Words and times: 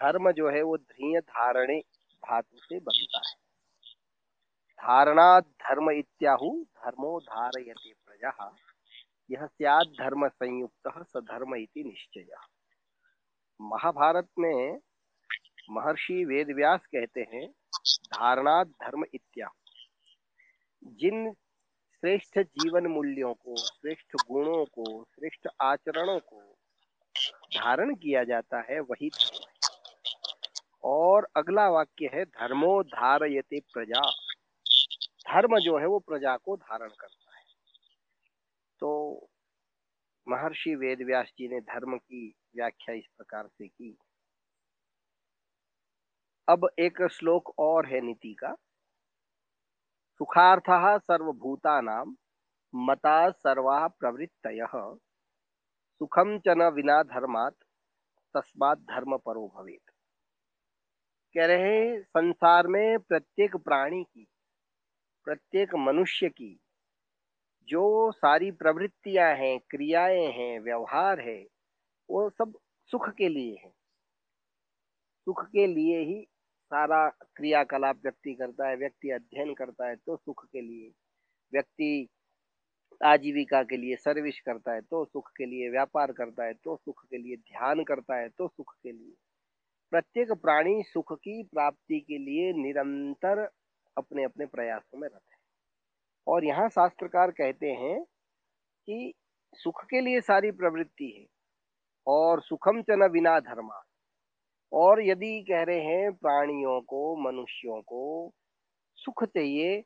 धर्म 0.02 0.32
जो 0.32 0.50
है 0.50 0.62
वो 0.62 0.78
ध्रिय 0.78 1.20
धारणे 1.20 1.80
धातु 2.24 2.58
से 2.58 2.80
बनता 2.80 3.20
है। 3.20 3.36
धारणा 4.80 5.40
धर्म 5.40 5.92
इत्याहु 5.92 6.50
धर्मो 6.64 7.20
धारयते 7.20 7.94
प्रजा। 7.94 8.30
यह 9.32 9.46
सियाद 9.46 9.88
धर्म 9.88 10.28
संयुक्त 10.28 11.08
सधर्म 11.08 11.56
इति 11.56 11.84
निश्चय। 11.84 12.28
महाभारत 13.62 14.28
में 14.40 14.80
महर्षि 15.72 16.26
वेद 16.26 16.48
व्यास 16.52 16.86
कहते 16.86 17.22
हैं 17.22 17.52
धारणा 17.90 18.64
धर्म 18.64 19.04
इत्या। 19.14 19.50
जिन 20.84 21.34
श्रेष्ठ 21.96 22.40
जीवन 22.40 22.88
मूल्यों 22.88 23.34
को, 23.34 23.58
श्रेष्ठ 23.58 24.16
गुणों 24.28 24.66
को, 24.66 25.04
श्रेष्ठ 25.04 25.48
आचरणों 25.62 26.20
को 26.20 26.42
धारण 27.58 27.96
किया 27.96 28.24
जाता 28.24 28.62
है, 28.62 28.80
वही 28.80 29.10
धर्म 29.10 29.40
है। 29.48 29.54
और 30.84 31.28
अगला 31.38 31.70
वाक्य 31.70 32.10
है, 32.14 32.26
धर्मो 32.26 32.84
धारयते 32.84 33.60
प्रजा। 33.60 34.12
धर्म 35.34 35.60
जो 35.60 35.78
है, 35.78 35.86
वो 35.86 36.00
प्रजा 36.00 36.38
को 36.38 36.56
धारण 36.56 36.90
करता 36.90 37.27
तो 38.80 38.90
महर्षि 40.28 40.76
वेद 40.76 41.02
व्यास 41.02 41.32
जी 41.38 41.48
ने 41.48 41.60
धर्म 41.62 41.98
की 41.98 42.28
व्याख्या 42.56 42.96
इस 42.96 43.08
प्रकार 43.18 43.48
से 43.48 43.68
की। 43.68 43.98
अब 46.50 46.70
एक 46.80 47.08
श्लोक 47.12 47.54
और 47.60 47.86
है 47.86 48.02
नीति 48.02 48.34
का। 48.34 48.54
सुखार्थ 50.20 51.02
सर्वभूता 51.04 52.04
मता 52.76 53.30
सर्वा 53.32 53.88
प्रवृत्त 53.88 54.50
सुखम 56.00 56.38
च 56.40 56.48
न 56.48 56.64
विना 56.64 57.04
धर्मात, 57.04 57.54
तस्मात 58.34 58.78
धर्म 58.78 59.18
परो 59.18 59.48
भवेत। 59.56 59.90
कह 61.34 61.46
रहे 61.46 62.04
संसार 62.04 62.68
में 62.68 63.00
प्रत्येक 63.00 63.56
प्राणी 63.56 64.04
की, 64.04 64.28
प्रत्येक 65.26 65.76
मनुष्य 65.76 66.30
की 66.30 66.60
जो 67.70 68.12
सारी 68.12 68.52
प्रवृत्तियाँ 68.52 69.34
हैं, 69.36 69.60
क्रियाएँ 69.70 70.26
हैं, 70.32 70.60
व्यवहार 70.60 71.20
है, 71.20 71.40
वो 72.10 72.30
सब 72.30 72.54
सुख 72.92 73.10
के 73.10 73.30
लिए 73.30 73.56
है। 73.64 73.72
सुख 75.28 75.44
के 75.46 75.66
लिए 75.68 76.00
ही 76.00 76.22
सारा 76.72 77.08
क्रियाकलाप 77.36 78.00
व्यक्ति 78.04 78.34
करता 78.34 78.68
है, 78.70 78.76
व्यक्ति 78.76 79.10
अध्ययन 79.12 79.54
करता 79.54 79.88
है 79.88 79.96
तो 79.96 80.16
सुख 80.18 80.46
के 80.46 80.62
लिए। 80.62 80.92
व्यक्ति 81.54 82.08
आजीविका 83.02 83.62
के 83.64 83.78
लिए 83.78 83.96
सर्विस 83.96 84.40
करता 84.42 84.74
है 84.74 84.82
तो 84.82 85.04
सुख 85.06 85.32
के 85.38 85.46
लिए। 85.46 85.70
व्यापार 85.70 86.12
करता 86.12 86.46
है 86.46 86.54
तो 86.54 86.76
सुख 86.76 87.04
के 87.06 87.18
लिए। 87.18 87.36
ध्यान 87.38 87.84
करता 87.84 88.16
है 88.16 88.30
तो 88.30 88.48
सुख 88.48 88.74
के 88.84 88.92
लिए। 88.92 89.14
प्रत्येक 89.92 90.32
प्राणी 90.32 90.82
सुख 90.84 91.14
की 91.14 91.44
प्राप्ति 91.44 92.00
के 92.00 92.18
लिए 92.18 92.52
निरंतर 92.54 93.50
अपने 93.98 94.24
अपने 94.24 94.46
प्रयासों 94.46 94.98
में 95.00 95.08
रहते 95.10 95.32
हैं। 95.32 95.37
और 96.28 96.46
यहाँ 96.46 96.68
शास्त्रकार 96.70 97.32
कहते 97.32 97.72
हैं 97.74 98.04
कि 98.88 99.14
सुख 99.54 99.84
के 99.84 100.02
लिए 100.02 100.22
सारी 100.22 100.52
प्रवृत्ति 100.52 101.12
है 101.18 101.26
और 102.08 102.42
सुखम 102.42 102.82
च 102.82 102.86
न 102.92 103.08
बिना 103.12 103.40
धर्मा। 103.40 103.82
और 104.72 105.02
यदि 105.02 105.46
कह 105.50 105.64
रहे 105.64 105.82
हैं 105.82 106.12
प्राणियों 106.14 106.80
को, 106.82 107.16
मनुष्यों 107.22 107.82
को 107.82 108.32
सुख 108.98 109.24
चाहिए 109.24 109.82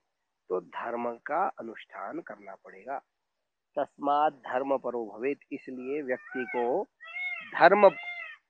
तो 0.50 0.60
धर्म 0.62 1.10
का 1.26 1.48
अनुष्ठान 1.60 2.20
करना 2.20 2.56
पड़ेगा। 2.56 2.98
तस्मात 3.78 4.34
धर्म 4.34 4.78
परो 4.78 5.06
भवेत, 5.06 5.40
इसलिए 5.52 6.02
व्यक्ति 6.02 6.46
को 6.56 6.84
धर्म 7.60 7.90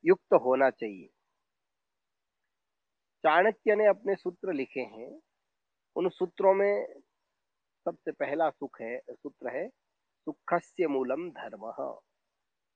युक्त 0.05 0.33
होना 0.33 0.69
चाहिए। 0.69 1.07
चाणक्य 3.23 3.75
ने 3.75 3.87
अपने 3.87 4.15
सूत्र 4.15 4.53
लिखे 4.53 4.81
हैं। 4.81 5.11
उन 5.95 6.09
सूत्रों 6.09 6.53
में 6.53 6.87
सबसे 7.85 8.11
पहला 8.11 8.49
सुख 8.49 8.81
है, 8.81 8.99
सूत्र 9.11 9.49
है, 9.49 9.67
सुखस्य 10.27 10.87
मूलम 10.87 11.29
धर्म। 11.31 11.71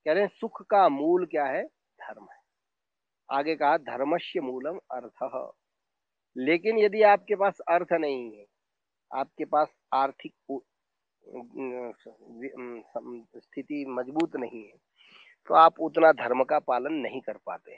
कह 0.05 0.13
रहे 0.13 0.27
सुख 0.27 0.61
का 0.69 0.87
मूल 0.89 1.25
क्या 1.25 1.45
है? 1.45 1.63
धर्म 1.99 2.27
है। 2.31 2.39
आगे 3.29 3.55
कहा, 3.55 3.77
धर्मस्य 3.77 4.41
मूलम 4.41 4.79
अर्थ। 4.91 5.51
लेकिन 6.37 6.79
यदि 6.79 7.01
आपके 7.03 7.35
पास 7.35 7.59
अर्थ 7.69 7.93
नहीं 7.93 8.37
है, 8.37 8.45
आपके 9.11 9.45
पास 9.45 9.75
आर्थिक 9.93 10.33
स्थिति 13.37 13.85
मज़बूत 13.89 14.35
नहीं 14.35 14.63
है 14.63 14.77
तो 15.47 15.55
आप 15.55 15.79
उतना 15.79 16.11
धर्म 16.13 16.43
का 16.43 16.59
पालन 16.59 16.93
नहीं 16.95 17.21
कर 17.21 17.37
पाते 17.45 17.77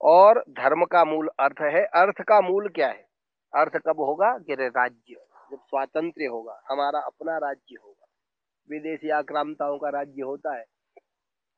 और 0.00 0.44
धर्म 0.50 0.84
का 0.84 1.04
मूल 1.04 1.28
अर्थ 1.40 1.60
है, 1.62 1.84
अर्थ 1.84 2.22
का 2.28 2.40
मूल 2.40 2.68
क्या 2.68 2.88
है? 2.88 3.06
अर्थ 3.54 3.76
कब 3.86 4.00
होगा? 4.00 4.38
कि 4.38 4.54
राज्य। 4.54 5.25
जब 5.50 5.58
स्वातंत्र 5.60 6.26
होगा, 6.28 6.60
हमारा 6.70 7.00
अपना 7.02 7.36
राज्य 7.38 7.76
होगा, 7.76 8.06
विदेशी 8.70 9.10
आक्रांताओं 9.12 9.78
का 9.78 9.88
राज्य 9.90 10.22
होता 10.22 10.56
है 10.56 10.64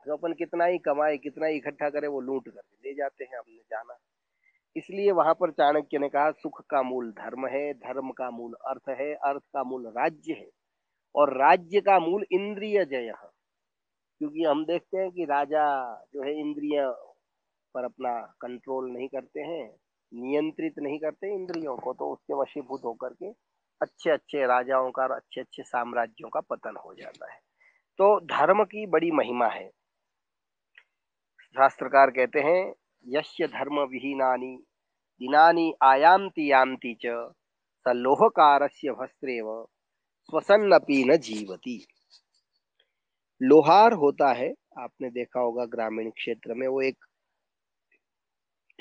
तो 0.06 0.12
अपन 0.12 0.32
कितना 0.32 0.64
ही 0.64 0.78
कमाए, 0.78 1.16
कितना 1.18 1.46
ही 1.46 1.56
इकट्ठा 1.56 1.88
करे, 1.90 2.08
वो 2.08 2.20
लूट 2.20 2.48
कर 2.48 2.60
ले 2.84 2.94
जाते 2.94 3.24
हैं 3.24 3.38
हमने 3.38 3.62
जाना। 3.70 3.96
इसलिए 4.76 5.10
वहाँ 5.12 5.34
पर 5.34 5.50
चाणक्य 5.50 5.98
ने 5.98 6.08
कहा, 6.08 6.30
सुख 6.32 6.60
का 6.70 6.82
मूल 6.82 7.10
धर्म 7.12 7.46
है, 7.46 7.72
धर्म 7.74 8.10
का 8.10 8.30
मूल 8.30 8.54
अर्थ 8.66 8.88
है, 8.90 9.12
अर्थ 9.14 9.42
का 9.54 9.64
मूल 9.64 9.86
राज्य 9.88 10.32
है, 10.32 10.48
और 11.14 11.36
राज्य 11.38 11.80
का 11.80 11.98
मूल 12.00 12.26
इंद्रिय 12.32 12.84
जय 12.84 13.12
क्योंकि 14.20 14.44
हम 14.44 14.64
देखते 14.64 14.98
हैं 14.98 15.10
कि 15.10 15.24
राजा 15.24 15.64
जो 16.14 16.22
है, 16.22 16.38
इंद्रिय 16.40 16.80
पर 17.74 17.84
अपना 17.84 18.20
कंट्रोल 18.40 18.90
नहीं 18.90 19.08
करते 19.08 19.40
हैं, 19.40 19.68
नियंत्रित 20.12 20.78
नहीं 20.78 20.98
करते 20.98 21.34
इंद्रियों 21.34 21.76
को 21.76 21.92
तो 21.94 22.12
उसके 22.12 22.34
वशीभूत 22.34 22.84
होकर 22.84 23.12
के 23.14 23.30
अच्छे 23.82 24.10
अच्छे 24.10 24.46
राजाओं 24.46 24.90
का 24.90 25.02
और 25.02 25.10
अच्छे 25.10 25.40
अच्छे 25.40 25.62
साम्राज्यों 25.62 26.28
का 26.28 26.40
पतन 26.40 26.76
हो 26.76 26.94
जाता 26.94 27.32
है। 27.32 27.40
तो 27.98 28.20
धर्म 28.20 28.64
की 28.64 28.86
बड़ी 28.86 29.10
महिमा 29.10 29.48
है। 29.48 29.68
शास्त्रकार 31.56 32.10
कहते 32.10 32.40
हैं 32.40 32.74
यश्य 33.06 33.46
धर्म 33.46 33.80
विहीनानि, 33.80 34.62
दिनानि 35.20 35.74
आयांति 35.82 36.52
यांति 36.52 36.96
च, 37.04 37.32
स 37.86 37.88
भस्त्रेव 39.00 39.66
स्वसन्नपि 40.30 41.04
न 41.04 41.16
जीवती। 41.16 41.86
लोहार 43.42 43.92
होता 43.92 44.32
है, 44.32 44.54
आपने 44.78 45.10
देखा 45.10 45.40
होगा 45.40 45.64
ग्रामीण 45.64 46.10
क्षेत्र 46.10 46.54
में, 46.54 46.68
वो 46.68 46.82
एक 46.82 47.04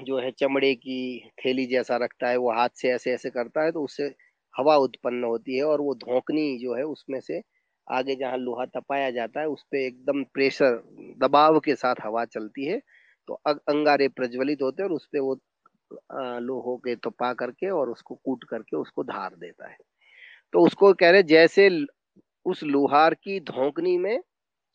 जो 0.03 0.19
है 0.19 0.31
चमड़े 0.31 0.75
की 0.75 1.31
थैली 1.45 1.65
जैसा 1.65 1.97
रखता 1.97 2.27
है, 2.27 2.38
वो 2.38 2.51
हाथ 2.51 2.69
से 2.75 2.89
ऐसे 2.89 3.13
ऐसे 3.13 3.29
करता 3.29 3.63
है 3.63 3.71
तो 3.71 3.83
उससे 3.83 4.26
हवा 4.57 4.75
उत्पन्न 4.77 5.24
होती 5.24 5.57
है 5.57 5.63
और 5.65 5.81
वो 5.81 5.94
धोकनी 5.95 6.57
जो 6.59 6.75
है 6.75 6.83
उसमें 6.86 7.19
से 7.21 7.42
आगे 7.88 8.15
जहाँ 8.15 8.38
लोहा 8.38 8.65
तपाया 8.68 9.09
जाता 9.12 9.39
है, 9.39 9.48
उस 9.48 9.63
पर 9.63 9.77
एकदम 9.77 10.24
प्रेशर, 10.33 10.81
दबाव 11.19 11.59
के 11.59 11.75
साथ 11.75 11.95
हवा 12.04 12.25
चलती 12.27 12.65
है। 12.65 12.80
तो 13.27 13.33
अंगारे 13.45 14.07
प्रज्वलित 14.09 14.62
होते 14.62 14.83
हैं 14.83 14.89
और 14.89 14.95
उस 14.95 15.06
पर 15.06 15.19
वो 15.19 15.39
लोहो 16.42 16.75
के 16.86 16.95
तपा 16.98 17.33
करके 17.33 17.69
और 17.71 17.89
उसको 17.89 18.15
कूट 18.15 18.44
करके 18.50 18.77
उसको 18.77 19.04
धार 19.04 19.36
देता 19.36 19.69
है। 19.69 19.77
तो 20.54 20.65
उसको 20.65 20.94
कह 20.94 21.09
रहे 21.12 21.24
जैसे 21.25 21.69
उस 22.45 22.63
लोहार 22.63 23.13
की 23.15 23.39
धोकनी 23.42 23.98
में 23.98 24.19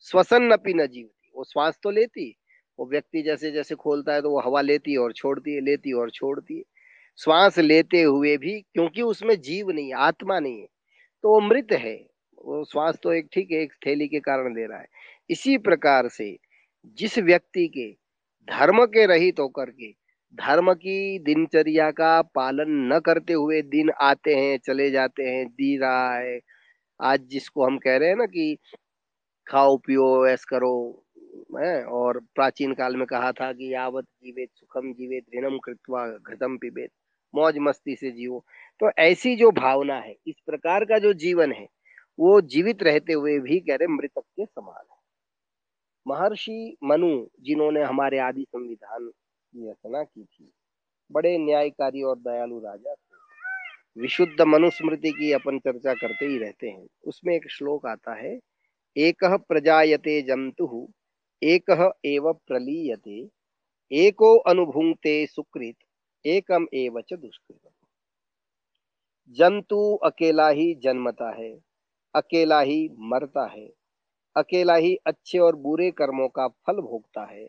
श्वसन 0.07 0.43
नपी 0.53 0.73
न 0.73 0.87
जीवती 0.87 1.31
वो 1.35 1.43
श्वास 1.43 1.79
तो 1.83 1.91
लेती, 1.91 2.29
वो 2.79 2.85
व्यक्ति 2.89 3.21
जैसे 3.23 3.51
जैसे 3.51 3.75
खोलता 3.75 4.13
है 4.13 4.21
तो 4.21 4.29
वो 4.31 4.39
हवा 4.41 4.61
लेती 4.61 4.91
है 4.91 4.97
और 4.99 5.13
छोड़ती 5.13 5.53
है, 5.55 5.61
लेती 5.61 5.93
और 5.93 6.09
छोड़ती 6.11 6.57
है। 6.57 6.63
श्वास 7.19 7.59
लेते 7.59 8.01
हुए 8.01 8.35
भी, 8.37 8.59
क्योंकि 8.63 9.01
उसमें 9.03 9.35
जीव 9.41 9.69
नहीं 9.71 9.93
आत्मा 9.95 10.39
नहीं 10.39 10.59
है 10.59 10.67
तो 11.23 11.29
वो 11.29 11.39
मृत 11.41 11.71
है। 11.73 11.95
वो 12.37 12.63
श्वास 12.65 12.97
तो 13.03 13.13
एक, 13.13 13.27
ठीक 13.33 13.51
है, 13.51 13.61
एक 13.61 13.73
थैली 13.85 14.07
के 14.07 14.19
कारण 14.19 14.53
दे 14.53 14.65
रहा 14.67 14.79
है। 14.79 14.87
इसी 15.29 15.57
प्रकार 15.59 16.07
से 16.09 16.35
जिस 16.97 17.17
व्यक्ति 17.19 17.67
के 17.67 17.89
धर्म 18.47 18.85
के 18.85 19.05
रहित 19.05 19.35
तो 19.37 19.43
होकर 19.43 19.69
के, 19.71 19.91
धर्म 20.37 20.73
की 20.73 21.19
दिनचर्या 21.19 21.89
का 21.91 22.21
पालन 22.35 22.71
न 22.93 22.99
करते 22.99 23.33
हुए 23.33 23.61
दिन 23.63 23.91
आते 24.01 24.35
हैं, 24.35 24.57
चले 24.57 24.89
जाते 24.91 25.23
हैं 25.23 25.45
दी 25.47 25.77
रहा 25.77 26.17
है। 26.17 26.39
आज 26.99 27.21
जिसको 27.31 27.65
हम 27.65 27.77
कह 27.77 27.97
रहे 27.97 28.09
हैं 28.09 28.15
ना 28.15 28.25
कि 28.25 28.57
खाओ, 29.47 29.77
पियो 29.77 30.27
ऐस 30.27 30.45
करो, 30.45 31.05
है, 31.59 31.83
और 31.85 32.19
प्राचीन 32.35 32.73
काल 32.73 32.95
में 32.95 33.05
कहा 33.07 33.31
था 33.31 33.51
कि 33.53 33.73
यावत 33.73 34.05
जीवित 34.05 34.49
सुखम 34.55 34.91
जीवित 34.93 35.25
ऋणम 35.35 35.57
कृत्वा 35.57 36.07
घृतम 36.07 36.57
पिबेत। 36.57 36.89
मौज 37.35 37.57
मस्ती 37.57 37.95
से 37.95 38.11
जियो। 38.11 38.43
तो 38.79 38.91
ऐसी 38.99 39.35
जो 39.35 39.51
भावना 39.51 39.95
है, 39.95 40.15
इस 40.27 40.35
प्रकार 40.45 40.85
का 40.85 40.97
जो 40.99 41.13
जीवन 41.13 41.51
है, 41.51 41.67
वो 42.19 42.39
जीवित 42.41 42.83
रहते 42.83 43.13
हुए 43.13 43.39
भी 43.39 43.59
कह 43.59 43.75
रहे 43.75 43.87
मृतक 43.87 44.23
के 44.37 44.45
समान 44.45 44.85
है। 44.91 44.97
महर्षि 46.07 46.77
मनु, 46.83 47.25
जिन्होंने 47.41 47.83
हमारे 47.83 48.17
आदि 48.19 48.45
संविधान 48.49 49.07
की 49.07 49.69
रचना 49.69 50.03
की 50.03 50.23
थी, 50.23 50.51
बड़े 51.11 51.37
न्यायकारी 51.37 52.01
और 52.01 52.17
दयालु 52.17 52.59
राजा 52.59 52.93
थे। 52.93 54.01
विशुद्ध 54.01 54.41
मनुस्मृति 54.41 55.11
की 55.11 55.31
अपन 55.31 55.59
चर्चा 55.59 55.93
करते 55.93 56.25
ही 56.25 56.37
रहते 56.37 56.69
हैं। 56.69 56.87
उसमें 57.05 57.35
एक 57.35 57.49
श्लोक 57.51 57.85
आता 57.85 58.13
है, 58.13 58.39
एक 58.97 59.23
प्रजायते 59.23 60.21
जंतु, 60.21 60.87
एक 61.43 61.95
एव 62.05 62.31
प्रलीयते, 62.47 63.29
एको 63.91 64.37
अनुभुंगते 64.39 65.25
सुकृत 65.25 65.75
एकम 66.25 66.65
एव 66.73 67.01
च 67.01 67.13
दुष्कृत 67.13 67.59
जंतु 69.37 69.95
अकेला 69.95 70.49
ही 70.49 70.75
जन्मता 70.75 71.29
है, 71.31 71.59
अकेला 72.15 72.59
ही 72.61 72.89
मरता 72.99 73.45
है, 73.45 73.69
अकेला 74.37 74.75
ही 74.75 74.95
अच्छे 74.95 75.37
और 75.37 75.55
बुरे 75.55 75.91
कर्मों 75.91 76.27
का 76.27 76.47
फल 76.47 76.81
भोगता 76.81 77.25
है। 77.25 77.47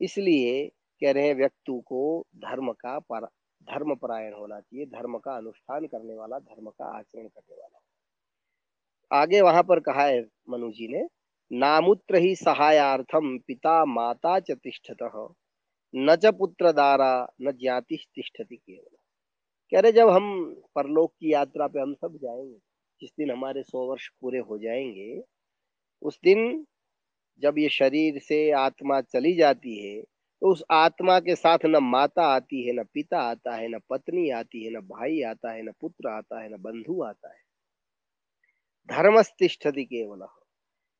इसलिए 0.00 0.68
कह 1.02 1.12
रहे 1.12 1.26
हैं 1.26 1.34
व्यक्ति 1.34 1.80
को 1.86 2.26
धर्म 2.36 2.72
का 2.72 2.98
पर, 2.98 3.24
धर्म 3.62 3.94
परायण 3.94 4.34
होना 4.34 4.60
चाहिए, 4.60 4.86
धर्म 4.86 5.18
का 5.18 5.36
अनुष्ठान 5.36 5.86
करने 5.86 6.14
वाला, 6.14 6.38
धर्म 6.38 6.70
का 6.70 6.98
आचरण 6.98 7.28
करने 7.28 7.56
वाला। 7.56 7.80
आगे 9.20 9.40
वहाँ 9.40 9.62
पर 9.62 9.80
कहा 9.80 10.02
है 10.02 10.26
मनु 10.48 10.70
जी 10.70 10.88
ने, 10.88 11.06
नामुत्र 11.52 12.16
ही 12.16 12.34
सहायार्थम 12.36 13.38
पिता 13.38 13.84
माता 13.84 14.38
च 14.40 14.50
तिष्ठत। 14.50 15.34
न 15.96 16.16
च 16.16 16.26
पुत्र 16.26 16.72
दारा 16.72 17.28
न 17.42 17.52
ज्ञाति 17.52 17.96
तिष्ठति 18.14 18.56
केवल। 18.56 18.96
कह 19.72 19.80
रहे, 19.80 19.92
जब 19.92 20.08
हम 20.08 20.54
परलोक 20.74 21.12
की 21.20 21.32
यात्रा 21.32 21.66
पे 21.66 21.80
हम 21.80 21.94
सब 21.94 22.18
जाएँगे, 22.22 22.58
जिस 23.00 23.10
दिन 23.10 23.30
हमारे 23.30 23.62
सौ 23.62 23.86
वर्ष 23.86 24.08
पूरे 24.20 24.38
हो 24.38 24.58
जाएँगे, 24.58 25.22
उस 26.02 26.20
दिन 26.24 26.66
जब 27.40 27.58
ये 27.58 27.68
शरीर 27.68 28.18
से 28.18 28.50
आत्मा 28.50 29.00
चली 29.00 29.34
जाती 29.34 29.76
है 29.88 30.02
तो 30.42 30.52
उस 30.52 30.62
आत्मा 30.70 31.20
के 31.20 31.36
साथ 31.36 31.58
न 31.66 31.76
माता 31.76 32.22
आती 32.26 32.66
है, 32.66 32.72
न 32.72 32.84
पिता 32.84 33.18
आता 33.18 33.56
है, 33.56 33.68
न 33.68 33.78
पत्नी 33.90 34.30
आती 34.30 34.64
है, 34.64 34.70
न 34.70 34.80
भाई 34.80 35.22
आता 35.22 35.52
है, 35.52 35.62
न 35.62 35.72
पुत्र 35.80 36.08
आता 36.08 36.40
है, 36.40 36.48
न 36.54 36.56
बंधु 36.62 37.02
आता 37.02 37.28
है। 37.28 37.40
धर्मस्तिष्ठति 38.88 39.84
केवल। 39.84 40.26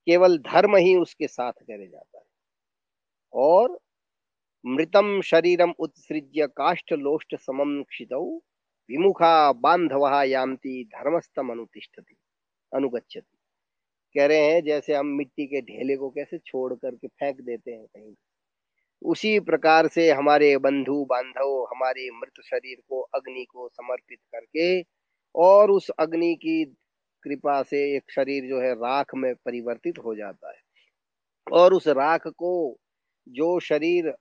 केवल 0.06 0.38
धर्म 0.38 0.76
ही 0.76 0.97
उसके 0.97 1.29
साथ 1.29 1.52
करे 1.52 1.87
जाता 1.87 2.19
है। 2.19 2.25
और 3.32 3.79
मृतम 4.66 5.20
शरीरम 5.20 5.72
उत्सृज्य 5.78 6.46
काष्ठ 6.46 6.93
लोष्ट 6.93 7.37
समम 7.37 7.82
क्षित, 7.82 8.12
विमुखा 8.90 9.52
बांधव 9.52 10.22
यामती 10.22 10.84
धर्मस्तम 10.84 11.50
अनुतिष्ठती 11.50 12.14
अनुगछति 12.72 13.38
कह 14.14 14.26
रहे 14.26 14.38
हैं, 14.38 14.62
जैसे 14.64 14.94
हम 14.94 15.06
मिट्टी 15.06 15.46
के 15.46 15.61
ढेले 15.61 15.96
को 15.96 16.11
कैसे 16.11 16.38
छोड़ 16.38 16.75
करके 16.75 17.08
फेंक 17.08 17.40
देते 17.40 17.70
हैं 17.70 17.87
कहीं। 17.87 18.14
उसी 19.02 19.40
प्रकार 19.40 19.88
से 19.88 20.11
हमारे 20.11 20.56
बंधु, 20.58 21.05
बांधव, 21.05 21.66
हमारे 21.70 22.11
मृत 22.11 22.44
शरीर 22.44 22.76
को, 22.88 23.00
अग्नि 23.00 23.44
को 23.44 23.69
समर्पित 23.69 24.19
करके 24.34 24.82
और 25.34 25.70
उस 25.70 25.90
अग्नि 25.90 26.34
की 26.34 26.64
कृपा 27.22 27.62
से 27.62 27.96
एक 27.96 28.11
शरीर 28.11 28.49
जो 28.49 28.61
है, 28.61 28.75
राख 28.75 29.14
में 29.14 29.34
परिवर्तित 29.34 29.99
हो 29.99 30.14
जाता 30.14 30.50
है। 30.50 30.61
और 31.52 31.75
उस 31.75 31.88
राख 31.88 32.26
को, 32.26 32.78
जो 33.28 33.61
शरीर 33.61 34.14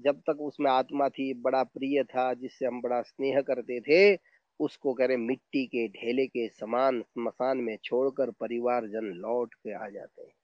जब 0.00 0.20
तक 0.20 0.38
उसमें 0.40 0.70
आत्मा 0.70 1.08
थी, 1.08 1.34
बड़ा 1.34 1.62
प्रिय 1.62 2.04
था, 2.04 2.34
जिससे 2.34 2.66
हम 2.66 2.80
बड़ा 2.80 3.02
स्नेह 3.02 3.40
करते 3.40 3.80
थे, 3.80 4.18
उसको 4.60 4.94
कह 4.94 5.06
रहे, 5.06 5.16
मिट्टी 5.16 5.66
के 5.66 5.88
ढेले 5.88 6.26
के 6.26 6.48
समान 6.48 7.02
स्मशान 7.02 7.58
में 7.58 7.78
छोड़कर 7.84 8.30
परिवार 8.30 8.86
जन 8.86 9.04
लौट 9.04 9.54
के 9.54 9.72
आ 9.72 9.88
जाते 9.88 10.22
हैं। 10.22 10.34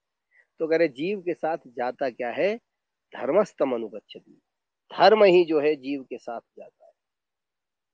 तो 0.58 0.66
कह 0.66 0.76
रहे, 0.76 0.88
जीव 0.88 1.20
के 1.20 1.34
साथ 1.34 1.58
जाता 1.66 2.10
क्या 2.10 2.30
है? 2.30 2.56
धर्मस्तम 3.14 3.72
अनुगछति 3.72 4.40
धर्म 4.98 5.24
ही 5.24 5.44
जो 5.44 5.60
है, 5.60 5.76
जीव 5.76 6.02
के 6.02 6.18
साथ 6.18 6.40
जाता 6.40 6.86
है। 6.86 6.92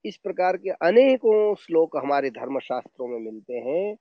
इस 0.04 0.16
प्रकार 0.16 0.56
के 0.56 0.70
अनेकों 0.70 1.54
श्लोक 1.54 1.96
हमारे 1.96 2.30
धर्म 2.30 2.58
शास्त्रों 2.58 3.08
में 3.08 3.18
मिलते 3.18 3.52
हैं, 3.52 3.96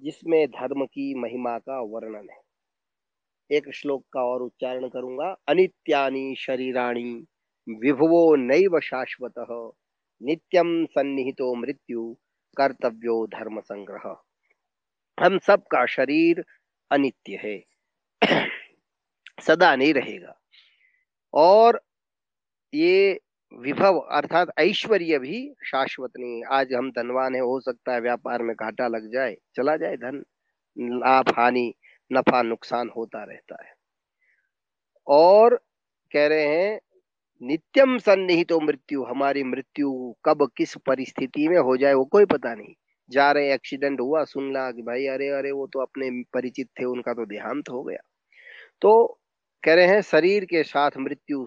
जिसमें 0.00 0.48
धर्म 0.48 0.86
की 0.86 1.14
महिमा 1.14 1.58
का 1.58 1.80
वर्णन 1.80 2.28
है। 2.30 2.45
एक 3.52 3.74
श्लोक 3.74 4.04
का 4.12 4.20
और 4.20 4.42
उच्चारण 4.42 4.88
करूँगा। 4.88 5.36
अनित्यानि 5.48 6.34
शरीराणी 6.38 7.24
विभुवो 7.68 8.36
नैव 8.36 8.80
शाश्वत। 8.80 9.34
नित्यम 10.22 10.84
सन्निहितो 10.84 11.54
मृत्यु, 11.54 12.16
कर्तव्यो 12.56 13.26
धर्म 13.26 13.60
संग्रह 13.60 14.22
हम 15.20 15.38
सबका 15.38 15.86
शरीर 15.86 16.44
अनित्य 16.90 17.36
है। 17.36 17.64
सदा 19.40 19.76
नहीं 19.76 19.94
रहेगा। 19.94 20.40
और 21.34 21.80
ये 22.74 23.20
विभव 23.58 23.98
अर्थात 23.98 24.48
ऐश्वर्य 24.58 25.18
भी 25.18 25.54
शाश्वत 25.64 26.10
नहीं। 26.18 26.44
आज 26.44 26.72
हम 26.72 26.90
धनवान 26.90 27.34
है, 27.34 27.40
हो 27.40 27.60
सकता 27.60 27.92
है 27.94 28.00
व्यापार 28.00 28.42
में 28.42 28.56
घाटा 28.56 28.88
लग 28.88 29.12
जाए। 29.12 29.36
चला 29.56 29.76
जाए 29.76 29.96
धन, 29.96 30.24
लाभ, 30.78 31.28
हानि। 31.36 31.74
नफा 32.12 32.42
नुकसान 32.42 32.90
होता 32.96 33.24
रहता 33.24 33.64
है। 33.64 33.74
और 35.06 35.56
कह 36.12 36.26
रहे 36.26 36.46
हैं, 36.46 36.80
नित्यम 37.42 37.98
सन्निहित 37.98 38.48
तो 38.48 38.60
मृत्यु, 38.60 39.04
हमारी 39.04 39.42
मृत्यु 39.42 40.14
कब 40.24 40.50
किस 40.56 40.76
परिस्थिति 40.76 41.48
में 41.48 41.58
हो 41.58 41.76
जाए 41.76 41.94
वो 41.94 42.04
कोई 42.04 42.24
पता 42.24 42.54
नहीं। 42.54 42.74
जा 43.10 43.32
रहे 43.32 43.52
एक्सीडेंट 43.52 44.00
हुआ, 44.00 44.24
सुन 44.24 44.52
ला 44.52 44.70
कि 44.70 44.82
भाई, 44.82 45.06
अरे 45.06 45.28
अरे, 45.28 45.50
वो 45.50 45.66
तो 45.66 45.80
अपने 45.80 46.10
परिचित 46.10 46.68
थे, 46.80 46.84
उनका 46.84 47.12
तो 47.12 47.26
देहांत 47.26 47.68
हो 47.70 47.82
गया। 47.82 47.98
तो 48.80 49.20
कह 49.64 49.74
रहे 49.74 49.86
हैं, 49.86 50.00
शरीर 50.00 50.44
के 50.44 50.62
साथ 50.62 50.90
मृत्यु 50.98 51.46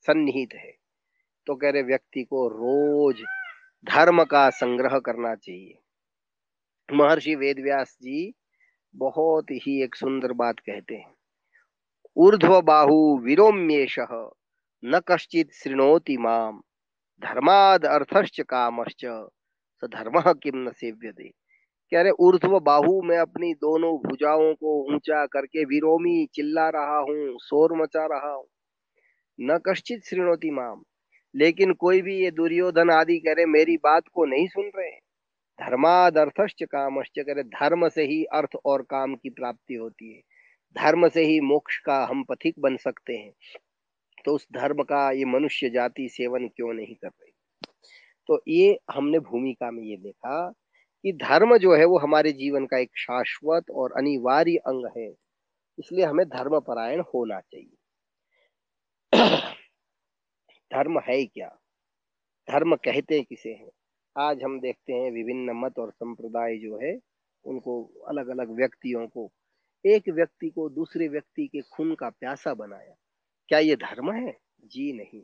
सन्निहित 0.00 0.54
है। 0.54 0.72
तो 1.46 1.54
कह 1.54 1.70
रहे 1.70 1.82
व्यक्ति 1.82 2.24
को 2.24 2.48
रोज 2.48 3.22
धर्म 3.84 4.24
का 4.24 4.50
संग्रह 4.50 4.98
करना 4.98 5.34
चाहिए। 5.34 5.78
महर्षि 6.92 7.34
वेदव्यास 7.34 7.96
जी 8.02 8.34
बहुत 8.96 9.50
ही 9.50 9.82
एक 9.82 9.94
सुंदर 9.94 10.32
बात 10.32 10.58
कहते 10.58 10.94
हैं। 10.94 11.14
ऊर्ध्व 12.16 12.60
बाहु 12.60 12.96
विरोम्येश 13.18 13.98
न 14.82 15.00
कश्चित 15.08 15.52
श्रृणोति 15.52 16.16
माम 16.16 16.60
धर्माद 17.22 17.84
अर्थश्च 17.86 18.40
कामश्च, 18.40 19.04
स 19.04 19.84
धर्म 19.84 20.20
किम 20.32 20.56
न 20.58 20.72
सेव्यते। 20.72 21.28
कह 21.92 22.02
रहे, 22.02 22.10
ऊर्ध्व 22.10 22.58
बाहु 22.60 23.00
में 23.02 23.16
अपनी 23.18 23.52
दोनों 23.54 23.92
भुजाओं 23.98 24.52
को 24.54 24.94
ऊँचा 24.94 25.24
करके 25.26 25.64
विरोमी 25.64 26.26
चिल्ला 26.34 26.68
रहा 26.68 26.98
हूँ, 26.98 27.38
शोर 27.38 27.76
मचा 27.82 28.06
रहा 28.06 28.32
हूँ। 28.32 28.46
न 29.38 29.58
कश्चित 29.66 30.04
श्रृणोति 30.04 30.50
माम 30.50 30.82
लेकिन 31.34 31.72
कोई 31.72 32.00
भी 32.02 32.16
ये 32.16 32.30
दुर्योधन 32.30 32.90
आदि 32.90 33.18
कह 33.18 33.32
रहे, 33.32 33.46
मेरी 33.46 33.76
बात 33.76 34.08
को 34.12 34.24
नहीं 34.24 34.46
सुन 34.46 34.70
रहे। 34.76 35.05
धर्मादर्थश्च 35.60 36.62
कामश्च 36.62 37.18
करे, 37.18 37.42
धर्म 37.42 37.88
से 37.88 38.02
ही 38.02 38.24
अर्थ 38.24 38.56
और 38.64 38.82
काम 38.82 39.14
की 39.14 39.30
प्राप्ति 39.30 39.74
होती 39.74 40.14
है। 40.14 40.20
धर्म 40.76 41.08
से 41.08 41.24
ही 41.24 41.40
मोक्ष 41.40 41.78
का 41.78 42.04
हम 42.04 42.24
पथिक 42.24 42.54
बन 42.58 42.76
सकते 42.76 43.16
हैं। 43.16 43.32
तो 44.24 44.34
उस 44.34 44.46
धर्म 44.52 44.82
का 44.82 45.10
ये 45.10 45.24
मनुष्य 45.24 45.70
जाति 45.70 46.08
सेवन 46.08 46.48
क्यों 46.48 46.74
नहीं 46.74 46.94
कर 46.94 47.08
रही? 47.08 47.32
तो 48.28 48.42
ये 48.48 48.78
हमने 48.94 49.18
भूमिका 49.18 49.70
में 49.70 49.82
ये 49.82 49.96
देखा 49.96 50.52
कि 51.04 51.12
धर्म 51.12 51.58
जो 51.58 51.76
है 51.76 51.84
वो 51.84 51.98
हमारे 51.98 52.32
जीवन 52.32 52.66
का 52.66 52.78
एक 52.78 52.90
शाश्वत 52.96 53.70
और 53.70 53.92
अनिवार्य 53.92 54.56
अंग 54.56 54.86
है। 54.98 55.08
इसलिए 55.78 56.04
हमें 56.04 56.28
धर्म 56.28 56.60
परायण 56.60 57.00
होना 57.14 57.40
चाहिए। 57.40 57.76
धर्म 60.72 61.00
है 61.00 61.24
क्या? 61.26 61.48
धर्म 62.48 62.76
कहते 62.76 63.22
किसे 63.22 63.50
हैं? 63.50 63.70
आज 64.18 64.42
हम 64.42 64.60
देखते 64.60 64.92
हैं 64.92 65.10
विभिन्न 65.10 65.50
मत 65.50 65.78
और 65.78 65.90
संप्रदाय 65.90 66.56
जो 66.56 66.78
है, 66.78 67.00
उनको 67.44 67.84
अलग 67.84 68.28
अलग 68.28 68.50
व्यक्तियों 68.50 69.06
को। 69.06 69.32
एक 69.86 70.08
व्यक्ति 70.08 70.50
को 70.50 70.68
दूसरे 70.68 71.08
व्यक्ति 71.08 71.46
के 71.46 71.60
खून 71.60 71.94
का 71.94 72.10
प्यासा 72.10 72.54
बनाया। 72.54 72.94
क्या 73.48 73.58
ये 73.58 73.76
धर्म 73.76 74.12
है? 74.12 74.38
जी 74.64 74.92
नहीं। 74.92 75.22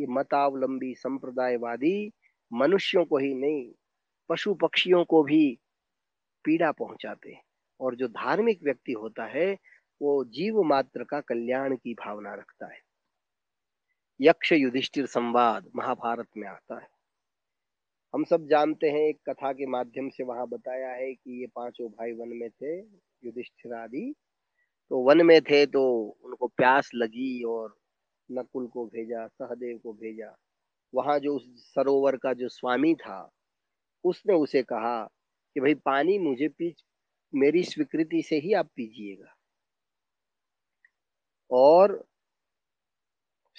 ये 0.00 0.06
मतावलंबी, 0.06 0.94
संप्रदायवादी, 0.94 2.12
मनुष्यों 2.52 3.04
को 3.04 3.18
ही 3.18 3.34
नहीं 3.34 3.72
पशु 4.28 4.54
पक्षियों 4.54 5.04
को 5.04 5.22
भी 5.22 5.58
पीड़ा 6.44 6.72
पहुंचाते 6.72 7.32
हैं। 7.32 7.42
और 7.80 7.94
जो 7.94 8.08
धार्मिक 8.08 8.62
व्यक्ति 8.62 8.92
होता 8.92 9.24
है, 9.24 9.58
वो 10.02 10.24
जीव 10.24 10.62
मात्र 10.62 11.04
का 11.04 11.20
कल्याण 11.20 11.76
की 11.76 11.94
भावना 11.94 12.34
रखता 12.34 12.72
है। 12.72 12.80
यक्ष 14.20 14.52
युधिष्ठिर 14.52 15.06
संवाद 15.06 15.70
महाभारत 15.76 16.26
में 16.36 16.48
आता 16.48 16.80
है। 16.80 16.95
हम 18.16 18.24
सब 18.24 18.46
जानते 18.46 18.90
हैं, 18.90 19.00
एक 19.00 19.30
कथा 19.30 19.52
के 19.52 19.66
माध्यम 19.66 20.08
से 20.08 20.24
वहाँ 20.24 20.48
बताया 20.48 20.90
है 20.90 21.14
कि 21.14 21.40
ये 21.40 21.46
पाँचों 21.46 21.88
भाई 21.88 22.12
वन 22.12 22.28
में 22.28 22.50
थे, 22.50 22.78
युधिष्ठिर 23.24 23.74
आदि। 23.74 24.14
तो 24.90 24.98
वन 24.98 25.26
में 25.26 25.42
थे 25.42 25.66
तो 25.66 26.16
उनको 26.24 26.46
प्यास 26.46 26.90
लगी 26.94 27.44
और 27.44 27.76
नकुल 28.32 28.66
को 28.66 28.86
भेजा, 28.86 29.26
सहदेव 29.26 29.78
को 29.78 29.92
भेजा। 29.92 30.36
वहाँ 30.94 31.18
जो 31.18 31.36
उस 31.36 31.74
सरोवर 31.74 32.16
का 32.16 32.32
जो 32.32 32.48
स्वामी 32.48 32.94
था, 32.94 33.30
उसने 34.04 34.34
उसे 34.34 34.62
कहा 34.62 35.04
कि, 35.54 35.60
भाई, 35.60 35.74
पानी 35.74 36.18
मुझे 36.18 36.48
पी 36.48 36.74
मेरी 37.34 37.62
स्वीकृति 37.64 38.22
से 38.22 38.36
ही 38.36 38.52
आप 38.52 38.66
पीजिएगा। 38.76 39.36
और 41.50 42.04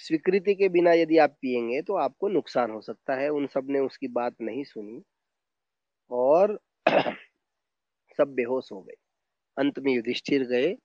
स्वीकृति 0.00 0.54
के 0.54 0.68
बिना 0.68 0.92
यदि 0.92 1.18
आप 1.18 1.30
पिएँगे 1.42 1.82
तो 1.82 1.96
आपको 1.98 2.28
नुकसान 2.28 2.70
हो 2.70 2.80
सकता 2.80 3.14
है। 3.14 3.28
उन 3.30 3.46
सबने 3.46 3.80
उसकी 3.80 4.08
बात 4.12 4.34
नहीं 4.40 4.64
सुनी 4.64 5.02
और 6.10 6.58
सब 8.18 8.34
बेहोश 8.34 8.72
हो 8.72 8.80
गए। 8.82 8.94
अंत 9.56 9.78
में 9.78 9.92
युधिष्ठिर 9.94 10.44
गए 10.44 10.76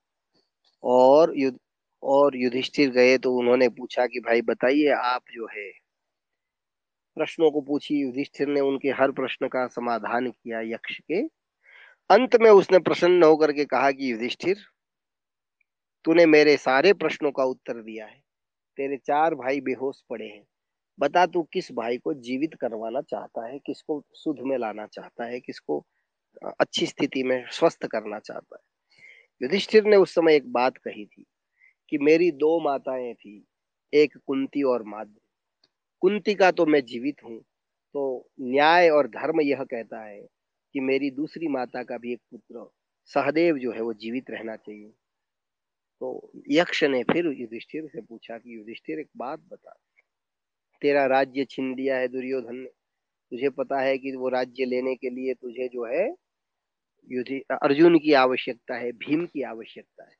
और 0.83 1.33
युद्ध 1.37 1.59
और 2.03 2.37
युधिष्ठिर 2.37 2.89
गए 2.91 3.17
तो 3.17 3.33
उन्होंने 3.35 3.69
पूछा 3.69 4.05
कि, 4.07 4.19
भाई, 4.19 4.41
बताइए, 4.43 4.89
आप 4.93 5.23
जो 5.33 5.47
है, 5.47 5.71
प्रश्नों 7.17 7.51
को 7.51 7.61
पूछी। 7.61 8.01
युधिष्ठिर 8.01 8.47
ने 8.47 8.61
उनके 8.61 8.89
हर 8.91 9.11
प्रश्न 9.11 9.47
का 9.47 9.67
समाधान 9.67 10.31
किया 10.31 10.61
यक्ष 10.65 10.99
के। 10.99 11.21
अंत 12.09 12.37
में 12.41 12.51
उसने 12.51 12.79
प्रसन्न 12.79 13.23
होकर 13.23 13.51
के 13.51 13.65
कहा 13.65 13.91
कि, 13.91 14.11
युधिष्ठिर, 14.11 14.57
तूने 16.05 16.25
मेरे 16.27 16.57
सारे 16.57 16.93
प्रश्नों 16.95 17.31
का 17.31 17.45
उत्तर 17.45 17.81
दिया 17.83 18.07
है। 18.07 18.22
तेरे 18.77 18.97
चार 18.97 19.35
भाई 19.35 19.61
बेहोश 19.61 20.01
पड़े 20.09 20.25
हैं। 20.25 20.43
बता 20.99 21.25
तू 21.25 21.43
किस 21.43 21.71
भाई 21.71 21.97
को 21.97 22.13
जीवित 22.13 22.53
करवाना 22.61 23.01
चाहता 23.01 23.47
है, 23.47 23.59
किसको 23.59 24.03
शुद्ध 24.15 24.39
में 24.41 24.57
लाना 24.57 24.85
चाहता 24.87 25.25
है, 25.25 25.39
किसको 25.39 25.83
अच्छी 26.59 26.85
स्थिति 26.85 27.23
में 27.23 27.45
स्वस्थ 27.51 27.85
करना 27.87 28.19
चाहता 28.19 28.55
है। 28.55 28.61
युधिष्ठिर 29.41 29.85
ने 29.85 29.95
उस 29.95 30.15
समय 30.15 30.35
एक 30.35 30.51
बात 30.51 30.77
कही 30.77 31.05
थी 31.05 31.25
कि 31.91 31.97
मेरी 31.97 32.31
दो 32.31 32.59
माताएँ 32.59 33.13
थी, 33.13 33.45
एक 33.93 34.17
कुंती 34.27 34.63
और 34.63 34.83
माद्र 34.83 35.19
कुंती 36.01 36.33
का 36.35 36.51
तो 36.51 36.65
मैं 36.65 36.81
जीवित 36.85 37.23
हूँ 37.23 37.39
तो 37.95 38.29
न्याय 38.41 38.89
और 38.89 39.07
धर्म 39.07 39.41
यह 39.41 39.63
कहता 39.63 40.03
है 40.05 40.19
कि 40.75 40.79
मेरी 40.79 41.11
दूसरी 41.11 41.47
माता 41.47 41.83
का 41.83 41.97
भी 41.97 42.13
एक 42.13 42.21
पुत्र, 42.31 42.65
सहदेव 43.09 43.57
जो 43.57 43.71
है 43.71 43.81
वो 43.81 43.93
जीवित 43.93 44.29
रहना 44.29 44.55
चाहिए। 44.55 44.91
तो 46.03 46.31
यक्ष 46.49 46.83
ने 46.83 47.03
फिर 47.03 47.25
युधिष्ठिर 47.25 47.87
से 47.87 48.01
पूछा 48.01 48.37
कि 48.37 48.57
युधिष्ठिर, 48.57 48.99
एक 48.99 49.07
बात 49.17 49.39
बता। 49.39 49.73
तेरा 50.81 51.05
राज्य 51.05 51.45
छीन 51.49 51.75
लिया 51.75 51.97
है 51.97 52.07
दुर्योधन 52.07 52.55
ने। 52.55 52.67
तुझे 53.31 53.49
पता 53.49 53.81
है 53.81 53.97
कि 53.97 54.15
वो 54.15 54.29
राज्य 54.29 54.65
लेने 54.65 54.95
के 54.95 55.09
लिए 55.09 55.33
तुझे 55.33 55.67
जो 55.67 55.85
है, 55.85 56.15
युधि, 57.11 57.43
अर्जुन 57.51 57.97
की 57.97 58.13
आवश्यकता 58.13 58.75
है, 58.75 58.91
भीम 58.91 59.25
की 59.25 59.41
आवश्यकता 59.41 60.03
है। 60.03 60.15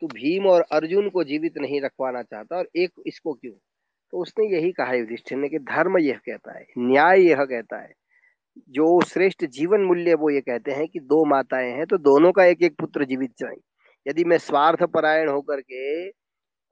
तू 0.00 0.06
भीम 0.06 0.46
और 0.46 0.64
अर्जुन 0.72 1.08
को 1.08 1.24
जीवित 1.24 1.58
नहीं 1.58 1.80
रखवाना 1.80 2.22
चाहता 2.22 2.56
और 2.56 2.68
एक, 2.76 2.90
इसको 3.06 3.32
क्यों? 3.32 3.54
तो 4.10 4.22
उसने 4.22 4.56
यही 4.56 4.72
कहा 4.72 4.94
युधिष्ठिर 4.94 5.38
ने 5.38 5.48
कि 5.48 5.58
धर्म 5.58 5.98
यह 5.98 6.16
कहता 6.16 6.58
है, 6.58 6.66
न्याय 6.78 7.20
यह 7.20 7.44
कहता 7.44 7.82
है। 7.82 7.92
जो 8.58 9.04
श्रेष्ठ 9.04 9.44
जीवन 9.44 9.80
मूल्य, 9.80 10.14
वो 10.14 10.30
ये 10.30 10.40
कहते 10.40 10.72
हैं 10.72 10.88
कि 10.88 11.00
दो 11.00 11.24
माताएँ 11.24 11.72
हैं 11.72 11.86
तो 11.86 11.98
दोनों 11.98 12.32
का 12.32 12.44
एक 12.44 12.62
एक 12.62 12.76
पुत्र 12.76 13.04
जीवित 13.04 13.30
चाहिए 13.30 13.62
यदि 14.06 14.24
मैं 14.24 14.38
स्वार्थ 14.38 14.82
परायण 14.82 15.28
होकर 15.28 15.60
के 15.60 16.08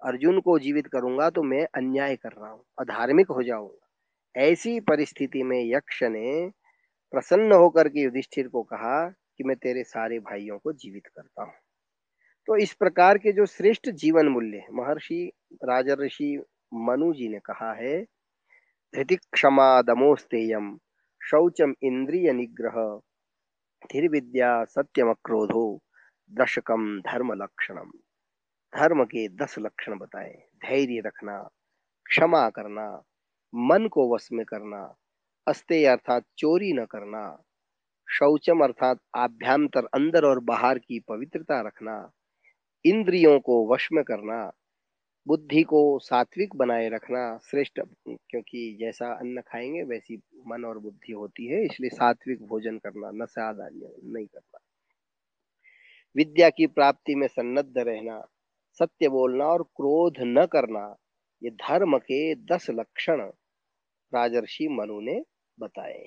अर्जुन 0.02 0.40
को 0.40 0.58
जीवित 0.58 0.86
करूँगा 0.86 1.28
तो 1.30 1.42
मैं 1.42 1.66
अन्याय 1.76 2.16
कर 2.16 2.32
रहा 2.32 2.50
हूँ, 2.50 2.64
अधार्मिक 2.78 3.28
हो 3.30 3.42
जाऊँगा। 3.42 4.42
ऐसी 4.42 4.78
परिस्थिति 4.80 5.42
में 5.42 5.58
यक्ष 5.64 6.02
ने 6.02 6.48
प्रसन्न 7.12 7.52
होकर 7.52 7.88
के 7.88 8.00
युधिष्ठिर 8.00 8.48
को 8.48 8.62
कहा 8.62 9.08
कि 9.08 9.44
मैं 9.44 9.56
तेरे 9.56 9.82
सारे 9.84 10.18
भाइयों 10.18 10.58
को 10.58 10.72
जीवित 10.72 11.06
करता 11.06 11.42
हूँ। 11.42 11.52
तो 12.48 12.56
इस 12.56 12.72
प्रकार 12.74 13.18
के 13.18 13.32
जो 13.32 13.46
श्रेष्ठ 13.46 13.88
जीवन 13.90 14.28
मूल्य 14.28 14.62
महर्षि, 14.72 15.30
राजर्षि 15.64 16.36
मनु 16.74 17.12
जी 17.12 17.28
ने 17.28 17.38
कहा 17.38 17.72
है 17.72 18.02
धृति 18.94 19.16
क्षमा 19.16 19.82
दमोस्तेयम 19.82 20.76
शौचम 21.20 21.74
इंद्रिय 21.82 22.32
निग्रह 22.32 22.80
धीर 23.82 24.08
विद्या 24.08 24.64
सत्यम 24.64 25.12
क्रोधो 25.12 25.80
दशकम 26.30 27.00
धर्म 27.00 27.32
लक्षणम 27.32 27.90
धर्म 28.72 29.04
के 29.04 29.28
दस 29.28 29.54
लक्षण 29.58 29.98
बताए। 29.98 30.32
धैर्य 30.64 31.02
रखना, 31.06 31.48
क्षमा 32.06 32.48
करना, 32.50 33.02
मन 33.54 33.88
को 33.88 34.14
वश 34.14 34.28
में 34.32 34.44
करना 34.46 34.96
अस्ते 35.46 35.84
अर्थात 35.84 36.24
चोरी 36.38 36.72
न 36.72 36.84
करना, 36.84 37.42
शौचम 38.08 38.60
अर्थात 38.64 38.98
आभ्यंतर 39.16 39.86
अंदर 39.94 40.24
और 40.24 40.40
बाहर 40.40 40.78
की 40.78 41.00
पवित्रता 41.00 41.60
रखना, 41.60 42.12
इंद्रियों 42.84 43.40
को 43.40 43.74
वश 43.74 43.88
में 43.92 44.04
करना, 44.04 44.52
बुद्धि 45.26 45.62
को 45.62 45.98
सात्विक 45.98 46.56
बनाए 46.56 46.88
रखना 46.88 47.38
श्रेष्ठ, 47.50 47.80
क्योंकि 48.08 48.76
जैसा 48.80 49.12
अन्न 49.12 49.40
खाएँगे 49.40 49.82
वैसी 49.82 50.22
मन 50.46 50.64
और 50.64 50.78
बुद्धि 50.78 51.12
होती 51.12 51.46
है, 51.46 51.64
इसलिए 51.64 51.90
सात्विक 51.90 52.42
भोजन 52.42 52.78
करना 52.78 53.10
नशा 53.24 53.52
नहीं 53.52 54.26
करना। 54.26 54.59
विद्या 56.16 56.50
की 56.50 56.66
प्राप्ति 56.66 57.14
में 57.14 57.28
सन्नद्ध 57.28 57.78
रहना, 57.78 58.26
सत्य 58.72 59.08
बोलना 59.08 59.44
और 59.44 59.62
क्रोध 59.62 60.14
न 60.20 60.46
करना, 60.46 60.96
ये 61.42 61.50
धर्म 61.50 61.98
के 61.98 62.34
दस 62.34 62.66
लक्षण 62.70 63.20
राजर्षि 64.14 64.68
मनु 64.68 65.00
ने 65.00 65.22
बताए 65.60 66.04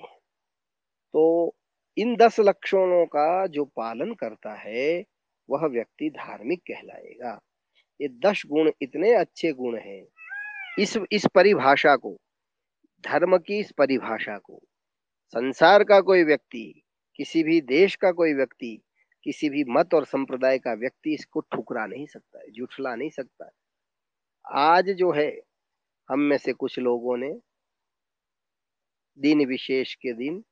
तो 1.14 1.54
इन 1.96 2.16
दस 2.16 2.40
लक्षणों 2.40 3.06
का 3.06 3.46
जो 3.46 3.64
पालन 3.64 4.14
करता 4.14 4.54
है, 4.54 5.04
वह 5.50 5.66
व्यक्ति 5.66 6.10
धार्मिक 6.10 6.60
कहलाएगा। 6.60 7.40
ये 8.00 8.08
दस 8.08 8.42
गुण 8.46 8.70
इतने 8.82 9.14
अच्छे 9.14 9.52
गुण 9.52 9.78
हैं। 9.78 10.06
इस 10.78 10.98
इस 11.12 11.26
परिभाषा 11.34 11.96
को, 11.96 12.16
धर्म 13.04 13.38
की 13.38 13.58
इस 13.58 13.72
परिभाषा 13.72 14.38
को, 14.38 14.60
संसार 15.28 15.84
का 15.84 16.00
कोई 16.00 16.24
व्यक्ति, 16.24 16.82
किसी 17.16 17.42
भी 17.42 17.60
देश 17.60 17.94
का 17.96 18.12
कोई 18.12 18.34
व्यक्ति 18.34 18.83
किसी 19.26 19.48
भी 19.50 19.64
मत 19.68 19.94
और 19.94 20.04
संप्रदाय 20.04 20.58
का 20.58 20.72
व्यक्ति 20.74 21.14
इसको 21.14 21.40
ठुकरा 21.52 21.86
नहीं 21.86 22.06
सकता 22.06 22.38
है, 22.38 22.50
जुठला 22.50 22.94
नहीं 22.94 23.10
सकता 23.10 23.50
आज 24.44 24.90
जो 24.90 25.12
है, 25.12 25.30
हम 26.08 26.20
में 26.20 26.36
से 26.38 26.52
कुछ 26.52 26.78
लोगों 26.78 27.16
ने 27.16 27.30
दिन 29.18 29.44
विशेष 29.46 29.94
के 29.94 30.12
दिन 30.12 30.42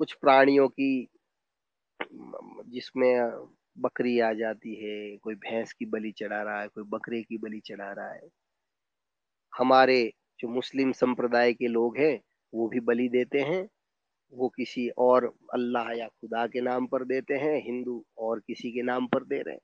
कुछ 0.00 0.12
प्राणियों 0.12 0.68
की, 0.68 1.08
जिसमें 2.68 3.46
बकरी 3.76 4.18
आ 4.20 4.32
जाती 4.32 4.74
है, 4.74 5.16
कोई 5.16 5.34
भैंस 5.34 5.72
की 5.72 5.86
बलि 5.86 6.12
चढ़ा 6.12 6.42
रहा 6.42 6.60
है, 6.60 6.68
कोई 6.68 6.84
बकरे 6.84 7.22
की 7.22 7.38
बलि 7.38 7.60
चढ़ा 7.66 7.92
रहा 7.92 8.12
है, 8.12 8.28
हमारे 9.52 10.02
जो 10.40 10.48
मुस्लिम 10.48 10.92
संप्रदाय 10.92 11.52
के 11.52 11.68
लोग 11.68 11.98
हैं, 11.98 12.18
वो 12.52 12.68
भी 12.68 12.80
बलि 12.80 13.08
देते 13.08 13.40
हैं 13.42 13.68
वो 14.32 14.48
किसी 14.48 14.88
और 14.88 15.24
अल्लाह 15.54 15.92
या 15.92 16.06
खुदा 16.08 16.46
के 16.46 16.60
नाम 16.60 16.86
पर 16.86 17.04
देते 17.04 17.34
हैं, 17.34 17.56
हिंदू 17.64 18.04
और 18.18 18.40
किसी 18.40 18.70
के 18.70 18.82
नाम 18.82 19.06
पर 19.06 19.24
दे 19.24 19.42
रहे 19.42 19.54
हैं। 19.54 19.60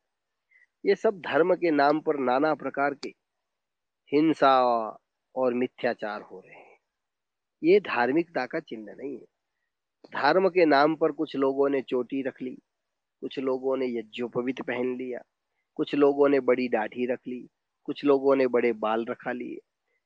ये 0.85 0.95
सब 0.95 1.21
धर्म 1.21 1.55
के 1.55 1.71
नाम 1.71 2.00
पर 2.00 2.19
नाना 2.19 2.55
प्रकार 2.55 2.95
के 2.95 3.09
हिंसा 4.12 4.61
और 5.35 5.55
मिथ्याचार 5.55 6.23
हो 6.23 6.40
रहे 6.40 6.59
हैं। 6.59 6.79
ये 7.62 7.81
धार्मिकता 7.81 8.47
का 8.47 8.61
चिन्ह 8.61 8.93
नहीं 8.93 9.14
है। 9.14 9.26
धर्म 10.07 10.49
के 10.49 10.64
नाम 10.67 10.97
पर 10.97 11.12
कुछ 11.12 11.37
लोगों 11.37 11.69
ने 11.69 11.83
चोटी 11.83 12.23
रख 12.23 12.43
ली, 12.43 12.55
कुछ 13.23 13.38
लोगों 13.38 13.76
ने 13.76 13.87
यज्ञोपवित 13.87 14.61
पहन 14.62 14.97
लिया, 14.97 15.21
कुछ 15.75 15.95
लोगों 15.95 16.29
ने 16.29 16.40
बड़ी 16.40 16.69
दाढ़ी 16.69 17.07
रख 17.07 17.21
ली, 17.29 17.49
कुछ 17.85 18.05
लोगों 18.05 18.37
ने 18.37 18.47
बड़े 18.47 18.73
बाल 18.73 19.05
रखा 19.05 19.33
लिए 19.33 19.59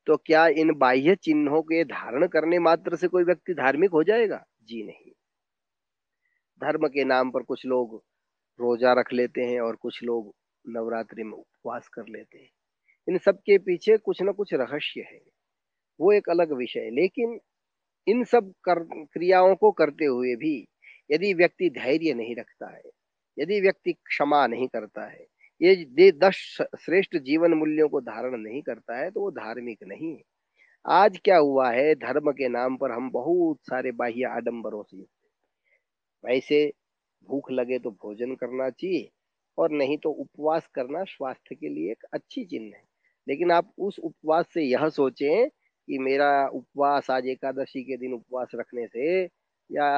तो 0.06 0.16
क्या 0.16 0.46
इन 0.46 0.74
बाह्य 0.74 1.14
चिन्हों 1.14 1.62
के 1.62 1.84
धारण 1.84 2.26
करने 2.26 2.58
मात्र 2.58 2.96
से 2.96 3.08
कोई 3.08 3.24
व्यक्ति 3.24 3.54
धार्मिक 3.54 3.90
हो 3.90 4.02
जाएगा? 4.02 4.44
जी 4.62 4.82
नहीं। 4.82 5.12
धर्म 6.62 6.88
के 6.88 7.04
नाम 7.04 7.30
पर 7.30 7.42
कुछ 7.42 7.66
लोग 7.66 8.04
रोजा 8.60 8.92
रख 8.92 9.12
लेते 9.12 9.40
हैं 9.40 9.60
और 9.60 9.76
कुछ 9.76 10.02
लोग 10.02 10.34
नवरात्रि 10.68 11.22
में 11.22 11.32
उपवास 11.32 11.88
कर 11.88 12.02
लेते 12.08 12.38
हैं। 12.38 12.50
इन 13.08 13.18
सब 13.18 13.38
के 13.38 13.58
पीछे 13.58 13.96
कुछ 13.96 14.22
न 14.22 14.32
कुछ 14.32 14.54
रहस्य 14.54 15.00
है। 15.00 15.20
वो 16.00 16.12
एक 16.12 16.30
अलग 16.30 16.52
विषय। 16.52 16.90
लेकिन 16.90 17.40
इन 18.06 18.24
सब 18.24 18.52
कर, 18.64 18.78
क्रियाओं 19.12 19.54
को 19.54 19.72
करते 19.72 20.04
हुए 20.04 20.36
भी 20.36 20.66
यदि 21.10 21.34
व्यक्ति 21.34 21.70
धैर्य 21.70 22.14
नहीं 22.14 22.36
रखता 22.36 22.76
है 22.76 22.82
यदि 23.38 23.60
व्यक्ति 23.60 23.92
क्षमा 23.92 24.46
नहीं 24.46 24.68
करता 24.68 25.06
है 25.06 25.26
ये 25.64 26.10
दस 26.14 26.36
श्रेष्ठ 26.80 27.16
जीवन 27.18 27.52
मूल्यों 27.54 27.88
को 27.88 28.00
धारण 28.02 28.36
नहीं 28.38 28.60
करता 28.62 28.96
है 28.96 29.10
तो 29.10 29.20
वो 29.20 29.30
धार्मिक 29.32 29.78
नहीं 29.86 30.10
है। 30.10 30.22
आज 30.84 31.18
क्या 31.24 31.36
हुआ 31.38 31.70
है, 31.70 31.94
धर्म 31.94 32.30
के 32.32 32.48
नाम 32.48 32.76
पर 32.76 32.90
हम 32.90 33.10
बहुत 33.10 33.58
सारे 33.62 33.92
बाह्य 33.92 34.24
आडंबरों 34.28 34.82
से 34.82 34.96
वैसे 36.24 36.66
भूख 37.26 37.50
लगे 37.52 37.78
तो 37.78 37.90
भोजन 37.92 38.34
करना 38.34 38.68
चाहिए, 38.70 39.08
और 39.58 39.70
नहीं 39.72 39.96
तो 39.98 40.10
उपवास 40.12 40.66
करना 40.74 41.04
स्वास्थ्य 41.06 41.54
के 41.54 41.68
लिए 41.68 41.90
एक 41.92 42.04
अच्छी 42.12 42.44
चिन्ह 42.44 42.76
है। 42.76 42.82
लेकिन 43.26 43.50
आप 43.52 43.72
उस 43.78 43.98
उपवास 44.00 44.46
से 44.54 44.62
यह 44.62 44.88
सोचें 44.90 45.48
कि 45.48 45.98
मेरा 46.00 46.30
उपवास 46.48 47.10
आज 47.10 47.26
एकादशी 47.28 47.82
के 47.84 47.96
दिन 47.96 48.12
उपवास 48.14 48.50
रखने 48.54 48.86
से 48.86 49.22
या 49.70 49.88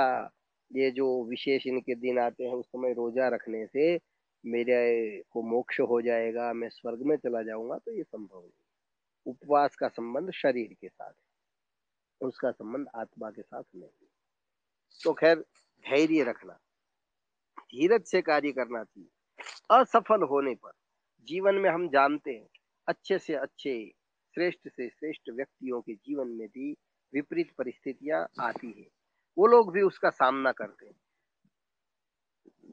ये 0.71 0.91
जो 0.91 1.07
विशेष 1.29 1.67
इनके 1.67 1.95
दिन 1.97 2.19
आते 2.19 2.45
हैं 2.45 2.55
उस 2.55 2.67
समय 2.67 2.93
रोजा 2.93 3.29
रखने 3.29 3.67
से 3.67 3.97
मेरे 4.47 5.23
को 5.31 5.43
मोक्ष 5.43 5.81
हो 5.83 6.01
जाएगा, 6.03 6.53
मैं 6.53 6.69
स्वर्ग 6.69 7.03
में 7.03 7.17
चला 7.17 7.43
जाऊँगा 7.43 7.79
तो 7.79 7.93
ये 7.93 8.03
संभव 8.03 8.39
नहीं 8.39 8.53
उपवास 9.27 9.77
का 9.77 9.89
संबंध 9.89 10.31
शरीर 10.33 10.73
के 10.73 10.89
साथ 10.89 11.11
है 11.11 11.25
उसका 12.21 12.51
संबंध 12.51 12.87
आत्मा 12.97 13.31
के 13.31 13.43
साथ 13.43 13.63
नहीं 13.75 14.07
तो 15.01 15.13
खैर, 15.13 15.39
धैर्य 15.85 16.23
रखना, 16.25 16.53
धीरज 17.59 18.05
से 18.05 18.21
कार्य 18.23 18.53
करना 18.53 18.83
चाहिए। 18.85 19.09
असफल 19.73 20.23
होने 20.23 20.55
पर 20.55 20.73
जीवन 21.29 21.55
में 21.55 21.69
हम 21.71 21.89
जानते 21.89 22.31
हैं, 22.31 22.49
अच्छे 22.89 23.19
से 23.19 23.35
अच्छे, 23.35 23.75
श्रेष्ठ 24.35 24.69
से 24.69 24.89
श्रेष्ठ 24.89 25.31
व्यक्तियों 25.31 25.81
के 25.81 25.95
जीवन 25.95 26.29
में 26.31 26.47
भी 26.49 26.71
विपरीत 27.13 27.53
परिस्थितियाँ 27.59 28.27
आती 28.41 28.73
है। 28.73 28.87
वो 29.37 29.47
लोग 29.47 29.73
भी 29.73 29.83
उसका 29.83 30.11
सामना 30.11 30.53
करते 30.53 30.87
हैं। 30.87 30.95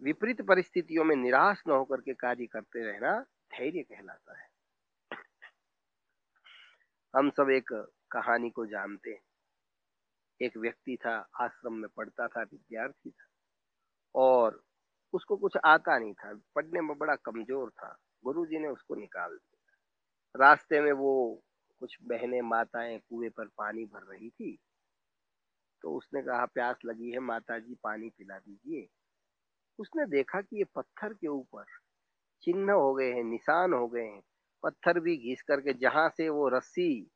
विपरीत 0.04 0.42
परिस्थितियों 0.42 1.04
में 1.04 1.16
निराश 1.16 1.62
न 1.68 1.72
होकर 1.72 2.02
के 2.02 2.14
कार्य 2.14 2.46
करते 2.46 2.84
रहना 2.84 3.20
धैर्य 3.54 3.82
कहलाता 3.82 4.40
है। 4.40 4.48
हम 7.14 7.30
सब 7.30 7.50
एक 7.50 7.72
कहानी 8.12 8.50
को 8.50 8.66
जानते 8.66 9.12
हैं। 9.12 9.22
एक 10.42 10.58
व्यक्ति 10.58 10.98
था, 11.06 11.16
आश्रम 11.42 11.74
में 11.74 11.90
पढ़ता 11.98 12.28
था, 12.28 12.42
विद्यार्थी 12.42 13.10
था 13.10 13.28
और 14.16 14.62
उसको 15.14 15.38
कुछ 15.38 15.58
आता 15.66 15.98
नहीं 16.00 16.14
था। 16.14 16.34
पढ़ने 16.56 16.82
में 16.82 16.98
बड़ा 16.98 17.16
कमज़ोर 17.16 17.70
था। 17.70 17.96
गुरुजी 18.24 18.60
ने 18.60 18.68
उसको 18.68 18.96
निकाल 18.96 19.30
दिया। 19.30 20.46
रास्ते 20.46 20.82
में 20.82 20.92
वो 20.92 21.14
कुछ 21.80 21.98
बहने 22.04 22.42
माताएँ 22.42 22.98
कुएँ 23.00 23.30
पर 23.30 23.48
पानी 23.58 23.86
भर 23.86 24.04
रही 24.04 24.30
थी 24.30 24.58
तो 25.84 25.96
उसने 25.98 26.22
कहा, 26.22 26.46
प्यास 26.46 26.76
लगी 26.86 27.12
है 27.12 27.20
माता 27.20 27.58
जी 27.60 27.76
पानी 27.84 28.10
पिला 28.10 28.38
दीजिए। 28.40 28.88
उसने 29.80 30.06
देखा 30.06 30.42
कि 30.42 30.58
ये 30.58 30.63
पत्थर 30.75 31.13
के 31.13 31.27
ऊपर 31.27 31.65
चिन्ह 32.44 32.74
हो 32.74 32.94
गए 32.94 33.12
हैं, 33.13 33.24
निशान 33.24 33.74
हो 33.74 33.88
गए 33.88 34.06
हैं। 34.06 34.22
पत्थर 34.63 35.00
भी 35.00 35.18
घिस 35.18 35.42
करके 35.42 35.74
जहाँ 35.74 36.10
से 36.10 36.30
वो 36.30 36.48
रस्सी 36.50 37.10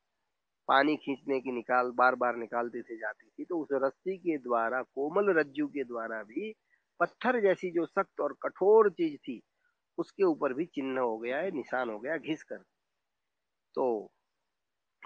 पानी 0.68 0.96
खींचने 0.96 1.40
की 1.40 1.52
निकाल 1.52 1.90
बार 1.90 2.14
बार 2.14 2.36
निकालते 2.36 2.82
थे, 2.82 2.96
जाती 2.96 3.28
थी 3.28 3.44
तो 3.44 3.58
उस 3.62 3.68
रस्सी 3.72 4.16
के 4.18 4.38
द्वारा, 4.38 4.82
कोमल 4.82 5.30
रज्जू 5.38 5.66
के 5.66 5.84
द्वारा 5.84 6.22
भी 6.22 6.52
पत्थर 7.00 7.40
जैसी 7.40 7.70
जो 7.70 7.86
सख्त 7.86 8.20
और 8.20 8.34
कठोर 8.42 8.90
चीज़ 8.90 9.16
थी, 9.16 9.40
उसके 9.98 10.24
ऊपर 10.24 10.54
भी 10.54 10.66
चिन्ह 10.66 11.00
हो 11.00 11.18
गया 11.18 11.38
है, 11.38 11.50
निशान 11.50 11.90
हो 11.90 11.98
गया, 11.98 12.16
घिस 12.16 12.42
कर। 12.42 12.62
तो 13.74 14.08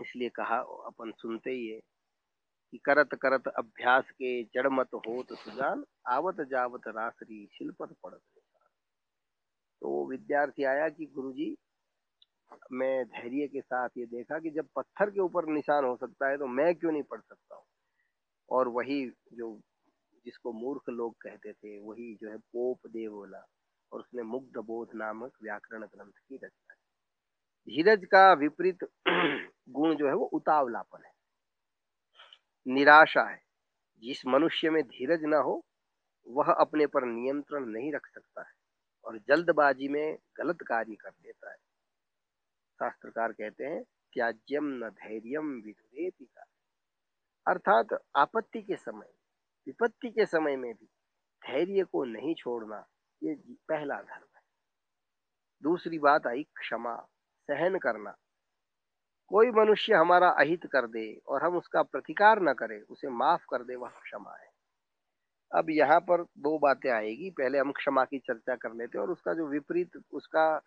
इसलिए 0.02 0.28
कहा, 0.28 0.56
अपन 0.86 1.12
सुनते 1.12 1.50
ही 1.50 1.68
है। 1.68 1.80
कि 2.72 2.78
करत 2.78 3.08
करत 3.22 3.48
अभ्यास 3.48 4.10
के 4.10 4.42
जड़ 4.44 4.68
मत 4.68 4.94
हो 4.94 5.22
तो 5.28 5.34
सुजान, 5.36 5.84
आवत 6.08 6.40
जावत 6.50 6.88
रासरी 6.88 7.46
शिल्पत 7.52 7.94
पड़त 8.04 8.20
तो 9.82 9.88
वो 9.90 10.06
विद्यार्थी 10.10 10.64
आया 10.64 10.88
कि 10.88 11.06
गुरुजी, 11.06 11.56
मैं 12.72 13.04
धैर्य 13.04 13.46
के 13.48 13.60
साथ 13.60 13.88
ये 13.98 14.06
देखा 14.06 14.38
कि 14.38 14.50
जब 14.50 14.66
पत्थर 14.76 15.10
के 15.10 15.20
ऊपर 15.20 15.48
निशान 15.52 15.84
हो 15.84 15.96
सकता 15.96 16.28
है 16.28 16.36
तो 16.36 16.46
मैं 16.46 16.74
क्यों 16.74 16.92
नहीं 16.92 17.02
पढ़ 17.02 17.20
सकता 17.20 17.56
हूँ? 17.56 17.64
और 18.50 18.68
वही 18.68 19.04
जो 19.32 19.58
जिसको 20.26 20.52
मूर्ख 20.52 20.88
लोग 20.90 21.14
कहते 21.22 21.52
थे, 21.52 21.78
वही 21.80 22.14
जो 22.14 22.30
है 22.30 22.36
पोप 22.38 22.86
देवोला 22.86 23.44
और 23.92 24.00
उसने 24.00 24.22
मुग्ध 24.22 24.58
बोध 24.66 24.88
नामक 24.94 25.32
व्याकरण 25.42 25.86
ग्रंथ 25.86 26.12
की 26.28 26.36
रचना 26.36 26.74
धीरज 27.68 28.04
का 28.04 28.32
विपरीत 28.34 28.84
गुण 29.70 29.94
जो 29.96 30.08
है 30.08 30.14
वो 30.14 30.26
उतावलापन 30.34 31.04
है। 31.06 31.11
निराशा 32.68 33.30
है। 33.30 33.42
जिस 33.98 34.26
मनुष्य 34.26 34.70
में 34.70 34.82
धीरज 34.82 35.24
ना 35.24 35.36
हो, 35.36 35.64
वह 36.28 36.52
अपने 36.52 36.86
पर 36.86 37.04
नियंत्रण 37.04 37.66
नहीं 37.66 37.92
रख 37.92 38.06
सकता 38.06 38.42
है 38.42 38.52
और 39.04 39.18
जल्दबाजी 39.18 39.88
में 39.88 40.18
गलत 40.36 40.58
कार्य 40.66 40.94
कर 40.94 41.10
देता 41.10 41.50
है। 41.50 41.56
शास्त्रकार 42.72 43.32
कहते 43.32 43.64
हैं, 43.64 43.82
त्याज्यम 43.82 44.64
न 44.64 44.90
धैर्यम 44.90 45.46
विधुरेति 45.46 46.24
का। 46.24 46.44
अर्थात 47.48 47.86
आपत्ति 48.16 48.62
के 48.62 48.76
समय, 48.76 49.12
विपत्ति 49.66 50.10
के 50.10 50.26
समय 50.26 50.56
में 50.56 50.74
भी 50.74 50.86
धैर्य 51.46 51.84
को 51.84 52.04
नहीं 52.04 52.34
छोड़ना 52.34 52.88
ये 53.22 53.34
पहला 53.68 53.94
धर्म 53.94 54.26
है। 54.36 54.42
दूसरी 55.62 55.98
बात 55.98 56.26
आई, 56.26 56.42
क्षमा, 56.42 56.96
सहन 57.50 57.78
करना। 57.78 58.16
कोई 59.32 59.50
मनुष्य 59.50 59.94
हमारा 59.94 60.28
अहित 60.28 60.66
कर 60.66 60.86
दे 60.86 61.20
और 61.26 61.42
हम 61.42 61.56
उसका 61.56 61.82
प्रतिकार 61.82 62.42
न 62.42 62.52
करें, 62.52 62.80
उसे 62.80 63.08
माफ़ 63.08 63.44
कर 63.50 63.64
दे, 63.64 63.76
वह 63.76 63.88
क्षमा 63.88 64.36
है। 64.40 64.50
अब 65.54 65.70
यहाँ 65.70 66.00
पर 66.00 66.22
दो 66.22 66.58
बातें 66.58 66.90
आएगी। 66.90 67.30
पहले 67.30 67.58
हम 67.58 67.72
क्षमा 67.72 68.04
की 68.04 68.18
चर्चा 68.18 68.56
कर 68.56 68.72
लेते 68.74 68.98
हैं 68.98 69.04
और 69.04 69.10
उसका 69.10 69.34
जो 69.34 69.46
विपरीत, 69.46 69.90
उसका 70.12 70.58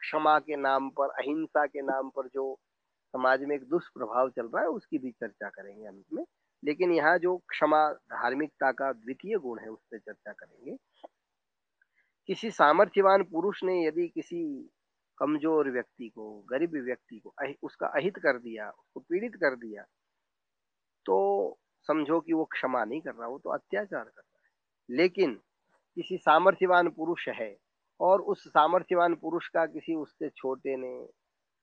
क्षमा 0.00 0.38
के 0.38 0.56
नाम 0.56 0.90
पर, 0.90 1.08
अहिंसा 1.10 1.66
के 1.66 1.82
नाम 1.82 2.08
पर 2.08 2.28
जो 2.34 2.58
समाज 3.08 3.44
में 3.44 3.56
एक 3.56 3.68
दुष्प्रभाव 3.68 4.30
चल 4.30 4.46
रहा 4.46 4.60
है, 4.60 4.68
उसकी 4.68 4.98
भी 4.98 5.10
चर्चा 5.10 5.48
करेंगे 5.48 5.86
अंत 5.86 6.04
में। 6.12 6.24
लेकिन 6.64 6.92
यहाँ 6.92 7.18
जो 7.18 7.36
क्षमा, 7.36 7.92
धार्मिकता 7.92 8.72
का 8.72 8.92
द्वितीय 8.92 9.36
गुण 9.36 9.58
है, 9.58 9.68
उस 9.68 9.80
पर 9.82 9.98
चर्चा 9.98 10.32
करेंगे। 10.32 10.76
किसी 12.26 12.50
सामर्थ्यवान 12.50 13.22
पुरुष 13.22 13.64
ने 13.64 13.86
यदि 13.86 14.08
किसी 14.08 14.70
कमज़ोर 15.18 15.70
व्यक्ति 15.70 16.08
को, 16.08 16.40
गरीब 16.50 16.72
व्यक्ति 16.84 17.18
को 17.18 17.34
उसका 17.62 17.86
अहित 17.88 18.18
कर 18.18 18.38
दिया, 18.38 18.68
उसको 18.70 19.00
पीड़ित 19.00 19.34
कर 19.34 19.56
दिया 19.56 19.82
तो 21.06 21.58
समझो 21.88 22.20
कि 22.20 22.32
वो 22.32 22.44
क्षमा 22.52 22.84
नहीं 22.84 23.00
कर 23.00 23.14
रहा, 23.14 23.28
वो 23.28 23.38
तो 23.38 23.50
अत्याचार 23.50 24.04
कर 24.04 24.10
रहा 24.12 24.38
है। 24.38 24.96
लेकिन 24.96 25.34
किसी 25.96 26.16
सामर्थ्यवान 26.18 26.88
पुरुष 26.90 27.28
है 27.30 27.56
और 28.00 28.20
उस 28.22 28.44
सामर्थ्यवान 28.48 29.14
पुरुष 29.14 29.48
का 29.48 29.64
किसी 29.66 29.94
उससे 29.94 30.28
छोटे 30.30 30.76
ने, 30.76 31.06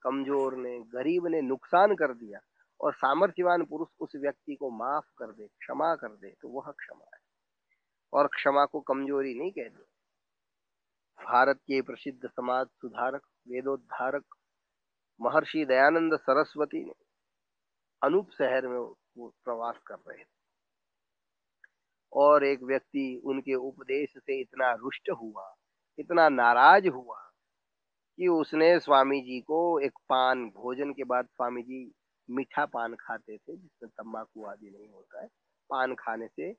कमज़ोर 0.02 0.56
ने, 0.58 0.80
गरीब 0.94 1.28
ने 1.28 1.42
नुकसान 1.42 1.96
कर 1.96 2.14
दिया 2.14 2.40
और 2.80 2.94
सामर्थ्यवान 2.96 3.64
पुरुष 3.66 3.88
उस 4.00 4.16
व्यक्ति 4.16 4.56
को 4.56 4.70
माफ़ 4.78 5.06
कर 5.18 5.32
दे, 5.32 5.48
क्षमा 5.48 5.94
कर 5.96 6.16
दे 6.16 6.34
तो 6.42 6.50
वह 6.50 6.72
क्षमा 6.72 7.06
है। 7.06 7.20
और 8.14 8.28
क्षमा 8.28 8.66
को 8.66 8.80
कमज़ोरी 8.82 9.34
नहीं 9.34 9.52
कहते 9.52 9.84
भारत 11.22 11.58
के 11.58 11.82
प्रसिद्ध 11.82 12.30
समाज 12.30 12.68
सुधारक, 12.68 13.22
वेदोद्धारक, 13.48 14.24
महर्षि 15.22 15.66
दयानंद 15.66 16.18
सरस्वती 16.18 16.84
ने 16.86 16.94
अनूप 18.02 18.30
शहर 18.32 18.68
में 18.68 18.80
वो 19.18 19.34
प्रवास 19.46 19.78
कर 19.88 19.96
रहे 19.96 20.18
थे। 20.18 20.40
और 22.14 22.44
एक 22.44 22.64
व्यक्ति 22.64 23.22
उनके 23.26 23.56
उपदेश 23.56 24.14
से 24.18 24.40
इतना 24.42 24.72
रुष्ट 24.74 25.10
हुआ, 25.10 25.56
इतना 26.00 26.30
नाराज़ 26.30 26.88
हुआ 26.88 27.20
कि 28.18 28.28
उसने 28.28 28.80
स्वामी 28.80 29.22
जी 29.22 29.40
को 29.42 29.80
एक 29.80 29.94
पान, 30.10 30.46
भोजन 30.50 30.94
के 30.94 31.04
बाद 31.04 31.26
स्वामी 31.26 31.62
जी 31.64 31.92
मीठा 32.30 32.66
पान 32.66 32.96
खाते 32.96 33.38
थे, 33.38 33.56
जिसमें 33.58 33.90
तम्बाकू 33.90 34.46
आदि 34.46 34.70
नहीं 34.70 34.90
होता 34.90 35.22
है। 35.22 35.28
पान 35.70 35.96
खाने 35.96 36.28
से 36.28 36.52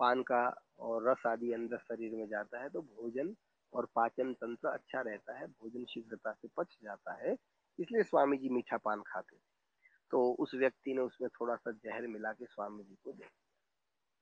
पान 0.00 0.22
का 0.22 0.42
और 0.78 1.10
रस 1.10 1.22
आदि 1.26 1.52
अंदर 1.52 1.78
शरीर 1.78 2.14
में 2.14 2.26
जाता 2.28 2.62
है 2.62 2.68
तो 2.68 2.80
भोजन 2.80 3.34
और 3.74 3.86
पाचन 3.94 4.32
तंत्र 4.32 4.68
अच्छा 4.68 5.00
रहता 5.00 5.38
है, 5.38 5.46
भोजन 5.46 5.84
शीघ्रता 5.84 6.32
से 6.32 6.48
पच 6.56 6.76
जाता 6.82 7.14
है, 7.14 7.36
इसलिए 7.78 8.02
स्वामी 8.02 8.36
जी 8.36 8.48
मीठा 8.48 8.76
पान 8.76 9.02
खाते 9.02 9.36
थे। 9.36 9.50
तो 10.10 10.32
उस 10.32 10.54
व्यक्ति 10.54 10.94
ने 10.94 11.00
उसमें 11.00 11.28
थोड़ा 11.30 11.54
सा 11.56 11.72
जहर 11.72 12.06
मिला 12.06 12.32
के 12.32 12.44
स्वामी 12.44 12.84
जी 12.84 12.96
को 13.04 13.12
दे 13.12 13.24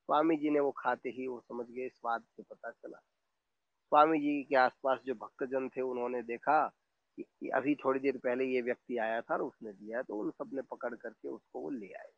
स्वामी 0.09 0.37
जी 0.37 0.51
ने 0.51 0.61
वो 0.61 0.71
खाते 0.71 1.09
ही 1.09 1.27
वो 1.27 1.41
समझ 1.41 1.67
गए, 1.67 1.89
स्वाद 1.89 2.23
से 2.23 2.43
पता 2.43 2.71
चला। 2.71 2.99
स्वामी 3.93 4.19
जी 4.19 4.43
के 4.43 4.57
आसपास 4.57 5.01
जो 5.05 5.15
भक्तजन 5.15 5.69
थे, 5.69 5.81
उन्होंने 5.81 6.23
देखा 6.23 6.67
कि 7.19 7.49
अभी 7.49 7.75
थोड़ी 7.75 8.01
देर 8.01 8.17
पहले 8.17 8.45
ये 8.45 8.61
व्यक्ति 8.63 8.97
आया 8.99 9.21
था 9.21 9.35
और 9.35 9.43
उसने 9.43 9.73
दिया 9.73 10.03
तो 10.03 10.17
उन 10.17 10.31
सबने 10.31 10.63
पकड़ 10.63 10.95
करके 10.95 11.29
उसको 11.29 11.61
वो 11.61 11.71
ले 11.71 11.93
आए। 11.93 12.11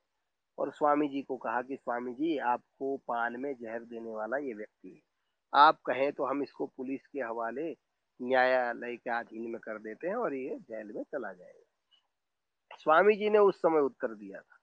और 0.58 0.72
स्वामी 0.72 1.08
जी 1.08 1.22
को 1.22 1.36
कहा 1.36 1.62
कि 1.62 1.76
स्वामी 1.76 2.12
जी 2.14 2.36
आपको 2.38 2.96
पान 3.08 3.40
में 3.40 3.54
जहर 3.54 3.84
देने 3.84 4.10
वाला 4.10 4.36
ये 4.36 4.54
व्यक्ति 4.54 4.88
है। 4.88 5.11
आप 5.52 5.80
कहें 5.86 6.10
तो 6.12 6.24
हम 6.24 6.42
इसको 6.42 6.66
पुलिस 6.66 7.06
के 7.06 7.20
हवाले 7.20 7.70
न्यायालय 8.20 8.96
के 8.96 9.10
अधीन 9.10 9.50
में 9.50 9.60
कर 9.60 9.78
देते 9.78 10.08
हैं 10.08 10.14
और 10.16 10.34
ये 10.34 10.56
जेल 10.60 10.92
में 10.96 11.02
चला 11.02 11.32
जाएगा। 11.32 12.76
स्वामी 12.76 13.14
जी 13.16 13.30
ने 13.30 13.38
उस 13.38 13.56
समय 13.56 13.80
उत्तर 13.80 14.14
दिया 14.14 14.40
था 14.40 14.58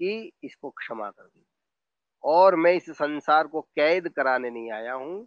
कि 0.00 0.32
इसको 0.44 0.70
क्षमा 0.70 1.10
कर 1.10 1.24
दी 1.24 1.44
और 2.24 2.56
मैं 2.56 2.72
इस 2.72 2.90
संसार 2.90 3.46
को 3.46 3.60
कैद 3.60 4.08
कराने 4.08 4.50
नहीं 4.50 4.70
आया 4.72 4.92
हूँ, 4.92 5.24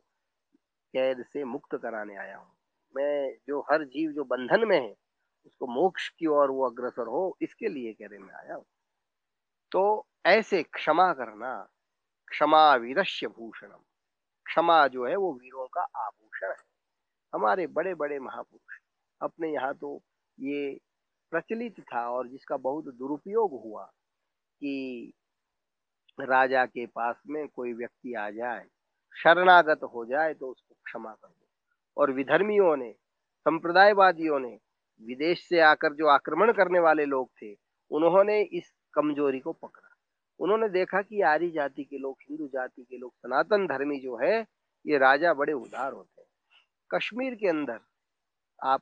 कैद 0.94 1.24
से 1.24 1.44
मुक्त 1.44 1.76
कराने 1.76 2.16
आया 2.16 2.38
हूँ। 2.38 2.52
मैं 2.96 3.36
जो 3.48 3.60
हर 3.62 3.84
जीव, 3.86 4.12
जो 4.12 4.24
बंधन 4.24 4.68
में 4.68 4.80
है, 4.80 4.94
उसको 5.46 5.68
मोक्ष 5.68 6.08
की 6.10 6.26
ओर 6.28 6.52
वो 6.52 6.70
अग्रसर 6.70 7.08
हो, 7.08 7.38
इसके 7.42 7.68
लिए 7.68 7.94
कहने 7.94 8.18
में 8.18 8.34
आया 8.34 8.56
हूँ। 8.56 8.66
तो 9.72 10.08
ऐसे 10.26 10.62
क्षमा 10.64 11.12
करना 11.14 11.56
क्षमा 12.28 12.74
वीरस्य 12.76 13.28
भूषणम। 13.28 13.84
क्षमा 14.52 14.88
जो 14.90 15.06
है 15.06 15.16
वो 15.16 15.32
वीरों 15.34 15.68
का 15.68 15.82
आभूषण 15.98 16.48
है। 16.48 16.64
हमारे 17.34 17.68
बड़े 17.70 17.94
बड़े 17.96 18.20
महापुरुष, 18.20 18.80
अपने 19.22 19.54
यहाँ 19.54 19.74
तो 19.74 20.00
ये 20.38 20.80
प्रचलित 21.32 21.80
था 21.84 22.08
और 22.10 22.28
जिसका 22.28 22.58
बहुत 22.60 22.86
दुरुपयोग 22.96 23.52
हुआ 23.64 23.84
कि 24.62 25.14
राजा 26.18 26.66
के 26.66 26.86
पास 26.86 27.22
में 27.28 27.48
कोई 27.48 27.74
व्यक्ति 27.74 28.14
आ 28.14 28.30
जाए, 28.30 28.66
शरणागत 29.16 29.84
हो 29.94 30.06
जाए 30.06 30.34
तो 30.34 30.48
उसको 30.48 30.76
क्षमा 30.76 31.12
कर 31.12 31.28
दो। 31.28 31.48
और 31.98 32.12
विधर्मियों 32.12 32.76
ने, 32.78 32.92
संप्रदायवादियों 33.46 34.40
ने, 34.40 34.58
विदेश 35.02 35.48
से 35.48 35.60
आकर 35.62 35.94
जो 35.94 36.08
आक्रमण 36.08 36.52
करने 36.54 36.80
वाले 36.80 37.06
लोग 37.06 37.30
थे, 37.42 37.54
उन्होंने 37.92 38.42
इस 38.42 38.72
कमज़ोरी 38.94 39.40
को 39.40 39.54
पकड़ा। 39.54 39.91
उन्होंने 40.42 40.70
देखा 40.70 41.02
कि 41.02 41.22
आर्य 41.22 41.50
जाति 41.50 41.84
के 41.84 41.98
लोग, 41.98 42.18
हिंदू 42.30 42.48
जाति 42.48 42.84
के 42.84 42.98
लोग, 42.98 43.14
सनातन 43.14 43.68
धर्मी 43.68 44.00
जो 44.00 44.18
है, 44.18 44.48
ये 44.88 44.98
राजा 44.98 45.34
बड़े 45.34 45.54
उदार 45.54 45.94
होते 45.94 46.22
हैं। 46.22 46.28
कश्मीर 46.96 47.36
के 47.36 47.48
अंदर 47.48 47.80
आप, 48.64 48.82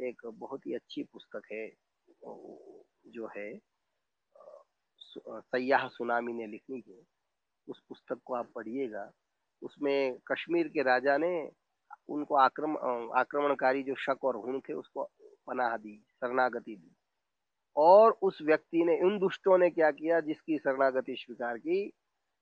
एक 0.00 0.22
बहुत 0.26 0.66
ही 0.66 0.74
अच्छी 0.74 1.02
पुस्तक 1.02 1.42
है, 1.52 1.68
जो 3.12 3.26
है, 3.26 3.60
सयाह 5.18 5.88
सुनामी 5.88 6.32
ने 6.32 6.46
लिखी 6.46 6.84
है। 6.88 7.00
उस 7.68 7.82
पुस्तक 7.88 8.20
को 8.24 8.34
आप 8.34 8.50
पढ़िएगा। 8.54 9.12
उसमें 9.62 10.18
कश्मीर 10.32 10.68
के 10.68 10.82
राजा 10.82 11.16
ने 11.18 11.50
उनको 12.08 12.36
आक्रम, 12.36 12.76
आक्रमणकारी 13.18 13.82
जो 13.82 13.94
शक 13.94 14.24
और 14.24 14.36
हुन 14.36 14.60
थे, 14.60 14.72
उसको 14.72 15.04
पनाह 15.46 15.76
दी, 15.76 16.04
शरणागति 16.10 16.76
दी। 16.76 16.97
और 17.78 18.18
उस 18.22 18.38
व्यक्ति 18.42 18.84
ने, 18.84 18.98
उन 19.00 19.18
दुष्टों 19.18 19.58
ने 19.58 19.70
क्या 19.70 19.90
किया 19.90 20.20
जिसकी 20.20 20.58
शरणागति 20.58 21.14
स्वीकार 21.16 21.58
की 21.58 21.90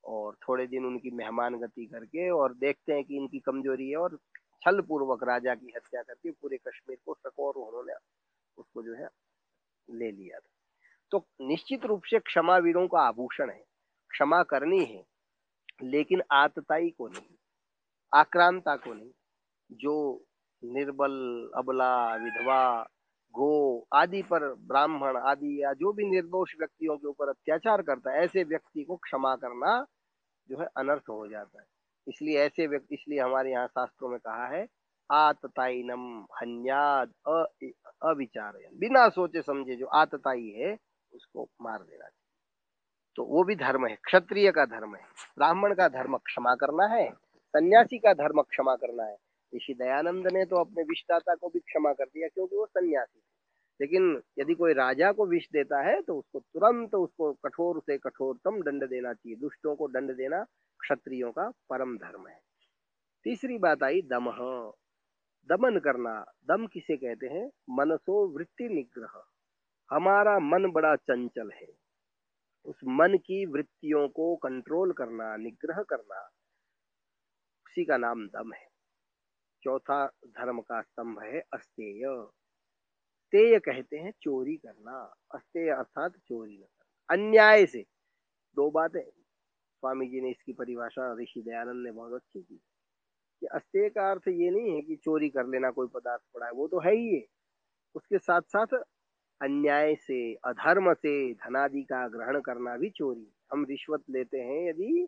और 0.03 0.35
थोड़े 0.47 0.65
दिन 0.67 0.85
उनकी 0.85 1.11
मेहमान 1.11 1.55
गति 1.55 1.85
करके 1.85 2.29
और 2.29 2.53
देखते 2.53 2.93
हैं 2.93 3.03
कि 3.03 3.15
इनकी 3.17 3.39
कमज़ोरी 3.39 3.89
है 3.89 3.97
और 3.97 4.17
छल 4.63 4.81
पूर्वक 4.81 5.23
राजा 5.23 5.55
की 5.55 5.73
हत्या 5.75 6.01
करके 6.01 6.31
पूरे 6.31 6.57
कश्मीर 6.57 6.97
को 7.05 7.13
सकोर 7.13 7.55
उन्होंने 7.55 7.93
उसको 8.57 8.83
जो 8.83 8.95
है 8.95 9.09
ले 9.89 10.11
लिया 10.11 10.39
था। 10.39 10.49
तो 11.11 11.25
निश्चित 11.41 11.85
रूप 11.85 12.03
से 12.03 12.19
क्षमा 12.19 12.57
वीरों 12.57 12.87
का 12.87 12.99
आभूषण 12.99 13.49
है, 13.49 13.63
क्षमा 14.11 14.41
करनी 14.43 14.83
है, 14.85 15.03
लेकिन 15.83 16.21
आतताई 16.31 16.89
को 16.89 17.07
नहीं, 17.07 17.35
आक्रांता 18.13 18.75
को 18.75 18.93
नहीं, 18.93 19.11
जो 19.69 20.25
निर्बल, 20.63 21.13
अबला, 21.55 22.15
विधवा 22.15 22.89
गो 23.37 23.87
आदि 23.93 24.21
पर 24.23 24.43
ब्राह्मण 24.67 25.17
आदि 25.21 25.61
या 25.63 25.73
जो 25.73 25.91
भी 25.93 26.05
निर्दोष 26.05 26.53
व्यक्तियों 26.59 26.97
के 26.97 27.07
ऊपर 27.07 27.29
अत्याचार 27.29 27.81
करता 27.81 28.11
है, 28.11 28.23
ऐसे 28.23 28.43
व्यक्ति 28.43 28.83
को 28.83 28.95
क्षमा 28.97 29.35
करना 29.35 29.79
जो 30.49 30.59
है 30.59 30.67
अनर्थ 30.77 31.09
हो 31.09 31.27
जाता 31.27 31.59
है। 31.61 31.65
इसलिए 32.07 32.39
ऐसे 32.39 32.67
व्यक्ति, 32.67 32.95
इसलिए 32.95 33.19
हमारे 33.19 33.51
यहाँ 33.51 33.67
शास्त्रों 33.67 34.09
में 34.09 34.19
कहा 34.19 34.47
है 34.47 34.65
आतताइनम 35.09 36.03
हन्याद 36.35 37.13
अविचार 38.03 38.53
बिना 38.79 39.07
सोचे 39.09 39.41
समझे 39.41 39.75
जो 39.75 39.85
आतताई 39.95 40.47
है, 40.57 40.77
उसको 41.13 41.47
मार 41.61 41.79
देना 41.79 41.97
चाहिए। 41.97 42.25
तो 43.15 43.23
वो 43.25 43.43
भी 43.43 43.55
धर्म 43.55 43.87
है, 43.87 43.95
क्षत्रिय 44.05 44.51
का 44.51 44.65
धर्म 44.67 44.95
है। 44.95 45.01
ब्राह्मण 45.37 45.73
का 45.75 45.87
धर्म 45.89 46.17
क्षमा 46.17 46.53
करना 46.55 46.85
है, 46.87 47.09
सन्यासी 47.53 47.97
का 47.97 48.13
धर्म 48.15 48.41
क्षमा 48.41 48.75
करना 48.75 49.03
है। 49.03 49.15
ऋषि 49.55 49.73
दयानंद 49.73 50.27
ने 50.33 50.45
तो 50.45 50.55
अपने 50.55 50.83
विषदाता 50.83 51.35
को 51.35 51.49
भी 51.49 51.59
क्षमा 51.59 51.93
कर 51.93 52.05
दिया, 52.05 52.27
क्योंकि 52.27 52.55
वो 52.55 52.65
सन्यासी 52.65 53.19
थे। 53.19 53.25
लेकिन 53.81 54.21
यदि 54.39 54.53
कोई 54.53 54.73
राजा 54.73 55.11
को 55.11 55.25
विष 55.25 55.47
देता 55.53 55.81
है 55.81 56.01
तो 56.01 56.17
उसको 56.19 56.39
तुरंत 56.39 56.95
उसको 56.95 57.31
कठोर 57.45 57.79
से 57.79 57.97
कठोरतम 57.97 58.61
दंड 58.61 58.87
देना 58.89 59.13
चाहिए। 59.13 59.35
दुष्टों 59.35 59.75
को 59.75 59.87
दंड 59.87 60.15
देना 60.15 60.43
क्षत्रियों 60.79 61.31
का 61.31 61.49
परम 61.69 61.97
धर्म 61.97 62.27
है। 62.27 62.39
तीसरी 63.25 63.57
बात 63.57 63.83
आई 63.83 64.01
दमह 64.01 64.39
दमन 65.49 65.77
करना। 65.79 66.13
दम 66.47 66.65
किसे 66.67 66.95
कहते 66.97 67.27
हैं? 67.27 67.45
मनसो 67.69 68.25
वृत्ति 68.27 68.69
निग्रह। 68.69 69.21
हमारा 69.89 70.39
मन 70.39 70.71
बड़ा 70.71 70.95
चंचल 70.95 71.51
है। 71.51 71.67
उस 72.65 72.79
मन 72.83 73.17
की 73.17 73.45
वृत्तियों 73.45 74.07
को 74.07 74.35
कंट्रोल 74.35 74.91
करना, 74.91 75.35
निग्रह 75.37 75.81
करना। 75.83 76.21
उसी 77.65 77.85
का 77.85 77.97
नाम 77.97 78.27
दम 78.27 78.53
है। 78.53 78.66
चौथा 79.63 80.05
धर्म 80.07 80.61
का 80.61 80.81
स्तंभ 80.81 81.19
है 81.19 81.39
अस्तेय। 81.39 82.27
तेय 83.31 83.59
कहते 83.59 83.97
हैं 83.97 84.11
चोरी 84.21 84.55
करना। 84.55 85.15
अस्तेय 85.35 85.69
अर्थात 85.69 86.11
चोरी 86.11 86.57
न 86.57 86.61
करना। 86.61 87.13
अन्याय 87.13 87.65
से। 87.65 87.81
दो 88.55 88.71
बातें। 88.71 89.09
स्वामी 89.79 90.07
जी 90.07 90.21
ने 90.21 90.29
इसकी 90.29 90.53
परिभाषा 90.53 91.15
ऋषि 91.21 91.41
दयानंद 91.41 91.85
ने 91.85 91.91
बहुत 91.91 92.13
अच्छी 92.13 92.41
की। 92.41 92.55
कि 93.39 93.45
अस्तेय 93.45 93.89
का 93.89 94.11
अर्थ 94.11 94.21
ये 94.27 94.49
नहीं 94.49 94.75
है 94.75 94.81
कि 94.81 94.95
चोरी 94.95 95.29
कर 95.29 95.47
लेना 95.47 95.71
कोई 95.71 95.87
पदार्थ 95.87 96.21
पड़ा 96.33 96.45
है, 96.45 96.51
वो 96.51 96.67
तो 96.67 96.79
है 96.79 96.95
ही 96.95 97.15
है। 97.15 97.25
उसके 97.95 98.17
साथ 98.17 98.41
साथ 98.41 98.67
अन्याय 99.41 99.95
से, 99.95 100.35
अधर्म 100.35 100.93
से, 100.93 101.33
धनादि 101.33 101.83
का 101.83 102.07
ग्रहण 102.07 102.41
करना 102.41 102.77
भी 102.77 102.89
चोरी 102.89 103.33
हम 103.53 103.65
रिश्वत 103.65 104.03
लेते 104.09 104.37
हैं 104.37 104.69
यदि 104.69 105.07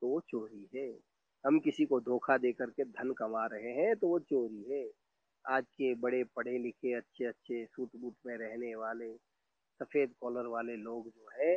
तो 0.00 0.20
चोरी 0.20 0.68
है। 0.76 1.11
हम 1.44 1.58
किसी 1.60 1.84
को 1.86 2.00
धोखा 2.00 2.36
दे 2.38 2.52
करके 2.52 2.84
धन 2.86 3.12
कमा 3.18 3.46
रहे 3.46 3.72
हैं 3.74 3.94
तो 3.96 4.08
वो 4.08 4.18
चोरी 4.20 4.62
है। 4.70 4.84
आज 5.44 5.64
के 5.68 5.94
बड़े 6.00 6.22
पढ़े 6.36 6.58
लिखे 6.58 6.92
अच्छे 6.94 7.24
अच्छे 7.24 7.64
सूट 7.66 7.96
बूट 7.96 8.14
में 8.26 8.36
रहने 8.38 8.74
वाले, 8.76 9.12
सफ़ेद 9.80 10.12
कॉलर 10.20 10.46
वाले 10.46 10.76
लोग 10.78 11.08
जो 11.08 11.28
है, 11.32 11.54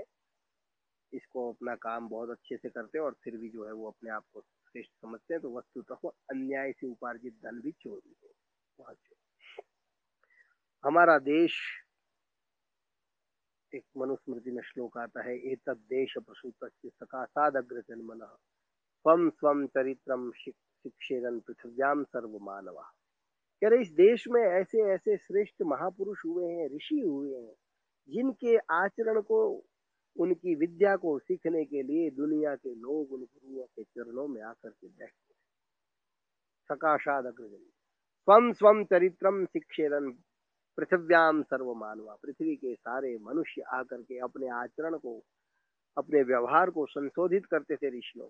इसको 1.13 1.51
अपना 1.51 1.75
काम 1.77 2.07
बहुत 2.09 2.29
अच्छे 2.29 2.57
से 2.57 2.69
करते 2.69 2.97
हैं 2.97 3.05
और 3.05 3.15
फिर 3.23 3.37
भी 3.37 3.49
जो 3.49 3.65
है 3.65 3.73
वो 3.73 3.87
अपने 3.87 4.09
आप 4.11 4.23
को 4.33 4.41
श्रेष्ठ 4.41 4.91
समझते 4.91 5.33
हैं 5.33 5.41
तो 5.41 5.55
वस्तुतः 5.57 6.09
अन्याय 6.31 6.71
से 6.71 6.87
उपार्जित 6.87 7.33
धन 7.43 7.61
भी 7.61 7.71
चोरी 7.73 8.15
है। 8.23 8.33
हमारा 10.83 11.17
देश 11.19 11.59
एक 13.73 13.83
मनुस्मृति 13.97 14.51
में 14.51 14.61
श्लोक 14.63 14.97
आता 14.97 15.23
है 15.23 15.37
एक 15.51 15.69
देश 15.69 16.13
प्रसूत 16.17 16.69
सकाशाद 16.85 17.57
अग्र 17.57 17.81
जन्मन 17.89 18.27
स्वम 19.05 19.29
स्वम 19.29 19.65
चरित्रम 19.65 20.31
शिक्षेरन 20.31 21.39
पृथ्व्याम 21.39 22.03
सर्व 22.03 22.37
मानवा 22.41 22.81
कह 23.61 23.69
रहे 23.69 23.81
इस 23.81 23.91
देश 23.91 24.27
में 24.27 24.41
ऐसे 24.41 24.93
ऐसे 24.93 25.17
श्रेष्ठ 25.17 25.61
महापुरुष 25.61 26.25
हुए 26.25 26.45
हैं, 26.45 26.75
ऋषि 26.75 26.99
हुए 26.99 27.35
हैं, 27.35 27.53
जिनके 28.09 28.57
आचरण 28.57 29.21
को, 29.21 29.65
उनकी 30.17 30.55
विद्या 30.55 30.95
को 30.95 31.19
सीखने 31.19 31.65
के 31.65 31.83
लिए 31.83 32.09
दुनिया 32.09 32.55
के 32.55 32.75
लोग 32.75 33.11
उन 33.11 33.21
गुरुओं 33.21 33.63
के 33.63 33.83
चरणों 33.83 34.27
में 34.27 34.41
आकर 34.41 34.69
के 34.69 34.87
बैठते 34.87 35.33
सकाशाद 36.69 37.25
अग्रजन 37.25 37.63
स्वम 38.27 38.51
स्वम 38.51 38.83
चरित्रम 38.83 39.45
शिक्षेरन 39.45 40.11
पृथ्व्याम 40.77 41.43
सर्व 41.43 41.73
मानवा 41.73 42.15
पृथ्वी 42.15 42.55
के 42.55 42.75
सारे 42.75 43.17
मनुष्य 43.17 43.61
आकर 43.61 44.01
के 44.01 44.19
अपने 44.19 44.49
आचरण 44.49 44.97
को, 44.97 45.23
अपने 45.97 46.23
व्यवहार 46.23 46.69
को 46.69 46.85
संशोधित 46.85 47.45
करते 47.45 47.75
थे 47.75 47.97
ऋषियों 47.97 48.27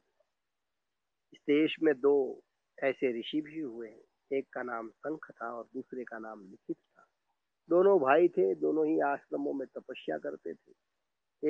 इस 1.36 1.42
देश 1.42 1.76
में 1.84 2.00
दो 2.00 2.42
ऐसे 2.84 3.20
ऋषि 3.20 3.42
भी 3.42 3.60
हुए 3.60 3.90
हैं, 3.90 4.38
एक 4.38 4.46
का 4.54 4.64
नाम 4.64 4.90
संख 4.90 5.32
था 5.32 5.54
और 5.54 5.64
दूसरे 5.74 6.04
का 6.04 6.20
नाम 6.20 6.42
लिखित 6.42 6.78
था। 6.78 7.06
दोनों 7.70 8.00
भाई 8.00 8.28
थे, 8.28 8.56
दोनों 8.56 8.88
ही 8.88 9.00
आश्रमों 9.00 9.54
में 9.54 9.68
तपस्या 9.68 10.18
करते 10.18 10.54
थे। 10.54 10.74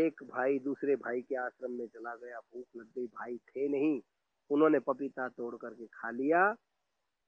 एक 0.05 0.23
भाई 0.23 0.59
दूसरे 0.59 0.95
भाई 0.95 1.21
के 1.21 1.35
आश्रम 1.35 1.71
में 1.71 1.87
चला 1.87 2.15
गया, 2.15 2.39
भूख 2.39 2.65
लग 2.75 2.85
गई, 2.85 3.07
भाई 3.07 3.37
थे 3.37 3.67
नहीं। 3.67 4.01
उन्होंने 4.49 4.79
पपीता 4.79 5.29
तोड़ 5.29 5.55
करके 5.55 5.85
खा 5.85 6.09
लिया 6.11 6.55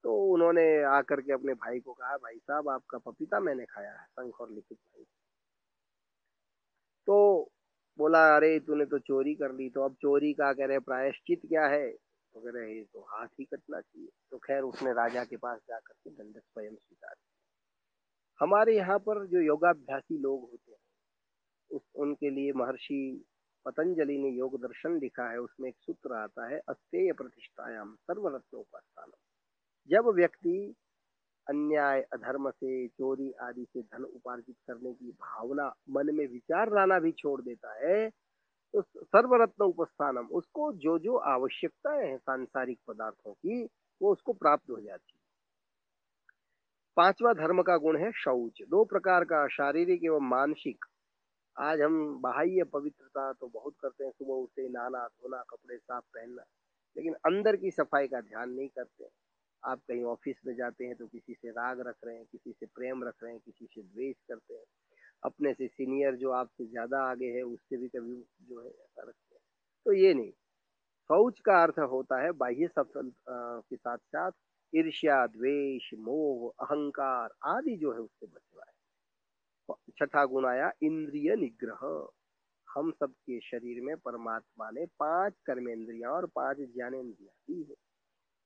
तो 0.03 0.25
उन्होंने 0.25 0.83
आकर 0.83 1.21
के 1.21 1.33
अपने 1.33 1.53
भाई 1.53 1.79
को 1.79 1.93
कहा, 1.93 2.17
भाई 2.17 2.37
साहब, 2.37 2.69
आपका 2.69 2.97
पपीता 2.97 3.39
मैंने 3.39 3.65
खाया 3.65 3.91
है, 3.91 4.05
संख 4.05 4.41
और 4.41 4.51
लिखित 4.51 4.77
भाई। 4.77 5.03
तो 7.05 7.47
बोला, 7.97 8.35
अरे, 8.35 8.59
तूने 8.59 8.85
तो 8.85 8.99
चोरी 8.99 9.35
कर 9.35 9.51
ली। 9.51 9.69
तो 9.69 9.81
अब 9.81 9.93
चोरी 9.93 10.33
का 10.33 10.53
कह 10.53 10.65
रहे, 10.65 10.79
प्रायश्चित 10.79 11.41
क्या 11.45 11.67
है? 11.67 12.06
वगैरह 12.37 12.67
है 12.67 12.83
तो 12.83 13.01
हाथ 13.11 13.27
ही 13.39 13.45
कटना 13.45 13.79
चाहिए। 13.81 14.09
तो 14.31 14.37
खैर, 14.37 14.61
उसने 14.63 14.93
राजा 14.93 15.23
के 15.25 15.37
पास 15.37 15.59
जाकर 15.69 15.93
के 15.93 16.09
दंडक 16.09 16.41
स्वयं 16.41 16.75
स्वीकार 16.75 17.15
हमारे 18.39 18.75
यहाँ 18.75 18.97
पर 18.99 19.25
जो 19.27 19.41
योगाभ्यासी 19.41 20.17
लोग 20.17 20.41
होते 20.41 20.71
हैं, 20.71 20.79
उस, 21.71 21.81
उनके 21.95 22.29
लिए 22.29 22.51
महर्षि 22.53 22.99
पतंजलि 23.65 24.17
ने 24.17 24.29
योग 24.29 24.59
दर्शन 24.61 24.99
लिखा 24.99 25.29
है। 25.29 25.37
उसमें 25.37 25.69
एक 25.69 25.75
सूत्र 25.79 26.13
आता 26.13 26.47
है, 26.47 26.59
अस्तेय 26.69 27.11
प्रतिष्ठायाम 27.13 27.95
सर्वरत्नोपास्थान 27.95 29.11
जब 29.89 30.07
व्यक्ति 30.15 30.75
अन्याय, 31.47 32.01
अधर्म 32.13 32.49
से, 32.51 32.87
चोरी 32.87 33.31
आदि 33.41 33.65
से 33.65 33.81
धन 33.81 34.03
उपार्जित 34.03 34.55
करने 34.67 34.93
की 34.93 35.11
भावना 35.11 35.67
मन 35.89 36.15
में 36.15 36.25
विचार 36.27 36.73
लाना 36.73 36.99
भी 36.99 37.11
छोड़ 37.11 37.41
देता 37.41 37.73
है 37.77 38.09
तो 38.73 38.81
सर्वरत्न 38.81 39.65
उपस्थानम, 39.65 40.27
उसको 40.31 40.71
जो 40.75 40.97
जो 40.99 41.17
आवश्यकताएँ 41.27 42.07
हैं 42.07 42.17
सांसारिक 42.17 42.79
पदार्थों 42.87 43.33
की, 43.33 43.63
वो 44.01 44.11
उसको 44.11 44.33
प्राप्त 44.33 44.69
हो 44.69 44.79
जाती 44.81 45.11
है। 45.11 45.17
पांचवा 46.97 47.33
धर्म 47.33 47.61
का 47.61 47.77
गुण 47.77 47.97
है 47.97 48.11
शौच। 48.15 48.61
दो 48.69 48.83
प्रकार 48.85 49.23
का 49.23 49.47
शारीरिक 49.47 50.03
एवं 50.05 50.29
मानसिक। 50.29 50.85
आज 51.57 51.81
हम 51.81 51.97
बाह्य 52.21 52.63
पवित्रता 52.63 53.31
तो 53.33 53.47
बहुत 53.47 53.73
करते 53.81 54.03
हैं, 54.03 54.11
सुबह 54.11 54.33
उठे 54.33 54.67
नहाना, 54.69 55.05
धोना, 55.07 55.41
कपड़े 55.49 55.77
साफ़ 55.77 56.03
पहनना, 56.15 56.43
लेकिन 56.95 57.13
अंदर 57.25 57.55
की 57.55 57.71
सफ़ाई 57.71 58.07
का 58.07 58.21
ध्यान 58.21 58.51
नहीं 58.51 58.67
करते 58.69 59.07
आप 59.63 59.79
कहीं 59.87 60.03
ऑफ़िस 60.05 60.41
में 60.47 60.53
जाते 60.55 60.85
हैं 60.85 60.95
तो 60.95 61.05
किसी 61.07 61.33
से 61.33 61.49
राग 61.51 61.79
रख 61.87 61.95
रहे 62.05 62.15
हैं, 62.15 62.25
किसी 62.31 62.51
से 62.51 62.65
प्रेम 62.65 63.03
रख 63.03 63.23
रहे 63.23 63.31
हैं, 63.31 63.41
किसी 63.45 63.65
से 63.65 63.81
द्वेष 63.83 64.15
करते 64.27 64.53
हैं। 64.53 64.63
अपने 65.27 65.53
से 65.53 65.67
सीनियर 65.67 66.15
जो 66.15 66.31
आपसे 66.31 66.65
ज़्यादा 66.65 67.01
आगे 67.11 67.27
है, 67.27 67.41
उससे 67.43 67.77
भी 67.77 67.87
कभी 67.87 68.15
जो 68.49 68.61
है 68.61 68.69
ऐसा 68.69 69.01
रखते 69.01 69.35
हैं। 69.35 69.41
तो 69.85 69.93
ये 69.93 70.13
नहीं। 70.13 70.31
शौच 71.09 71.39
का 71.39 71.61
अर्थ 71.63 71.79
होता 71.91 72.21
है 72.21 72.31
बाह्य 72.31 72.67
सफल 72.67 73.11
के 73.29 73.75
साथ 73.75 73.97
साथ 73.97 74.31
ईर्ष्या, 74.73 75.25
द्वेष, 75.27 75.89
मोह, 75.99 76.49
अहंकार 76.61 77.29
आदि 77.45 77.75
जो 77.77 77.93
है 77.93 77.99
उससे 77.99 78.25
बचना 78.25 78.61
है। 78.61 79.75
छठा 79.99 80.25
गुण 80.25 80.45
आया 80.45 80.71
इंद्रिय 80.83 81.35
निग्रह। 81.35 82.07
हम 82.67 82.91
सबके 82.91 83.39
शरीर 83.39 83.81
में 83.83 83.95
परमात्मा 83.97 84.69
ने 84.69 84.85
पाँच 84.99 85.33
कर्मेंद्रियाँ 85.45 86.11
और 86.11 86.25
पाँच 86.35 86.57
ज्ञानेन्द्रिया 86.57 87.31
दी 87.49 87.61
है। 87.69 87.75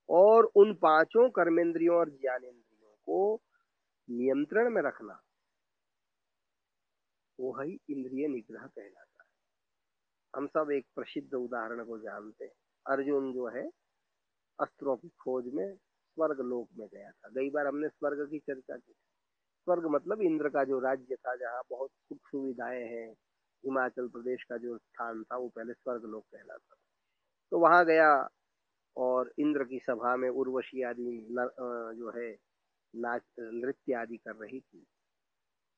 और 0.10 0.52
उन 0.56 0.74
पाँचों 0.74 1.30
कर्मेंद्रियों 1.30 1.96
और 1.98 2.10
ज्ञानेन्द्रियों 2.10 2.94
को 3.06 3.42
नियंत्रण 4.10 4.70
में 4.70 4.82
रखना 4.82 5.20
वो 7.42 7.52
ही 7.62 7.78
इंद्रिय 7.90 8.28
निग्रह 8.28 8.68
कहलाता 8.68 9.24
है। 9.24 9.30
हम 10.36 10.48
सब 10.48 10.72
एक 10.72 10.86
प्रसिद्ध 10.96 11.34
उदाहरण 11.34 11.84
को 11.86 11.98
जानते 12.00 12.46
हैं। 12.46 12.54
अर्जुन 12.86 13.34
जो 13.34 13.48
है, 13.48 13.70
अस्त्रों 14.60 14.96
की 14.98 15.10
खोज 15.10 15.46
में 15.54 15.76
स्वर्ग 15.76 16.40
लोक 16.42 16.70
में 16.78 16.88
गया 16.94 17.12
था। 17.12 17.30
कई 17.30 17.50
बार 17.50 17.68
हमने 17.68 17.90
स्वर्ग 17.90 18.30
की 18.30 18.40
चर्चा 18.40 18.78
की। 18.78 18.94
स्वर्ग 19.66 19.86
मतलब 19.86 20.22
इंद्र 20.22 20.50
का 20.50 20.64
जो 20.64 20.80
राज्य 20.80 21.16
था, 21.16 21.36
जहाँ 21.36 21.62
बहुत 21.70 21.90
सुख 21.90 22.18
सुविधाएँ 22.32 22.84
हैं। 22.84 23.12
हिमाचल 23.66 24.08
प्रदेश 24.08 24.44
का 24.44 24.58
जो 24.58 24.78
स्थान 24.78 25.24
था, 25.24 25.38
वो 25.38 25.50
पहले 25.50 25.74
स्वर्ग 25.74 26.06
लोक 26.06 26.24
कहलाता 26.24 26.76
था। 26.76 26.78
तो 27.52 27.60
वहाँ 27.60 27.86
गया 27.86 28.30
और 28.98 29.32
इंद्र 29.40 29.64
की 29.64 29.80
सभा 29.80 30.16
में 30.16 30.30
उर्वशी 30.30 30.84
आदि 30.84 31.28
जो 31.32 32.12
है, 32.20 32.38
नाच, 32.96 33.24
नृत्य 33.40 33.94
आदि 33.94 34.18
कर 34.18 34.36
रही 34.36 34.60
थी। 34.60 34.86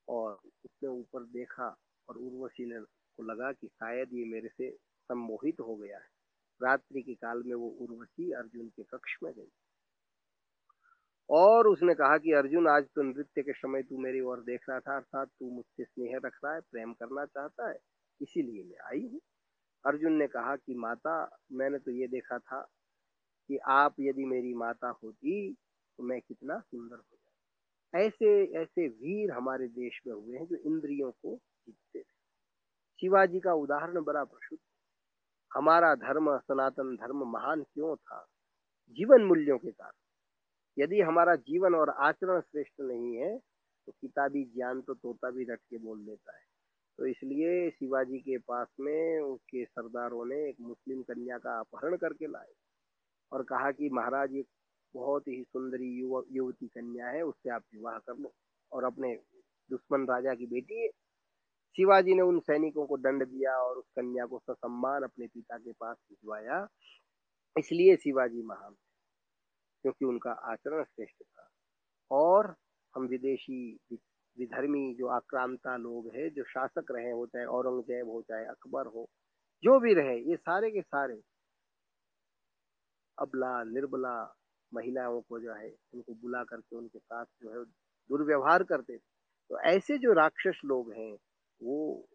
और 0.08 0.32
उसने 0.64 0.88
ऊपर 0.88 1.22
देखा 1.22 1.76
और 2.08 2.16
उर्वशी 2.16 2.66
ने 2.66 2.80
को 2.80 3.22
लगा 3.22 3.52
कि 3.52 3.66
शायद 3.66 4.08
ये 4.12 4.24
मेरे 4.24 4.48
से 4.48 4.70
सम्मोहित 5.08 5.60
हो 5.60 5.76
गया 5.76 5.98
है। 5.98 6.06
रात्रि 6.62 7.02
के 7.02 7.14
काल 7.14 7.42
में 7.46 7.54
वो 7.54 7.68
उर्वशी 7.68 8.32
अर्जुन 8.32 8.68
के 8.68 8.82
कक्ष 8.82 9.16
में 9.22 9.32
गई। 9.32 9.48
और 11.30 11.68
उसने 11.68 11.94
कहा 11.94 12.18
कि, 12.18 12.32
अर्जुन, 12.32 12.68
आज 12.68 12.84
तो 12.84 13.02
नृत्य 13.02 13.42
के 13.42 13.52
समय 13.52 13.82
तू 13.82 13.98
मेरी 13.98 14.20
ओर 14.20 14.40
देख 14.40 14.60
रहा 14.68 14.80
था, 14.80 14.96
अर्थात 14.96 15.28
तू 15.28 15.50
मुझसे 15.50 15.84
स्नेह 15.84 16.20
रख 16.24 16.38
रहा 16.44 16.54
है, 16.54 16.60
प्रेम 16.60 16.92
करना 16.92 17.24
चाहता 17.24 17.68
है, 17.68 17.78
इसीलिए 18.20 18.64
मैं 18.64 18.78
आई 18.86 19.08
हूँ। 19.12 19.20
अर्जुन 19.86 20.12
ने 20.12 20.26
कहा 20.26 20.56
कि, 20.56 20.74
माता, 20.74 21.38
मैंने 21.52 21.78
तो 21.78 21.90
ये 21.90 22.06
देखा 22.06 22.38
था 22.38 22.68
कि 23.48 23.56
आप 23.56 23.94
यदि 24.00 24.24
मेरी 24.24 24.54
माता 24.54 24.88
होती 24.88 25.54
तो 25.98 26.02
मैं 26.02 26.20
कितना 26.20 26.58
सुंदर 26.58 26.96
हो 26.96 27.13
ऐसे 27.94 28.28
ऐसे 28.60 28.86
वीर 28.88 29.30
हमारे 29.30 29.66
देश 29.68 30.00
में 30.06 30.14
हुए 30.14 30.36
हैं 30.36 30.46
जो 30.46 30.56
इंद्रियों 30.56 31.10
को 31.12 31.34
जीतते 31.34 31.98
थे। 31.98 32.12
शिवाजी 33.00 33.40
का 33.40 33.52
उदाहरण 33.54 34.02
बड़ा 34.02 34.24
प्रसिद्ध। 34.24 34.60
हमारा 35.50 35.94
धर्म, 35.94 36.36
सनातन 36.38 36.94
धर्म 36.96 37.22
महान 37.32 37.62
क्यों 37.64 37.94
था? 37.96 38.24
जीवन 38.96 39.24
मूल्यों 39.24 39.58
के 39.58 39.70
कारण। 39.70 39.92
यदि 40.76 41.00
हमारा 41.00 41.34
जीवन 41.34 41.74
और 41.74 41.90
आचरण 41.90 42.40
श्रेष्ठ 42.40 42.80
नहीं 42.80 43.16
है 43.16 43.36
तो 43.38 43.92
किताबी 43.92 44.44
ज्ञान 44.44 44.80
तो 44.80 44.94
तोता 44.94 45.30
भी 45.30 45.44
रट 45.44 45.60
के 45.60 45.78
बोल 45.78 46.04
देता 46.06 46.36
है। 46.36 46.42
तो 46.98 47.06
इसलिए 47.06 47.70
शिवाजी 47.70 48.18
के 48.18 48.38
पास 48.38 48.68
में 48.80 49.20
उसके 49.20 49.64
सरदारों 49.64 50.24
ने 50.26 50.36
एक 50.48 50.56
मुस्लिम 50.60 51.02
कन्या 51.02 51.38
का 51.38 51.58
अपहरण 51.60 51.96
करके 51.96 52.26
लाए 52.26 52.52
और 53.32 53.42
कहा 53.42 53.70
कि 53.70 53.90
महाराज, 53.90 54.34
एक 54.34 54.46
बहुत 54.94 55.28
ही 55.28 55.42
सुंदरी 55.42 56.00
युवती 56.36 56.66
कन्या 56.68 57.06
है, 57.08 57.22
उससे 57.22 57.50
आप 57.50 57.62
विवाह 57.74 57.98
कर 57.98 58.16
लो। 58.16 58.32
और 58.72 58.84
अपने 58.84 59.14
दुश्मन 59.70 60.06
राजा 60.06 60.34
की 60.34 60.46
बेटी 60.46 60.82
है। 60.82 60.88
शिवाजी 61.76 62.14
ने 62.14 62.22
उन 62.22 62.40
सैनिकों 62.40 62.86
को 62.86 62.96
दंड 62.96 63.24
दिया 63.24 63.56
और 63.56 63.76
उस 63.76 63.84
कन्या 63.96 64.26
को 64.26 64.38
ससम्मान 64.38 65.02
अपने 65.02 65.26
पिता 65.26 65.58
के 65.58 65.72
पास 65.72 65.96
भिजवाया। 66.10 66.68
इसलिए 67.58 67.96
शिवाजी 67.96 68.42
महान 68.42 68.74
क्योंकि 69.82 70.04
उनका 70.04 70.32
आचरण 70.32 70.84
श्रेष्ठ 70.84 71.22
था। 71.22 71.48
और 72.10 72.54
हम 72.96 73.06
विदेशी 73.06 73.78
विधर्मी 74.38 74.94
जो 74.94 75.06
आक्रांता 75.06 75.76
लोग 75.76 76.10
हैं, 76.14 76.30
जो 76.30 76.44
शासक 76.44 76.84
रहे 76.90 77.10
हो, 77.10 77.26
चाहे 77.26 77.44
औरंगज़ेब 77.44 78.08
हो, 78.08 78.22
चाहे 78.22 78.44
अकबर 78.44 78.86
हो, 78.86 79.08
जो 79.62 79.80
भी 79.80 79.94
रहे, 79.94 80.18
ये 80.30 80.36
सारे 80.36 80.70
के 80.70 80.82
सारे 80.82 81.20
अबला, 83.18 83.64
निर्बला 83.64 84.36
महिलाओं 84.74 85.20
को 85.20 85.40
जो 85.40 85.54
है, 85.54 85.74
उनको 85.94 86.14
बुला 86.14 86.44
करके 86.44 86.76
उनके 86.76 86.98
साथ 86.98 87.24
जो 87.24 87.50
है 87.50 87.64
दुर्व्यवहार 88.08 88.62
करते 88.62 88.94
थे। 88.94 89.02
तो 89.48 89.60
ऐसे 89.60 89.98
जो 89.98 90.12
राक्षस 90.12 90.60
लोग 90.64 90.92
हैं, 90.92 91.18
वो 91.62 92.06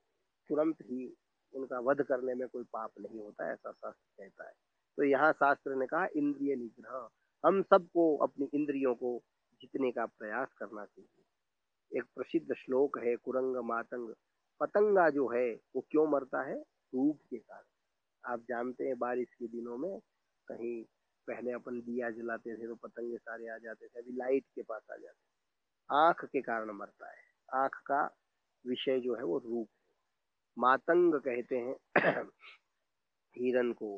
तुरंत 0.50 0.76
ही 0.82 1.18
उनका 1.54 1.80
वध 1.80 2.02
करने 2.02 2.34
में 2.34 2.48
कोई 2.48 2.64
पाप 2.64 2.92
नहीं 3.00 3.20
होता, 3.20 3.52
ऐसा 3.52 3.72
शास्त्र 3.72 4.24
कहता 4.24 4.46
है। 4.46 4.54
तो 4.98 5.04
यहाँ 5.04 5.34
शास्त्र 5.34 5.76
ने 5.76 5.88
कहा, 5.88 6.08
इंद्रिय 6.16 6.56
निग्रह, 6.56 7.10
हम 7.46 7.62
सबको 7.62 8.18
अपनी 8.18 8.50
इंद्रियों 8.54 8.96
को 8.96 9.22
जीतने 9.62 9.92
का 9.92 10.06
प्रयास 10.06 10.48
करना 10.58 10.86
चाहिए। 10.86 11.24
एक 11.98 12.04
प्रसिद्ध 12.04 12.54
श्लोक 12.54 13.00
है, 13.00 13.16
कुरंग 13.16 13.56
मातंग। 13.58 14.14
पतंगा 14.60 15.10
जो 15.10 15.28
है, 15.28 15.60
वो 15.76 15.82
क्यों 15.82 16.08
मरता 16.08 16.42
है? 16.42 16.62
धूप 16.62 17.20
के 17.30 17.38
कारण। 17.38 18.34
आप 18.34 18.40
जानते 18.40 18.86
हैं, 18.86 18.98
बारिश 18.98 19.28
के 19.34 19.48
दिनों 19.48 19.78
में 19.78 20.00
कहीं 20.48 20.86
पहले 21.30 21.52
अपन 21.54 21.80
दिया 21.82 22.10
जलाते 22.12 22.56
थे 22.58 22.68
तो 22.68 22.76
पतंगे 22.76 23.18
सारे 23.18 23.50
आ 23.50 23.58
जाते 23.58 23.88
थे, 23.88 24.00
अभी 24.00 24.18
लाइट 24.18 24.46
के 24.56 24.62
पास 24.64 24.82
आ 24.94 24.96
जाते 24.96 25.18
आँख 25.90 26.26
के 26.26 26.42
कारण 26.42 26.72
मरता 26.74 27.12
है। 27.12 27.24
आँख 27.50 27.76
का 27.88 28.04
विषय 28.66 29.00
जो 29.00 29.16
है 29.16 29.24
वो 29.24 29.38
रूप 29.40 29.68
मातंग 30.58 31.16
कहते 31.28 31.58
हैं 31.58 31.76
हिरण 33.36 33.72
को। 33.74 33.98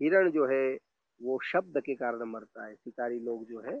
हिरण 0.00 0.30
जो 0.30 0.46
है, 0.46 0.78
वो 1.20 1.38
शब्द 1.44 1.80
के 1.86 1.94
कारण 1.94 2.24
मरता 2.24 2.66
है। 2.66 2.74
शिकारी 2.74 3.18
लोग 3.20 3.44
जो 3.46 3.60
है 3.62 3.80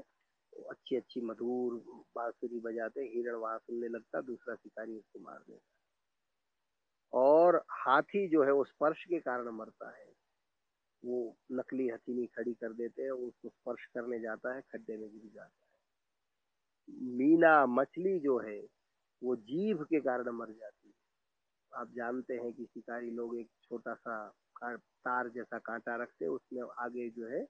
अच्छी 0.70 0.96
अच्छी 0.96 1.20
मधुर 1.20 1.74
बांसुरी 2.16 2.60
बजाते 2.60 3.00
हिरण 3.06 3.36
वहाँ 3.36 3.58
सुनने 3.58 3.88
लगता, 3.88 4.20
दूसरा 4.20 4.54
शिकारी 4.54 4.98
उसको 4.98 5.20
मार 5.20 5.38
देता 5.38 5.58
और 7.12 7.56
हाथी 7.70 8.28
जो 8.28 8.44
है, 8.44 8.52
वो 8.52 8.64
स्पर्श 8.64 9.04
के 9.04 9.18
कारण 9.20 9.50
मरता 9.50 9.90
है। 9.98 10.09
वो 11.04 11.36
नकली 11.52 11.88
हथीनी 11.88 12.26
खड़ी 12.26 12.54
कर 12.54 12.72
देते 12.72 13.02
हैं, 13.02 13.10
उसको 13.10 13.48
स्पर्श 13.48 13.86
करने 13.94 14.20
जाता 14.20 14.54
है, 14.54 14.60
खड्डे 14.60 14.96
में 14.96 15.10
गिर 15.10 15.30
जाता 15.34 15.44
है। 15.44 15.70
मीना 17.16 17.66
मछली 17.66 18.18
जो 18.20 18.38
है, 18.38 18.60
वो 19.22 19.36
जीभ 19.36 19.82
के 19.82 20.00
कारण 20.00 20.30
मर 20.30 20.46
जाती 20.46 20.88
है। 20.88 20.94
आप 21.80 21.90
जानते 21.90 22.34
हैं 22.34 22.52
कि 22.52 22.64
शिकारी 22.64 23.10
लोग 23.10 23.36
एक 23.38 23.48
छोटा 23.62 23.94
सा 23.94 24.32
तार 24.64 25.28
जैसा 25.28 25.58
कांटा 25.58 25.96
रखते 25.96 26.24
हैं, 26.24 26.32
उसमें 26.32 26.62
आगे 26.78 27.08
जो 27.10 27.26
है, 27.26 27.46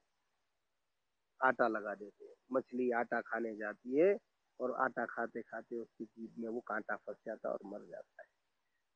आटा 1.41 1.67
लगा 1.67 1.95
देते 1.95 2.25
हैं। 2.25 2.35
मछली 2.53 2.91
आटा 2.91 3.21
खाने 3.21 3.55
जाती 3.55 3.97
है 3.97 4.17
और 4.59 4.71
आटा 4.75 5.05
खाते 5.05 5.41
खाते 5.41 5.75
उसकी 5.75 6.05
जीभ 6.05 6.33
में 6.39 6.49
वो 6.49 6.59
कांटा 6.59 6.95
फंस 6.95 7.15
जाता 7.25 7.49
है 7.49 7.53
और 7.53 7.59
मर 7.65 7.85
जाता 7.85 8.21
है। 8.21 8.27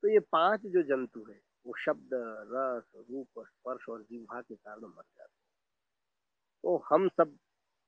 तो 0.04 0.08
ये 0.08 0.20
पाँच 0.20 0.62
जो 0.66 0.84
जंतु 0.84 1.26
है 1.30 1.40
वो 1.66 1.74
शब्द, 1.78 2.10
रस, 2.14 2.92
रूप, 2.96 3.28
स्पर्श 3.40 3.90
और 3.90 4.02
जीवा 4.02 4.42
के 4.42 4.56
कारण 4.56 4.82
मर 4.82 5.04
जाते 5.04 5.34
तो 6.64 6.78
हम 6.90 7.08
सब 7.10 7.36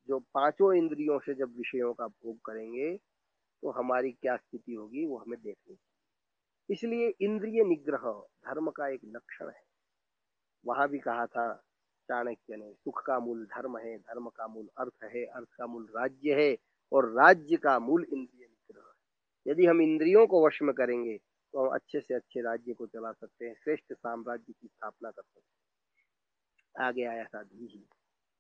जो 0.10 0.20
पाँचों 0.34 0.74
इंद्रियों 0.74 1.20
से 1.20 1.34
जब 1.34 1.58
विषयों 1.58 1.94
का 1.94 2.08
भोग 2.08 2.38
करेंगे 2.46 2.96
तो 3.64 3.72
हमारी 3.72 4.12
क्या 4.12 4.36
स्थिति 4.38 4.74
होगी, 4.74 5.06
वो 5.06 5.18
हमें 5.18 5.40
देखनी 5.40 5.78
इसलिए 6.70 7.08
इंद्रिय 7.22 7.64
निग्रह 7.64 8.12
धर्म 8.46 8.70
का 8.72 8.88
एक 8.88 9.02
लक्षण 9.06 9.48
है। 9.48 9.62
वहाँ 10.66 10.88
भी 10.90 11.00
कहा 11.00 11.26
था 11.26 11.54
चाणक्य 12.10 12.56
ने, 12.56 12.74
सुख 12.74 13.02
का 13.06 13.20
मूल 13.20 13.46
धर्म 13.46 13.78
है, 13.78 13.98
धर्म 13.98 14.28
का 14.30 14.48
मूल 14.48 14.68
अर्थ 14.80 15.04
है, 15.04 15.26
अर्थ 15.26 15.48
का 15.58 15.68
मूल 15.68 15.88
राज्य 15.98 16.34
है, 16.42 16.56
और 16.92 17.12
राज्य 17.14 17.58
का 17.58 17.78
मूल 17.80 18.04
इंद्रिय 18.04 18.46
निग्रह 18.46 19.52
यदि 19.52 19.66
हम 19.66 19.82
इंद्रियों 19.82 20.26
को 20.28 20.46
वश 20.46 20.62
में 20.62 20.74
करेंगे 20.76 21.18
हम 21.56 21.68
अच्छे 21.68 22.02
से 22.02 22.14
अच्छे 22.14 22.42
राज्य 22.42 22.74
को 22.74 22.88
चला 22.88 23.12
सकते 23.12 23.46
हैं, 23.46 23.56
श्रेष्ठ 23.64 23.94
साम्राज्य 23.94 24.54
की 24.54 24.68
स्थापना 24.68 25.12
कर 25.12 25.22
सकते 25.22 25.40
हैं। 25.40 26.88
आगे 26.88 27.04
आया 27.04 27.24
था 27.24 27.44
धी 27.44 27.88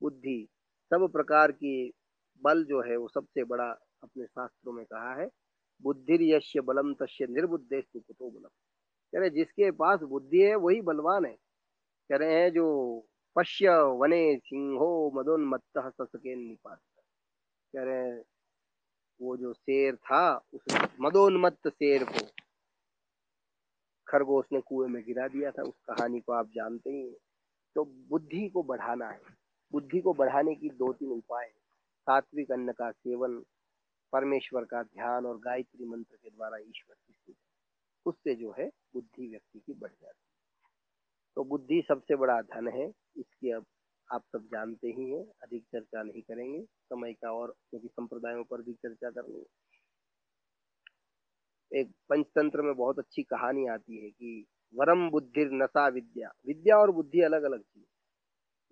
बुद्धि, 0.02 0.48
सब 0.90 1.12
प्रकार 1.12 1.52
की 1.52 1.94
बल 2.44 2.64
जो 2.64 2.82
है 2.82 2.98
वो 2.98 3.08
सबसे 3.08 3.44
बड़ा 3.44 3.70
अपने 4.04 4.26
शास्त्रों 4.26 4.74
में 4.74 4.86
कहा 4.86 5.14
है 5.14 5.30
बुद्धि 5.82 6.34
यश्य 6.34 6.62
बलम 6.62 6.94
तस्य 6.94 7.28
निर्बुद्धेस्तु 7.28 8.00
कुतो 8.00 8.30
बलम। 8.30 8.50
कह 9.14 9.20
रहे 9.20 9.30
जिसके 9.30 9.72
पास 9.72 10.00
बुद्धि 10.00 10.42
है, 10.42 10.56
वही 10.56 10.82
बलवान 10.82 11.26
है। 11.26 11.38
कह 12.10 12.18
रहे 12.18 12.34
हैं, 12.34 12.52
जो 12.52 13.06
पश्य 13.36 13.70
वने 13.70 14.38
सिंहो 14.38 15.12
मदोन्मत्त 15.16 15.78
ससके 15.78 16.36
निपात। 16.36 16.80
कह 17.76 17.84
रहे 17.84 18.10
हैं, 18.10 18.24
वो 19.22 19.38
जो 19.38 19.54
शेर 19.54 19.96
था, 19.96 20.46
उस 20.54 20.88
मदोन्मत्त 21.02 21.68
शेर 21.68 22.04
को 22.04 22.47
खरगोश 24.08 24.46
ने 24.54 24.62
कुएँ 24.62 24.90
में 24.90 25.04
गिरा 25.04 25.28
दिया 25.28 25.52
था। 25.52 25.64
उस 25.64 25.76
कहानी 25.90 26.20
को 26.20 26.34
आप 26.34 26.50
जानते 26.50 26.90
ही 26.90 27.08
हैं। 27.08 27.16
तो 27.76 27.86
बुद्धि 27.86 28.50
को 28.50 28.64
बढ़ाना 28.64 29.10
है। 29.10 29.22
बुद्धि 29.72 30.02
को 30.02 30.14
बढ़ाने 30.14 30.56
की 30.56 30.70
दो 30.70 30.94
तीन 30.94 31.10
उपाय 31.10 31.48
सात्विक 32.08 32.52
अन्न 32.52 32.72
का 32.72 32.92
सेवन, 32.92 33.44
परमेश्वर 34.14 34.64
का 34.64 34.84
ध्यान 34.84 35.26
और 35.26 35.38
गायत्री 35.38 35.86
मंत्र 35.86 36.16
के 36.16 36.30
द्वारा 36.30 36.58
ईश्वर 36.58 36.96
की 37.08 37.14
स्तुति। 37.14 37.40
उससे 38.06 38.36
जो 38.36 38.56
है, 38.60 38.68
बुद्धि 38.68 39.28
व्यक्ति 39.28 39.60
की 39.60 39.74
बढ़ 39.74 39.90
जाती 39.90 40.06
है। 40.06 40.38
तो 41.36 41.44
बुद्धि 41.44 41.86
सबसे 41.88 42.16
बड़ा 42.16 42.42
धन 42.42 42.68
है। 42.68 42.92
इसकी 43.18 43.52
अब 43.52 43.66
आप 44.14 44.22
सब 44.22 44.44
जानते 44.44 44.88
ही 44.88 45.12
हैं। 45.12 45.26
अधिक 45.44 45.64
चर्चा 45.64 46.04
नहीं 46.04 46.22
करेंगे। 46.22 46.62
समय 46.64 47.14
का 47.14 47.32
और 47.32 47.54
क्योंकि 47.70 47.88
संप्रदायों 47.88 48.44
पर 48.44 48.62
भी 48.62 48.74
चर्चा 48.74 49.10
करनी 49.10 49.40
है। 49.40 49.46
एक 51.72 51.90
पंचतंत्र 52.10 52.62
में 52.62 52.76
बहुत 52.76 53.00
अच्छी 53.00 53.24
कहानी 53.24 53.68
आती 53.68 54.04
है 54.04 54.10
कि 54.10 54.46
वरम 54.74 55.10
बुद्धि 55.10 55.46
नशा 55.54 55.88
विद्या। 55.88 56.32
विद्या 56.48 56.78
और 56.78 56.92
बुद्धि 56.92 57.22
अलग 57.22 57.44
अलग 57.44 57.62
चीज़ 57.62 57.86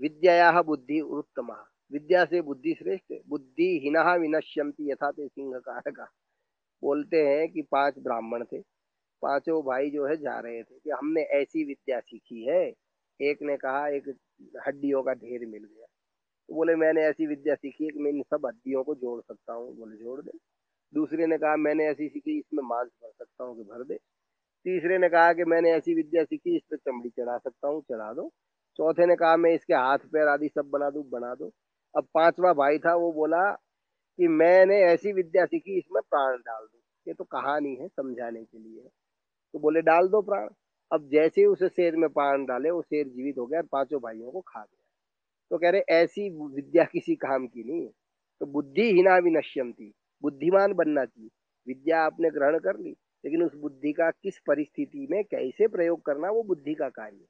विद्या 0.01 0.61
बुद्धि 0.61 0.99
उत्तम 1.01 1.51
विद्या 1.91 2.23
से 2.25 2.41
बुद्धि 2.41 2.73
श्रेष्ठ 2.73 3.13
बुद्धि 3.29 3.67
हिना 3.83 4.13
विनश्यंती 4.15 4.91
यथा 4.91 5.11
ते 5.11 5.27
सिंह 5.27 5.57
कारका 5.59 6.07
बोलते 6.83 7.21
हैं 7.27 7.47
कि 7.51 7.61
पाँच 7.71 7.99
ब्राह्मण 7.99 8.43
थे। 8.43 8.59
पाँचों 9.23 9.61
भाई 9.63 9.89
जो 9.91 10.05
है 10.07 10.17
जा 10.17 10.39
रहे 10.39 10.63
थे 10.63 10.79
कि 10.79 10.89
हमने 10.91 11.21
ऐसी 11.39 11.63
विद्या 11.65 11.99
सीखी 11.99 12.43
है। 12.45 12.61
एक 13.19 13.39
ने 13.43 13.57
कहा, 13.57 13.87
एक 13.87 14.09
हड्डियों 14.67 15.03
का 15.03 15.13
ढेर 15.13 15.45
मिल 15.47 15.63
गया। 15.63 15.85
तो 16.49 16.55
बोले, 16.55 16.75
मैंने 16.75 17.01
ऐसी 17.05 17.27
विद्या 17.27 17.55
सीखी 17.55 17.83
है 17.85 17.89
कि 17.91 17.99
मैं 17.99 18.11
इन 18.11 18.21
सब 18.23 18.45
हड्डियों 18.45 18.83
को 18.83 18.95
जोड़ 18.95 19.21
सकता 19.21 19.53
हूँ। 19.53 19.75
बोले, 19.77 19.97
जोड़ 19.97 20.21
दे। 20.21 20.37
दूसरे 20.93 21.27
ने 21.27 21.37
कहा, 21.37 21.55
मैंने 21.55 21.85
ऐसी 21.85 22.09
सीखी 22.09 22.37
इसमें 22.39 22.63
मांस 22.63 22.87
भर 22.87 23.11
सकता 23.11 23.43
हूँ 23.43 23.55
कि 23.57 23.63
भर 23.63 23.83
दे। 23.83 23.95
तीसरे 24.65 24.97
ने 24.97 25.09
कहा 25.09 25.33
कि, 25.33 25.43
मैंने 25.43 25.71
ऐसी 25.71 25.95
विद्या 25.95 26.23
सीखी, 26.23 26.55
इस 26.55 26.63
पर 26.71 26.77
चमड़ी 26.77 27.09
चढ़ा 27.09 27.37
सकता 27.37 27.67
हूँ, 27.67 27.81
चढ़ा 27.81 28.13
दो। 28.13 28.29
चौथे 28.77 29.05
ने 29.05 29.15
कहा, 29.15 29.37
मैं 29.37 29.53
इसके 29.53 29.73
हाथ, 29.73 29.97
पैर 29.97 30.27
आदि 30.27 30.49
सब 30.49 30.69
बना 30.69 30.89
दू, 30.89 31.03
बना 31.03 31.35
दो। 31.35 31.51
अब 31.97 32.07
पांचवा 32.13 32.53
भाई 32.53 32.77
था, 32.77 32.95
वो 32.95 33.13
बोला 33.13 33.51
कि, 34.19 34.27
मैंने 34.27 34.79
ऐसी 34.79 35.13
विद्या 35.13 35.45
सीखी, 35.45 35.77
इसमें 35.77 36.01
प्राण 36.09 36.37
डाल 36.37 36.65
दो। 36.65 36.79
ये 37.07 37.13
तो 37.13 37.23
कहानी 37.23 37.75
है 37.75 37.87
समझाने 37.87 38.43
के 38.43 38.59
लिए। 38.59 38.89
तो 39.53 39.59
बोले, 39.59 39.81
डाल 39.81 40.07
दो 40.07 40.21
प्राण। 40.21 40.49
अब 40.91 41.09
जैसे 41.09 41.41
ही 41.41 41.47
उसे 41.47 41.69
शेर 41.69 41.95
में 41.95 42.09
प्राण 42.09 42.45
डाले, 42.45 42.69
वो 42.69 42.81
शेर 42.81 43.07
जीवित 43.07 43.37
हो 43.37 43.45
गया 43.45 43.59
और 43.59 43.65
पाँचों 43.71 43.99
भाइयों 43.99 44.31
को 44.31 44.41
खा 44.41 44.59
गया। 44.59 44.83
तो 45.51 45.57
कह 45.57 45.69
रहे, 45.69 45.81
ऐसी 45.81 46.29
विद्या 46.55 46.83
किसी 46.83 47.15
काम 47.15 47.47
की 47.47 47.63
नहीं 47.63 47.85
है। 47.85 47.91
तो 48.39 48.45
बुद्धि 48.45 48.91
हिना 48.91 49.17
विनश्यंती। 49.17 49.93
बुद्धिमान 50.25 50.73
बनना 50.73 51.05
चाहिए। 51.05 51.29
विद्या 51.67 52.01
आपने 52.01 52.29
ग्रहण 52.31 52.59
कर 52.59 52.79
ली, 52.79 52.95
लेकिन 53.23 53.43
उस 53.43 53.55
बुद्धि 53.57 53.91
का 53.93 54.09
किस 54.13 54.37
परिस्थिति 54.47 55.07
में 55.11 55.23
कैसे 55.25 55.67
प्रयोग 55.67 56.05
करना, 56.05 56.29
वो 56.29 56.43
बुद्धि 56.43 56.73
का 56.73 56.89
कार्य 56.91 57.25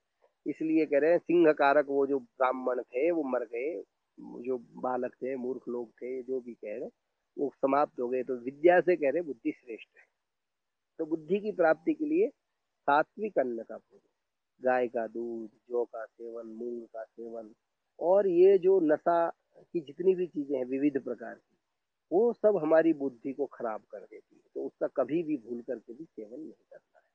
इसलिए 0.46 0.86
कह 0.86 1.00
रहे 1.00 1.12
हैं 1.12 1.18
सिंह 1.20 1.52
कारक 1.54 1.86
वो 1.90 2.06
जो 2.08 2.20
ब्राह्मण 2.20 2.82
थे, 2.82 3.10
वो 3.12 3.24
मर 3.24 3.44
गए, 3.46 3.82
जो 4.18 4.58
बालक 4.82 5.14
थे, 5.14 5.36
मूर्ख 5.36 5.68
लोग 5.70 5.90
थे, 5.92 6.22
जो 6.24 6.40
भी 6.40 6.54
कह 6.54 6.78
रहे 6.78 6.90
वो 7.38 7.50
समाप्त 7.56 8.00
हो 8.00 8.08
गए। 8.10 8.24
तो 8.24 8.36
विद्या 8.36 8.80
से 8.82 8.96
कह 8.96 9.10
रहे 9.10 9.22
बुद्धि 9.22 9.52
श्रेष्ठ 9.52 9.98
है। 9.98 10.04
तो 11.00 11.06
बुद्धि 11.06 11.40
की 11.40 11.52
प्राप्ति 11.52 11.94
के 11.94 12.06
लिए 12.06 12.28
सात्विक 12.88 13.40
अन्न 13.40 13.64
का 13.64 13.78
भोजन 13.78 14.10
गाय 14.62 14.88
का 14.88 15.06
दूध, 15.08 15.50
जौ 15.70 15.84
का 15.86 16.06
सेवन, 16.06 16.48
मूंग 16.50 16.82
का 16.84 17.04
सेवन, 17.04 17.50
और 18.00 18.28
ये 18.28 18.58
जो 18.58 18.80
नशा 18.84 19.28
की 19.58 19.80
जितनी 19.80 20.16
भी 20.16 20.28
चीज़ें 20.28 20.58
हैं, 20.58 20.66
विविध 20.66 21.02
प्रकार 21.04 21.34
की 21.34 21.55
वो 22.12 22.32
सब 22.34 22.58
हमारी 22.58 22.94
बुद्धि 22.94 23.34
को 23.34 23.46
खराब 23.46 23.82
कर 23.91 24.00
देती 24.00 24.36
है। 24.36 24.41
तो 24.56 24.65
उसका 24.65 24.88
कभी 24.98 25.24
भी 25.24 25.38
भूल 25.38 25.62
करके 25.62 25.94
भी 25.94 26.04
सेवन 26.04 26.39
नहीं 26.39 26.52
करना 26.52 27.00
है। 27.00 27.06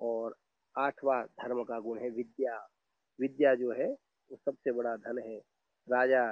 और 0.00 0.36
आठवां 0.78 1.22
धर्म 1.24 1.62
का 1.64 1.78
गुण 1.80 1.98
है 1.98 2.10
विद्या। 2.10 2.56
विद्या 3.20 3.54
जो 3.54 3.72
है, 3.72 3.90
वो 4.30 4.36
सबसे 4.36 4.72
बड़ा 4.72 4.96
धन 4.96 5.18
है। 5.18 5.38
राजा 5.88 6.22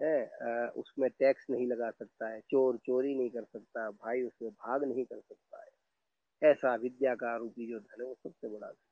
है 0.00 0.68
उसमें 0.70 1.08
टैक्स 1.10 1.46
नहीं 1.50 1.66
लगा 1.66 1.90
सकता 1.90 2.28
है, 2.28 2.40
चोर 2.40 2.76
चोरी 2.76 3.14
नहीं 3.14 3.30
कर 3.30 3.44
सकता, 3.44 3.90
भाई 3.90 4.22
उसमें 4.22 4.50
भाग 4.52 4.84
नहीं 4.84 5.04
कर 5.04 5.20
सकता 5.20 5.62
है। 5.62 6.50
ऐसा 6.50 6.74
विद्या 6.76 7.14
का 7.14 7.36
रूपी 7.36 7.66
जो 7.68 7.78
धन 7.80 8.02
है, 8.02 8.06
वो 8.08 8.14
सबसे 8.14 8.48
बड़ा 8.48 8.66
धन 8.66 8.84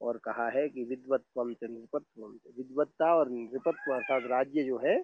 और 0.00 0.18
कहा 0.18 0.48
है 0.48 0.68
कि 0.68 0.84
विद्वत्वम 0.84 1.52
च 1.54 1.64
नृपत्व 1.64 2.26
विद्वत्ता 2.56 3.14
और 3.14 3.30
नृपत्व 3.30 3.94
अर्थात 3.94 4.22
राज्य 4.30 4.62
जो 4.64 4.78
है, 4.78 4.98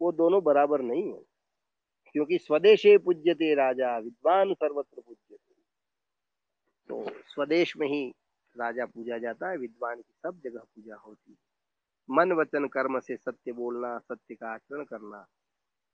वो 0.00 0.12
दोनों 0.12 0.42
बराबर 0.44 0.82
नहीं 0.82 1.12
है। 1.12 1.22
क्योंकि 2.12 2.38
स्वदेशे 2.38 2.98
पूज्यते 2.98 3.54
राजा, 3.54 3.98
विद्वान 3.98 4.54
सर्वत्र 4.54 5.00
पूज्यते। 5.00 5.54
तो 6.88 7.04
स्वदेश 7.24 7.76
में 7.76 7.88
ही 7.88 8.10
राजा 8.56 8.86
पूजा 8.86 9.18
जाता 9.18 9.50
है, 9.50 9.56
विद्वान 9.56 9.96
की 9.96 10.14
सब 10.22 10.40
जगह 10.44 10.60
पूजा 10.60 10.96
होती 10.96 11.30
है। 11.32 11.50
मन, 12.10 12.32
वचन, 12.32 12.68
कर्म 12.68 12.98
से 12.98 13.16
सत्य 13.16 13.52
बोलना, 13.52 13.98
सत्य 13.98 14.34
का 14.34 14.54
आचरण 14.54 14.84
करना, 14.84 15.26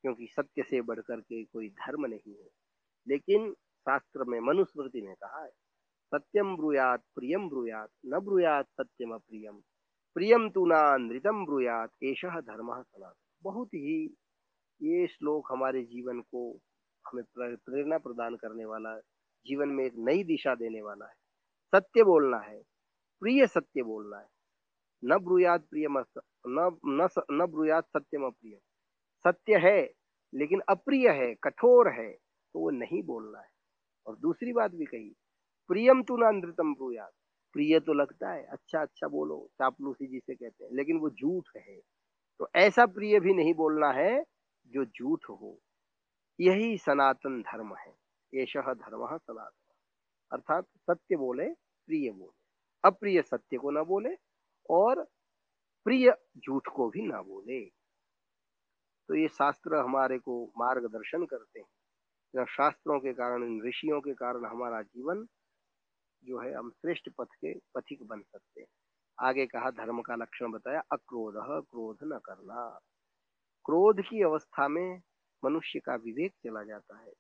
क्योंकि 0.02 0.26
सत्य 0.26 0.62
से 0.62 0.80
बढ़कर 0.80 1.20
के 1.20 1.44
कोई 1.44 1.68
धर्म 1.68 2.06
नहीं 2.06 2.34
है। 2.34 2.48
लेकिन 3.08 3.52
शास्त्र 3.52 4.24
में 4.24 4.40
मनुस्मृति 4.40 5.02
ने 5.02 5.14
कहा 5.14 5.44
है 5.44 5.50
सत्यम 6.14 6.56
ब्रूयात 6.56 7.00
प्रियम 7.14 7.48
ब्रूयात, 7.48 7.90
न 8.06 8.18
ब्रूयात 8.18 8.66
सत्यम 8.66 9.10
अप्रियम। 9.10 9.60
प्रियम 10.14 10.50
तू 10.50 10.66
ना 10.66 10.96
नृतम 10.96 11.46
ब्रूयात 11.46 11.90
एश 12.02 12.24
धर्म 12.24 12.82
सनातन। 12.82 13.12
बहुत 13.42 13.68
ही 13.68 14.16
ये 14.80 15.06
श्लोक 15.06 15.52
हमारे 15.52 15.82
जीवन 15.84 16.20
को 16.20 16.50
हमें 17.04 17.24
प्रेरणा 17.34 17.98
प्रदान 17.98 18.36
करने 18.36 18.64
वाला 18.64 18.98
जीवन 19.46 19.68
में 19.68 19.84
एक 19.84 19.94
नई 19.98 20.22
दिशा 20.24 20.54
देने 20.54 20.82
वाला 20.82 21.06
है। 21.06 21.14
सत्य 21.72 22.02
बोलना 22.04 22.38
है। 22.38 22.60
प्रिय 23.22 23.46
सत्य 23.46 23.82
बोलना 23.82 24.18
है। 24.18 24.28
न 25.02 25.18
ब्रुयात 25.18 25.64
प्रिय 25.70 25.86
न 25.88 26.04
न 26.86 27.08
न 27.32 27.46
ब्रुयात 27.46 27.84
सत्यम 27.88 28.24
अप्रिय 28.26 28.58
सत्य 29.24 29.58
है, 29.58 29.80
लेकिन 30.32 30.60
अप्रिय 30.68 31.08
है, 31.10 31.34
कठोर 31.34 31.88
है 31.92 32.10
तो 32.10 32.60
वो 32.60 32.70
नहीं 32.70 33.02
बोलना 33.02 33.40
है। 33.40 33.48
और 34.06 34.16
दूसरी 34.16 34.52
बात 34.52 34.74
भी 34.74 34.84
कही, 34.84 35.14
प्रियम 35.70 36.02
तू 36.02 36.16
नृतम 36.16 36.74
ब्रुयात 36.74 37.12
प्रिय 37.54 37.78
तो 37.80 37.92
लगता 37.92 38.32
है 38.32 38.44
अच्छा 38.44 38.80
अच्छा 38.82 39.08
बोलो, 39.08 39.46
चापलूसी 39.52 40.06
जिसे 40.06 40.34
कहते 40.34 40.64
हैं, 40.64 40.70
लेकिन 40.72 40.98
वो 40.98 41.10
झूठ 41.10 41.56
है। 41.56 41.80
तो 42.40 42.48
ऐसा 42.56 42.86
प्रिय 42.86 43.20
भी 43.20 43.34
नहीं 43.34 43.54
बोलना 43.54 43.90
है 43.92 44.24
जो 44.66 44.84
झूठ 44.84 45.24
हो, 45.30 45.58
यही 46.40 46.78
सनातन 46.78 47.42
धर्म 47.42 47.74
है। 47.76 47.90
ये 48.34 48.44
धर्म 48.74 49.18
सनातन। 49.18 49.74
अर्थात 50.32 50.64
सत्य 50.64 51.16
बोले, 51.16 51.48
प्रिय 51.88 52.10
बोले। 52.10 52.44
अप्रिय 52.84 53.22
सत्य 53.22 53.58
को 53.58 53.70
ना 53.70 53.82
बोले 53.82 54.16
और 54.70 55.04
प्रिय 55.84 56.16
झूठ 56.38 56.68
को 56.68 56.88
भी 56.90 57.06
ना 57.06 57.22
बोले। 57.22 57.64
तो 59.08 59.14
ये 59.14 59.28
शास्त्र 59.28 59.76
हमारे 59.76 60.18
को 60.18 60.46
मार्गदर्शन 60.58 61.26
करते 61.26 61.60
हैं। 61.60 62.44
शास्त्रों 62.44 63.00
के 63.00 63.12
कारण 63.12 63.44
इन 63.44 63.62
ऋषियों 63.68 64.00
के 64.00 64.14
कारण 64.14 64.44
हमारा 64.44 64.82
जीवन 64.82 65.26
जो 66.24 66.38
है, 66.40 66.54
हम 66.54 66.70
श्रेष्ठ 66.70 67.10
पथ 67.18 67.28
के 67.34 67.58
पथिक 67.74 68.06
बन 68.06 68.20
सकते 68.22 68.60
हैं। 68.60 68.68
आगे 69.20 69.46
कहा, 69.46 69.70
धर्म 69.70 70.02
का 70.02 70.14
लक्षण 70.14 70.52
बताया, 70.52 70.80
अक्रोध 70.92 71.34
क्रोध 71.60 71.98
न 72.02 72.18
करना। 72.18 72.78
क्रोध 73.66 74.00
की 74.00 74.22
अवस्था 74.22 74.68
में 74.68 75.00
मनुष्य 75.42 75.80
का 75.80 75.94
विवेक 75.96 76.32
चला 76.44 76.62
जाता 76.64 76.98
है 76.98 77.12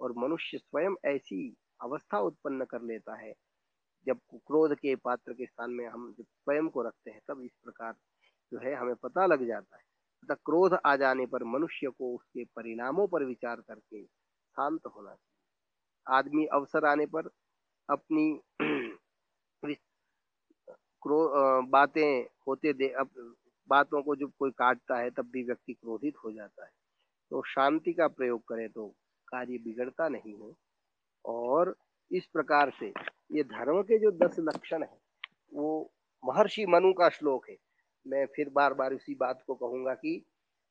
और 0.00 0.12
मनुष्य 0.18 0.58
स्वयं 0.58 0.94
ऐसी 1.06 1.56
अवस्था 1.82 2.20
उत्पन्न 2.20 2.64
कर 2.64 2.82
लेता 2.82 3.16
है। 3.16 3.32
जब 4.06 4.18
क्रोध 4.32 4.74
के 4.74 4.94
पात्र 4.96 5.32
के 5.32 5.46
स्थान 5.46 5.70
में 5.70 5.86
हम 5.88 6.12
जब 6.18 6.24
स्वयं 6.24 6.68
को 6.68 6.82
रखते 6.82 7.10
हैं, 7.10 7.20
तब 7.28 7.42
इस 7.44 7.52
प्रकार 7.64 7.94
जो 8.52 8.60
है 8.60 8.74
हमें 8.76 8.94
पता 8.96 9.26
लग 9.26 9.46
जाता 9.48 9.76
है। 9.76 9.82
तथा 10.24 10.34
क्रोध 10.34 10.78
आ 10.86 10.96
जाने 10.96 11.26
पर 11.26 11.44
मनुष्य 11.44 11.88
को 11.98 12.14
उसके 12.16 12.44
परिणामों 12.56 13.06
पर 13.08 13.24
विचार 13.24 13.56
करके 13.60 14.04
शांत 14.04 14.80
होना 14.96 15.10
चाहिए। 15.10 16.16
आदमी 16.18 16.46
अवसर 16.54 16.86
आने 16.86 17.06
पर 17.06 17.30
अपनी 17.88 18.40
बातें 21.70 22.22
होते 22.48 22.72
दे, 22.72 22.88
अब 22.88 23.10
बातों 23.68 24.02
को 24.02 24.16
जब 24.16 24.32
कोई 24.38 24.50
काटता 24.50 24.98
है, 24.98 25.10
तब 25.10 25.30
भी 25.30 25.42
व्यक्ति 25.42 25.72
क्रोधित 25.72 26.14
हो 26.24 26.32
जाता 26.32 26.64
है। 26.64 26.70
तो 27.30 27.42
शांति 27.42 27.92
का 27.92 28.08
प्रयोग 28.08 28.40
करें 28.40 28.68
तो 28.68 28.88
कार्य 29.28 29.58
बिगड़ता 29.58 30.08
नहीं 30.08 30.34
है। 30.42 30.52
और 31.24 31.76
इस 32.12 32.26
प्रकार 32.26 32.72
से 32.80 32.92
ये 33.32 33.42
धर्म 33.42 33.82
के 33.82 33.98
जो 33.98 34.10
दस 34.10 34.36
लक्षण 34.38 34.82
है, 34.82 34.98
वो 35.54 35.92
महर्षि 36.24 36.66
मनु 36.66 36.92
का 36.92 37.08
श्लोक 37.08 37.48
है। 37.50 37.56
मैं 38.06 38.26
फिर 38.26 38.48
बार 38.48 38.74
बार 38.74 38.94
उसी 38.94 39.14
बात 39.14 39.42
को 39.46 39.54
कहूँगा 39.54 39.94
कि 39.94 40.24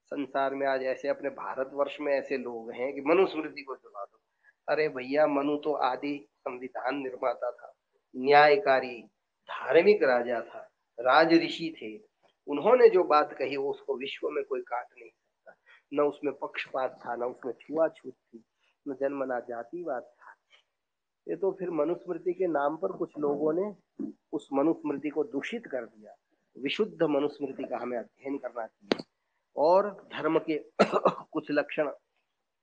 संसार 0.06 0.56
में 0.56 0.68
आज 0.68 0.84
ऐसे 0.84 1.08
अपने 1.08 1.30
भारतवर्ष 1.30 1.98
में 2.02 2.14
ऐसे 2.14 2.38
लोग 2.38 2.72
हैं 2.72 2.94
कि 2.94 3.02
मनुस्मृति 3.02 3.62
को 3.62 3.76
चला 3.76 4.04
दो। 4.06 4.20
अरे 4.68 4.90
भैया, 4.90 5.28
मनु 5.28 5.58
तो 5.58 5.74
आदि 5.74 6.28
संविधान 6.38 6.98
निर्माता 6.98 7.52
था, 7.52 7.74
न्यायकारी, 8.16 9.02
धार्मिक 9.50 10.04
राजा 10.04 10.42
था 10.42 10.68
राज 11.00 11.34
ऋषि 11.34 11.74
थे 11.82 12.11
उन्होंने 12.52 12.90
जो 12.90 13.04
बात 13.04 13.34
कही 13.34 13.56
उसको 13.56 13.98
विश्व 13.98 14.30
में 14.30 14.44
कोई 14.44 14.62
काट 14.62 14.86
नहीं 14.98 15.10
सकता। 15.10 15.54
न 15.94 16.00
उसमें 16.00 16.34
पक्षपात 16.34 17.00
था, 17.06 17.16
न 17.16 17.24
उसमें 17.24 17.54
छुआछूत 17.54 18.14
थी, 18.14 18.44
न 18.88 18.94
जन्मना 18.94 19.40
जातिवाद 19.40 20.02
था। 20.02 20.32
ये 21.28 21.36
तो 21.36 21.52
फिर 21.52 21.70
मनुस्मृति 21.70 22.34
के 22.34 22.48
नाम 22.48 22.78
पर 22.78 22.92
कुछ 22.92 23.12
लोगों 23.20 23.54
ने 23.54 23.76
उस 24.34 24.50
मनुस्मृति 24.54 25.10
को 25.10 25.24
दूषित 25.24 25.68
कर 25.68 25.86
दिया। 25.86 26.16
विशुद्ध 26.58 27.04
मनुस्मृति 27.04 27.64
का 27.64 27.78
हमें 27.78 27.98
अध्ययन 27.98 28.38
करना 28.38 28.68
चाहिए। 28.68 29.06
और 29.56 30.08
धर्म 30.14 30.40
के 30.40 30.66
कुछ 31.32 31.52
लक्षण 31.52 31.92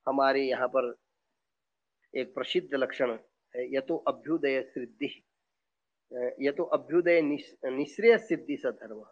हमारे 0.09 0.43
यहाँ 0.43 0.69
पर 0.69 0.95
एक 2.15 2.35
प्रसिद्ध 2.35 2.69
लक्षण 2.75 3.19
है, 3.57 3.75
यह 3.75 3.81
तो 3.81 3.97
अभ्युदय 3.97 4.63
सिद्धि। 4.63 5.25
यह 6.41 6.53
तो 6.53 6.63
अभ्युदय 6.63 7.23
निश्रेय 7.23 8.19
सिद्धि 8.19 8.57
स 8.57 8.67
धर्म 8.67 9.05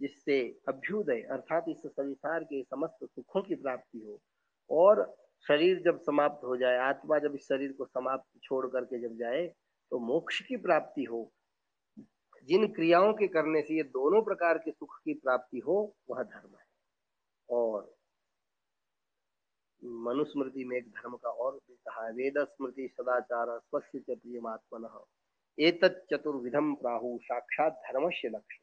जिससे 0.00 0.40
अभ्युदय 0.68 1.20
अर्थात 1.30 1.64
इस 1.68 1.82
संसार 1.86 2.44
के 2.44 2.62
समस्त 2.62 3.04
सुखों 3.04 3.42
की 3.42 3.54
प्राप्ति 3.54 3.98
हो। 3.98 4.20
और 4.70 5.16
शरीर 5.48 5.82
जब 5.82 6.00
समाप्त 6.00 6.44
हो 6.44 6.56
जाए, 6.56 6.76
आत्मा 6.78 7.18
जब 7.18 7.34
इस 7.34 7.42
शरीर 7.42 7.72
को 7.72 7.84
समाप्त 7.84 8.40
छोड़ 8.42 8.66
करके 8.66 9.00
जब 9.00 9.16
जाए 9.16 9.46
तो 9.90 9.98
मोक्ष 9.98 10.40
की 10.40 10.56
प्राप्ति 10.56 11.04
हो। 11.04 11.32
जिन 12.44 12.66
क्रियाओं 12.72 13.12
के 13.12 13.26
करने 13.28 13.62
से 13.62 13.74
ये 13.74 13.82
दोनों 13.82 14.22
प्रकार 14.22 14.58
के 14.58 14.70
सुख 14.70 14.98
की 15.04 15.14
प्राप्ति 15.14 15.58
हो, 15.58 15.94
वह 16.10 16.22
धर्म 16.22 16.56
है। 16.56 16.64
और 17.48 17.94
मनुस्मृति 19.84 20.64
में 20.64 20.76
एक 20.76 20.88
धर्म 20.88 21.16
का 21.16 21.30
और 21.30 21.52
भी 21.54 21.74
कहा 21.74 22.08
वेद 22.08 22.38
स्मृति 22.38 22.88
सदाचार 22.88 23.58
स्वस्य 23.58 23.98
च 23.98 24.04
प्रियमात्मन। 24.10 25.04
एक 25.58 25.84
चतुर्विधम 26.10 26.74
प्राहु, 26.74 27.18
साक्षात 27.22 27.72
धर्म 27.72 28.08
से 28.10 28.28
लक्षण 28.28 28.61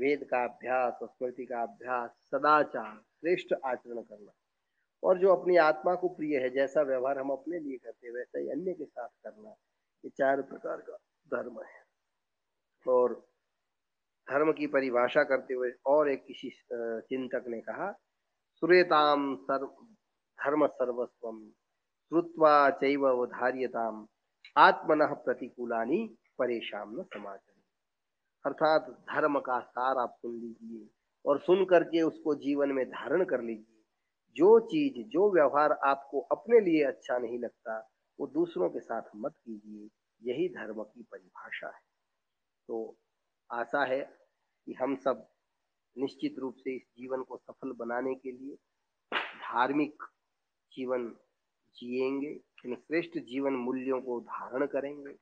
वेद 0.00 0.24
का 0.30 0.44
अभ्यास 0.44 0.98
स्मृति 1.02 1.44
का 1.46 1.62
अभ्यास 1.62 2.10
सदाचार 2.10 2.96
श्रेष्ठ 2.96 3.54
आचरण 3.64 4.02
करना। 4.02 4.32
और 5.02 5.18
जो 5.18 5.34
अपनी 5.34 5.56
आत्मा 5.56 5.94
को 5.94 6.08
प्रिय 6.08 6.38
है, 6.38 6.50
जैसा 6.50 6.82
व्यवहार 6.82 7.18
हम 7.18 7.30
अपने 7.30 7.58
लिए 7.58 7.76
करते 7.76 8.06
हैं, 8.06 8.14
वैसा 8.14 8.38
ही 8.38 8.48
अन्य 8.50 8.72
के 8.72 8.84
साथ 8.84 9.08
करना, 9.08 9.50
ये 10.04 10.08
चार 10.08 10.42
प्रकार 10.42 10.76
का 10.76 10.96
धर्म 11.26 11.62
है। 11.62 11.84
और 12.86 13.26
धर्म 14.30 14.52
की 14.52 14.66
परिभाषा 14.66 15.24
करते 15.24 15.54
हुए 15.54 15.72
और 15.86 16.10
एक 16.10 16.24
किसी 16.26 16.50
चिंतक 16.72 17.44
ने 17.48 17.60
कहा 17.60 17.92
सुरेताम 18.54 19.36
सर्व, 19.36 19.66
धर्म 20.38 20.66
सर्वस्व, 20.66 21.50
श्रुत्वा 22.10 22.70
चैव 22.70 23.28
आत्मन 24.56 25.06
प्रतिकूलानी 25.14 26.16
परेशान 26.38 26.88
न 26.88 27.02
समाचार 27.02 27.53
अर्थात 28.46 28.82
धर्म 28.90 29.40
का 29.40 29.60
सार 29.60 29.96
आप 29.96 30.14
सुन 30.18 30.40
लीजिए 30.40 30.88
और 31.26 31.40
सुन 31.40 31.64
करके 31.64 32.02
उसको 32.02 32.34
जीवन 32.34 32.72
में 32.72 32.86
धारण 32.86 33.24
कर 33.24 33.40
लीजिए। 33.40 33.82
जो 34.36 34.60
चीज़, 34.60 35.08
जो 35.08 35.34
व्यवहार 35.34 35.72
आपको 35.72 36.20
अपने 36.20 36.60
लिए 36.60 36.84
अच्छा 36.84 37.18
नहीं 37.18 37.38
लगता, 37.38 37.90
वो 38.20 38.26
दूसरों 38.26 38.70
के 38.70 38.80
साथ 38.80 39.02
मत 39.16 39.32
कीजिए। 39.32 39.88
यही 40.22 40.48
धर्म 40.48 40.82
की 40.82 41.02
परिभाषा 41.02 41.66
है। 41.66 41.82
तो 42.68 42.96
आशा 43.52 43.84
है 43.84 44.18
कि 44.66 44.72
हम 44.72 44.96
सब 44.96 45.28
निश्चित 45.98 46.38
रूप 46.38 46.54
से 46.58 46.76
इस 46.76 46.82
जीवन 46.82 47.22
को 47.22 47.36
सफल 47.36 47.72
बनाने 47.72 48.14
के 48.14 48.32
लिए 48.32 48.56
धार्मिक 49.14 50.02
जीवन 50.72 51.08
जिएँगे, 51.76 52.40
इन 52.66 52.74
श्रेष्ठ 52.74 53.18
जीवन 53.18 53.52
मूल्यों 53.52 54.00
को 54.00 54.20
धारण 54.20 54.66
करेंगे 54.66 55.16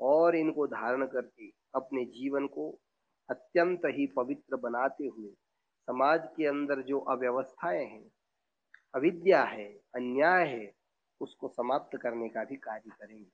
और 0.00 0.36
इनको 0.36 0.66
धारण 0.66 1.06
करके 1.06 1.55
अपने 1.74 2.04
जीवन 2.04 2.46
को 2.46 2.70
अत्यंत 3.28 3.82
ही 3.86 4.06
पवित्र 4.06 4.56
बनाते 4.56 5.06
हुए 5.06 5.30
समाज 5.88 6.28
के 6.36 6.46
अंदर 6.46 6.82
जो 6.82 6.98
अव्यवस्थाएँ 6.98 7.84
हैं, 7.84 8.10
अविद्या 8.94 9.42
है, 9.42 9.68
अन्याय 9.94 10.46
है, 10.46 10.72
उसको 11.20 11.48
समाप्त 11.48 11.96
करने 11.98 12.28
का 12.28 12.44
भी 12.44 12.56
कार्य 12.56 12.90
करेंगे। 12.90 13.30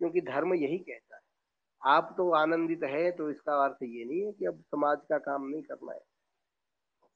क्योंकि 0.00 0.20
धर्म 0.20 0.54
यही 0.54 0.78
कहता 0.78 1.16
है, 1.16 1.22
आप 1.82 2.14
तो 2.16 2.30
आनंदित 2.30 2.82
है 2.84 3.10
तो 3.10 3.30
इसका 3.30 3.54
अर्थ 3.64 3.82
ये 3.82 4.04
नहीं 4.04 4.26
है 4.26 4.32
कि 4.32 4.44
अब 4.44 4.60
समाज 4.60 4.98
का 5.08 5.18
काम 5.18 5.46
नहीं 5.48 5.62
करना 5.62 5.92
है। 5.92 6.00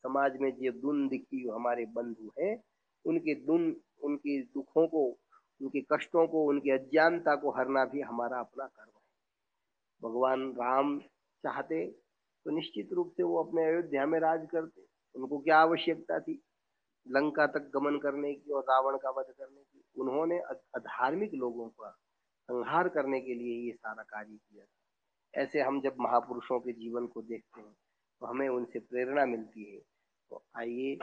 समाज 0.04 0.36
में 0.36 0.50
जो 0.52 0.72
दुन 0.72 1.08
दिखी 1.08 1.46
हमारे 1.48 1.86
बंधु 1.86 2.30
हैं, 2.40 2.62
उनके 3.04 3.34
दुन 3.34 3.76
उनके 4.02 4.40
दुखों 4.42 4.86
को, 4.86 5.06
उनके 5.62 5.80
कष्टों 5.92 6.26
को, 6.26 6.44
उनकी 6.44 6.70
अज्ञानता 6.70 7.34
को 7.36 7.50
हरना 7.50 7.84
भी 7.84 8.00
हमारा 8.00 8.40
अपना 8.40 8.66
कर्म 8.66 8.95
भगवान 10.02 10.50
राम 10.54 10.98
चाहते 11.44 11.84
तो 11.86 12.50
निश्चित 12.50 12.92
रूप 12.92 13.12
से 13.16 13.22
वो 13.22 13.42
अपने 13.42 13.64
अयोध्या 13.64 14.06
में 14.06 14.18
राज 14.20 14.46
करते। 14.50 14.84
उनको 15.14 15.38
क्या 15.38 15.58
आवश्यकता 15.58 16.18
थी? 16.20 16.40
लंका 17.06 17.46
तक 17.48 17.70
गमन 17.74 17.98
करने 17.98 18.32
की 18.34 18.52
और 18.52 18.62
रावण 18.62 18.96
का 18.98 19.10
वध 19.10 19.32
करने 19.38 19.62
की। 19.62 19.82
उन्होंने 19.96 20.38
अधार्मिक 20.74 21.34
लोगों 21.34 21.68
का 21.70 21.90
संहार 22.48 22.88
करने 22.88 23.20
के 23.20 23.34
लिए 23.34 23.54
ये 23.66 23.72
सारा 23.72 24.02
कार्य 24.04 24.36
किया 24.36 24.64
ऐसे 25.34 25.60
हम 25.60 25.80
जब 25.80 25.96
महापुरुषों 26.00 26.58
के 26.60 26.72
जीवन 26.72 27.06
को 27.06 27.22
देखते 27.22 27.60
हैं 27.60 27.72
तो 28.20 28.26
हमें 28.26 28.48
उनसे 28.48 28.78
प्रेरणा 28.80 29.24
मिलती 29.26 29.64
है। 29.64 29.80
तो 30.30 30.42
आइए, 30.56 30.98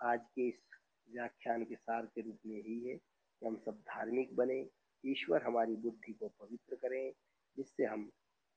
आज 0.00 0.20
के 0.20 0.48
इस 0.48 0.60
व्याख्यान 1.08 1.64
के 1.64 1.74
सार 1.74 2.06
के 2.06 2.20
रूप 2.20 2.38
में 2.46 2.56
यही 2.56 2.78
है 2.80 2.96
कि 2.96 3.46
हम 3.46 3.56
सब 3.56 3.80
धार्मिक 3.88 4.34
बने, 4.36 4.60
ईश्वर 5.04 5.42
हमारी 5.42 5.76
बुद्धि 5.76 6.12
को 6.12 6.28
पवित्र 6.40 6.76
करें, 6.76 7.12
जिससे 7.56 7.84
हम 7.84 8.08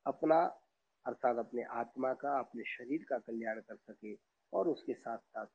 अपना, 0.07 0.41
अर्थात 1.05 1.37
अपने 1.37 1.63
आत्मा 1.63 2.13
का, 2.13 2.39
अपने 2.39 2.63
शरीर 2.63 3.05
का 3.09 3.17
कल्याण 3.17 3.59
कर 3.59 3.75
सके 3.75 4.17
और 4.53 4.67
उसके 4.67 4.93
साथ 4.93 5.17
साथ 5.17 5.45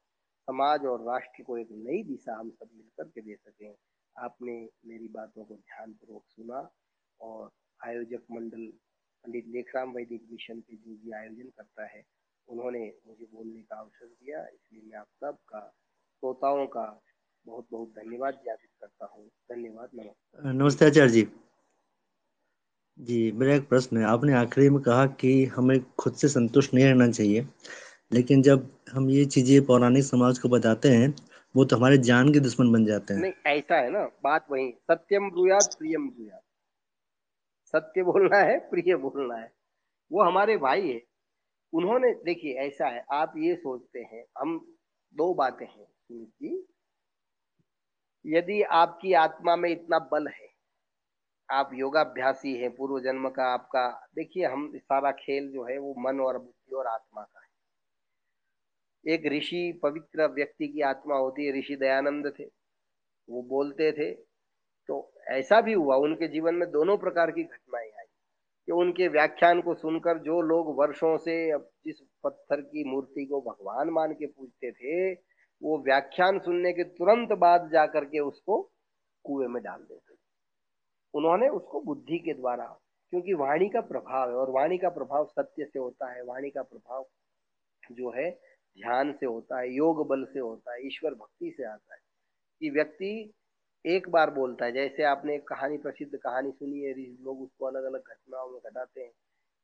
समाज 0.49 0.85
और 0.85 1.01
राष्ट्र 1.01 1.43
को 1.43 1.59
एक 1.59 1.69
नई 1.71 2.03
दिशा 2.03 2.37
हम 2.37 2.51
सब 2.51 2.69
मिलकर 2.75 3.05
के 3.05 3.21
दे 3.21 3.35
सकें। 3.35 3.75
आपने 4.17 4.69
मेरी 4.87 5.09
बातों 5.09 5.45
को 5.45 5.55
ध्यानपूर्वक 5.55 6.23
सुना 6.27 6.71
और 7.21 7.51
आयोजक 7.85 8.23
मंडल 8.33 8.67
पंडित 9.25 9.45
लेखराम 9.49 9.93
वैदिक 9.93 10.27
मिशन 10.31 10.61
के 10.61 10.77
जो 10.77 10.95
भी 10.95 11.13
आयोजन 11.13 11.49
करता 11.49 11.87
है, 11.87 12.03
उन्होंने 12.49 12.93
मुझे 13.07 13.25
बोलने 13.25 13.63
का 13.63 13.77
अवसर 13.77 14.07
दिया, 14.07 14.47
इसलिए 14.47 14.83
मैं 14.83 14.99
आप 14.99 15.07
सबका, 15.25 15.61
श्रोताओं 16.23 16.67
का 16.67 17.03
बहुत 17.47 17.67
बहुत 17.71 17.89
धन्यवाद 17.89 18.35
ज्ञापित 18.35 18.71
करता 18.81 19.07
हूँ। 19.07 19.27
धन्यवाद 19.27 19.91
नमस्ते 19.95 20.53
नमस्ते 20.53 20.87
आचार्य 20.87 21.11
जी। 21.11 21.23
जी, 22.99 23.31
मेरा 23.33 23.55
एक 23.55 23.69
प्रश्न 23.69 23.97
है। 23.97 24.05
आपने 24.05 24.33
आखिरी 24.33 24.69
में 24.71 24.81
कहा 24.83 25.07
कि 25.21 25.45
हमें 25.47 25.79
खुद 25.99 26.15
से 26.15 26.29
संतुष्ट 26.29 26.75
नहीं 26.75 26.85
रहना 26.85 27.11
चाहिए, 27.11 27.47
लेकिन 28.13 28.43
जब 28.43 28.69
हम 28.93 29.09
ये 29.11 29.25
चीज़ें 29.25 29.65
पौराणिक 29.67 30.05
समाज 30.05 30.39
को 30.39 30.49
बताते 30.49 30.89
हैं, 30.89 31.15
वो 31.55 31.65
तो 31.65 31.77
हमारे 31.77 31.99
जान 32.01 32.33
के 32.33 32.41
दुश्मन 32.41 32.73
बन 32.73 32.85
जाते 32.85 33.15
हैं। 33.15 33.21
नहीं, 33.21 33.33
ऐसा 33.47 33.77
है 33.77 33.91
ना, 33.91 34.05
बात 34.25 34.47
वही, 34.51 34.71
सत्यम 34.83 35.31
ब्रुयात 35.31 35.75
प्रियम 35.79 36.09
ब्रुयात 36.11 36.41
सत्य 37.75 38.03
बोलना 38.03 38.37
है, 38.37 38.59
प्रिय 38.71 38.97
बोलना 38.97 39.37
है। 39.37 39.51
वो 40.11 40.23
हमारे 40.23 40.57
भाई 40.57 40.89
है। 40.89 41.01
उन्होंने, 41.73 42.13
देखिए, 42.25 42.55
ऐसा 42.61 42.89
है, 42.89 43.05
आप 43.13 43.35
ये 43.39 43.55
सोचते 43.57 44.01
हैं, 44.01 44.25
हम 44.39 44.59
दो 45.17 45.33
बातें 45.35 45.67
हैं 45.67 45.87
जी। 46.11 46.67
यदि 48.25 48.63
आपकी 48.63 49.13
आत्मा 49.13 49.57
में 49.57 49.71
इतना 49.71 49.99
बल 50.13 50.27
है 50.29 50.52
आप 51.53 51.71
योगाभ्यासी 51.75 52.55
हैं, 52.55 52.75
पूर्व 52.77 53.01
जन्म 53.01 53.29
का 53.29 53.45
आपका, 53.45 54.09
देखिए 54.15 54.47
हम 54.47 54.71
सारा 54.79 55.11
खेल 55.13 55.51
जो 55.53 55.65
है 55.65 55.79
वो 55.79 55.95
मन 55.99 56.21
और 56.21 56.39
बुद्धि 56.39 56.75
और 56.77 56.87
आत्मा 56.87 57.23
का 57.23 57.41
है। 57.41 59.15
एक 59.15 59.27
ऋषि, 59.27 59.81
पवित्र 59.83 60.27
व्यक्ति 60.27 60.69
की 60.69 60.81
आत्मा 60.81 61.17
होती 61.17 61.47
है, 61.47 61.59
ऋषि 61.59 61.77
दयानंद 61.77 62.33
थे। 62.39 62.45
वो 63.31 63.43
बोलते 63.43 63.93
थे 63.93 64.11
तो 64.89 65.13
ऐसा 65.29 65.61
भी 65.61 65.73
हुआ, 65.73 65.97
उनके 65.97 66.29
जीवन 66.29 66.55
में 66.55 66.71
दोनों 66.71 66.97
प्रकार 66.99 67.31
की 67.31 67.43
घटनाएँ 67.43 67.91
आई। 67.91 68.07
कि 68.67 68.73
उनके 68.73 69.09
व्याख्यान 69.09 69.61
को 69.61 69.75
सुनकर 69.75 70.19
जो 70.19 70.41
लोग 70.41 70.77
वर्षों 70.79 71.17
से 71.19 71.59
जिस 71.59 72.01
पत्थर 72.25 72.61
की 72.61 72.85
मूर्ति 72.85 73.25
को 73.27 73.41
भगवान 73.41 73.91
मान 73.91 74.13
के 74.13 74.27
पूजते 74.27 74.73
थे, 74.73 75.13
वो 75.63 75.79
व्याख्यान 75.79 76.39
सुनने 76.39 76.73
के 76.73 76.85
तुरंत 76.85 77.33
बाद 77.33 77.71
जाकर 77.73 78.05
के 78.05 78.19
उसको 78.21 78.63
कुएँ 79.25 79.49
में 79.49 79.63
डाल 79.63 79.81
देते 79.81 80.12
उन्होंने 81.15 81.49
उसको 81.49 81.81
बुद्धि 81.81 82.19
के 82.19 82.35
द्वारा, 82.35 82.67
क्योंकि 83.11 83.35
वाणी 83.35 83.69
का 83.69 83.81
प्रभाव 83.81 84.31
है, 84.31 84.37
और 84.37 84.51
वाणी 84.51 84.79
का 84.79 84.89
प्रभाव 84.89 85.27
सत्य 85.27 85.65
से 85.65 85.79
होता 85.79 86.13
है। 86.13 86.25
वाणी 86.25 86.51
का 86.51 86.63
प्रभाव 86.63 87.07
जो 87.93 88.11
है, 88.11 88.31
ध्यान 88.79 89.13
से 89.13 89.27
होता 89.27 89.61
है, 89.61 89.75
योग 89.75 90.07
बल 90.09 90.25
से 90.25 90.39
होता 90.39 90.73
है, 90.73 90.87
ईश्वर 90.87 91.15
भक्ति 91.15 91.55
से 91.57 91.65
आता 91.65 91.95
है। 91.95 92.01
कि 92.61 92.71
व्यक्ति 92.71 93.33
एक 93.87 94.09
बार 94.09 94.31
बोलता 94.31 94.65
है, 94.65 94.73
जैसे 94.73 95.03
आपने 95.03 95.35
एक 95.35 95.49
कहानी, 95.49 95.79
प्रसिद्ध 95.79 96.17
कहानी 96.17 96.51
सुनी 96.51 96.81
है 96.81 96.95
लोग 97.23 97.43
उसको 97.43 97.67
अलग 97.67 97.85
अलग 97.85 98.01
घटनाओं 98.01 98.51
में 98.51 98.61
घटाते 98.67 99.01
हैं 99.01 99.11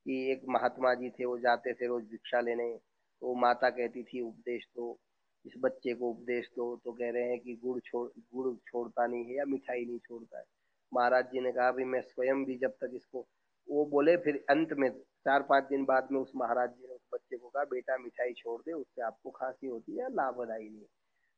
कि 0.07 0.33
एक 0.33 0.43
महात्मा 0.49 0.95
जी 0.95 1.11
थे, 1.11 1.25
वो 1.25 1.39
जाते 1.39 1.73
थे 1.75 1.87
रोज 1.87 2.05
भिक्षा 2.05 2.41
लेने 2.41 2.79
तो 3.21 3.35
माता 3.35 3.71
कहती 3.71 4.03
थी, 4.03 4.21
उपदेश 4.21 4.67
दो, 4.77 4.99
इस 5.47 5.53
बच्चे 5.59 5.95
को 5.95 6.11
उपदेश 6.11 6.51
दो। 6.57 6.77
तो 6.77 6.93
कह 6.93 7.11
रहे 7.11 7.23
हैं 7.23 7.41
कि 7.41 7.55
गुड़ 7.65 7.81
छोड़ 7.81 8.09
गुड़ 8.35 8.57
छोड़ता 8.67 9.07
नहीं 9.07 9.25
है 9.25 9.37
या 9.37 9.45
मिठाई 9.45 9.85
नहीं 9.85 9.99
छोड़ता 9.99 10.39
है। 10.39 10.45
महाराज 10.93 11.25
जी 11.25 11.41
ने 11.41 11.53
कहा 11.53 11.71
भाई 11.71 11.85
मैं 11.85 12.01
स्वयं 12.01 12.45
भी 12.45 12.57
जब 12.59 12.71
तक 12.81 12.93
इसको 12.95 13.27
वो 13.69 13.85
बोले 13.87 14.17
फिर 14.17 14.45
अंत 14.51 14.73
में 14.73 14.89
चार 14.91 15.43
पाँच 15.43 15.65
दिन 15.65 15.85
बाद 15.85 16.09
में 16.13 16.21
उस 16.21 16.33
महाराज 16.37 16.71
जी 16.71 16.87
ने 16.89 16.95
उस 16.95 17.01
बच्चे 17.15 17.37
को 17.37 17.49
कहा 17.49 17.65
बेटा 17.65 17.97
मिठाई 17.99 18.33
छोड़ 18.33 18.61
दे 18.61 18.73
उससे 18.73 19.03
आपको 19.03 19.31
खांसी 19.31 19.67
होती 19.67 19.99
है 19.99 20.09
लाभदायी 20.09 20.69
नहीं 20.69 20.85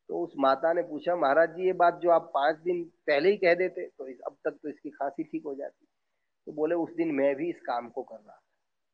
तो 0.09 0.23
उस 0.23 0.33
माता 0.39 0.71
ने 0.73 0.81
पूछा 0.81 1.15
महाराज 1.15 1.49
जी 1.49 1.65
ये 1.65 1.73
बात 1.73 1.99
जो 2.03 2.09
आप 2.09 2.31
पाँच 2.33 2.55
दिन 2.57 2.83
पहले 3.07 3.29
ही 3.29 3.37
कह 3.37 3.53
देते 3.55 3.85
तो 3.87 4.07
इस, 4.07 4.19
अब 4.19 4.35
तक 4.45 4.57
तो 4.63 4.69
इसकी 4.69 4.89
खांसी 4.89 5.23
ठीक 5.23 5.43
हो 5.45 5.53
जाती। 5.55 5.85
तो 6.47 6.51
बोले 6.51 6.75
उस 6.75 6.93
दिन 6.95 7.11
मैं 7.15 7.35
भी 7.35 7.49
इस 7.49 7.59
काम 7.61 7.89
को 7.89 8.03
कर 8.03 8.15
रहा 8.15 8.39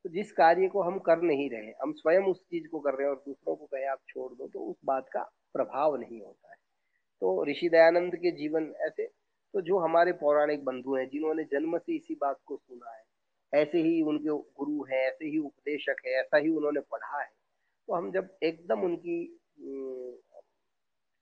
तो 0.05 0.09
जिस 0.09 0.31
कार्य 0.31 0.67
को 0.67 0.81
हम 0.81 0.99
कर 0.99 1.21
नहीं 1.21 1.49
रहे 1.49 1.71
हम 1.81 1.93
स्वयं 1.93 2.29
उस 2.31 2.41
चीज़ 2.41 2.67
को 2.67 2.79
कर 2.79 2.93
रहे 2.93 3.07
हैं 3.07 3.13
और 3.13 3.21
दूसरों 3.27 3.55
को 3.55 3.65
कहे 3.65 3.85
आप 3.85 3.99
छोड़ 4.07 4.31
दो 4.33 4.47
तो 4.47 4.59
उस 4.59 4.75
बात 4.85 5.09
का 5.13 5.23
प्रभाव 5.53 5.95
नहीं 5.95 6.21
होता 6.21 6.49
है। 6.49 6.55
तो 7.21 7.43
ऋषि 7.45 7.69
दयानंद 7.69 8.15
के 8.15 8.31
जीवन 8.31 8.73
ऐसे 8.87 9.05
तो 9.57 9.61
जो 9.61 9.77
हमारे 9.79 10.11
पौराणिक 10.13 10.63
बंधु 10.65 10.95
हैं, 10.95 11.07
जिन्होंने 11.09 11.43
जन्म 11.51 11.77
से 11.77 11.95
इसी 11.95 12.15
बात 12.21 12.39
को 12.45 12.55
सुना 12.57 12.91
है, 12.91 13.03
ऐसे 13.53 13.77
ही 13.77 14.01
उनके 14.01 14.29
गुरु 14.57 14.83
हैं, 14.85 14.99
ऐसे 15.07 15.25
ही 15.25 15.37
उपदेशक 15.39 16.01
है, 16.05 16.11
ऐसा 16.13 16.37
ही 16.37 16.49
उन्होंने 16.49 16.79
पढ़ा 16.91 17.21
है 17.21 17.29
तो 17.87 17.93
हम 17.93 18.11
जब 18.11 18.29
एकदम 18.43 18.81
उनकी 18.81 19.17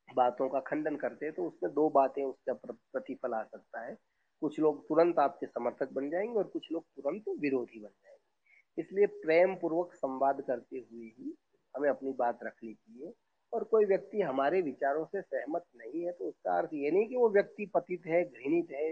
बातों 0.09 0.49
का 0.49 0.59
खंडन 0.59 0.95
करते 0.95 1.25
हैं 1.25 1.35
तो 1.35 1.45
उसमें 1.47 1.71
दो 1.73 1.89
बातें 1.89 2.23
उसका 2.23 2.53
प्रतिफल 2.65 3.33
आ 3.33 3.41
सकता 3.43 3.85
है। 3.85 3.95
कुछ 4.41 4.59
लोग 4.59 4.81
तुरंत 4.87 5.19
आपके 5.19 5.45
समर्थक 5.45 5.93
बन 5.93 6.09
जाएँगे 6.09 6.37
और 6.37 6.47
कुछ 6.47 6.71
लोग 6.71 6.83
तुरंत 6.95 7.29
विरोधी 7.39 7.79
बन 7.79 7.89
जाएँगे। 7.89 8.81
इसलिए 8.81 9.05
प्रेम 9.23 9.55
पूर्वक 9.55 9.93
संवाद 9.95 10.41
करते 10.41 10.77
हुए 10.79 11.05
ही 11.09 11.33
हमें 11.75 11.89
अपनी 11.89 12.13
बात 12.19 12.39
रखनी 12.43 12.73
चाहिए। 12.73 13.13
और 13.53 13.63
कोई 13.63 13.85
व्यक्ति 13.85 14.21
हमारे 14.21 14.61
विचारों 14.61 15.05
से 15.05 15.21
सहमत 15.21 15.63
नहीं 15.75 16.05
है 16.05 16.11
तो 16.11 16.25
उसका 16.25 16.57
अर्थ 16.57 16.69
ये 16.73 16.91
नहीं 16.91 17.07
कि 17.07 17.15
वो 17.15 17.29
व्यक्ति 17.29 17.65
पतित 17.75 18.05
है, 18.07 18.23
घृणित 18.23 18.71
है 18.71 18.91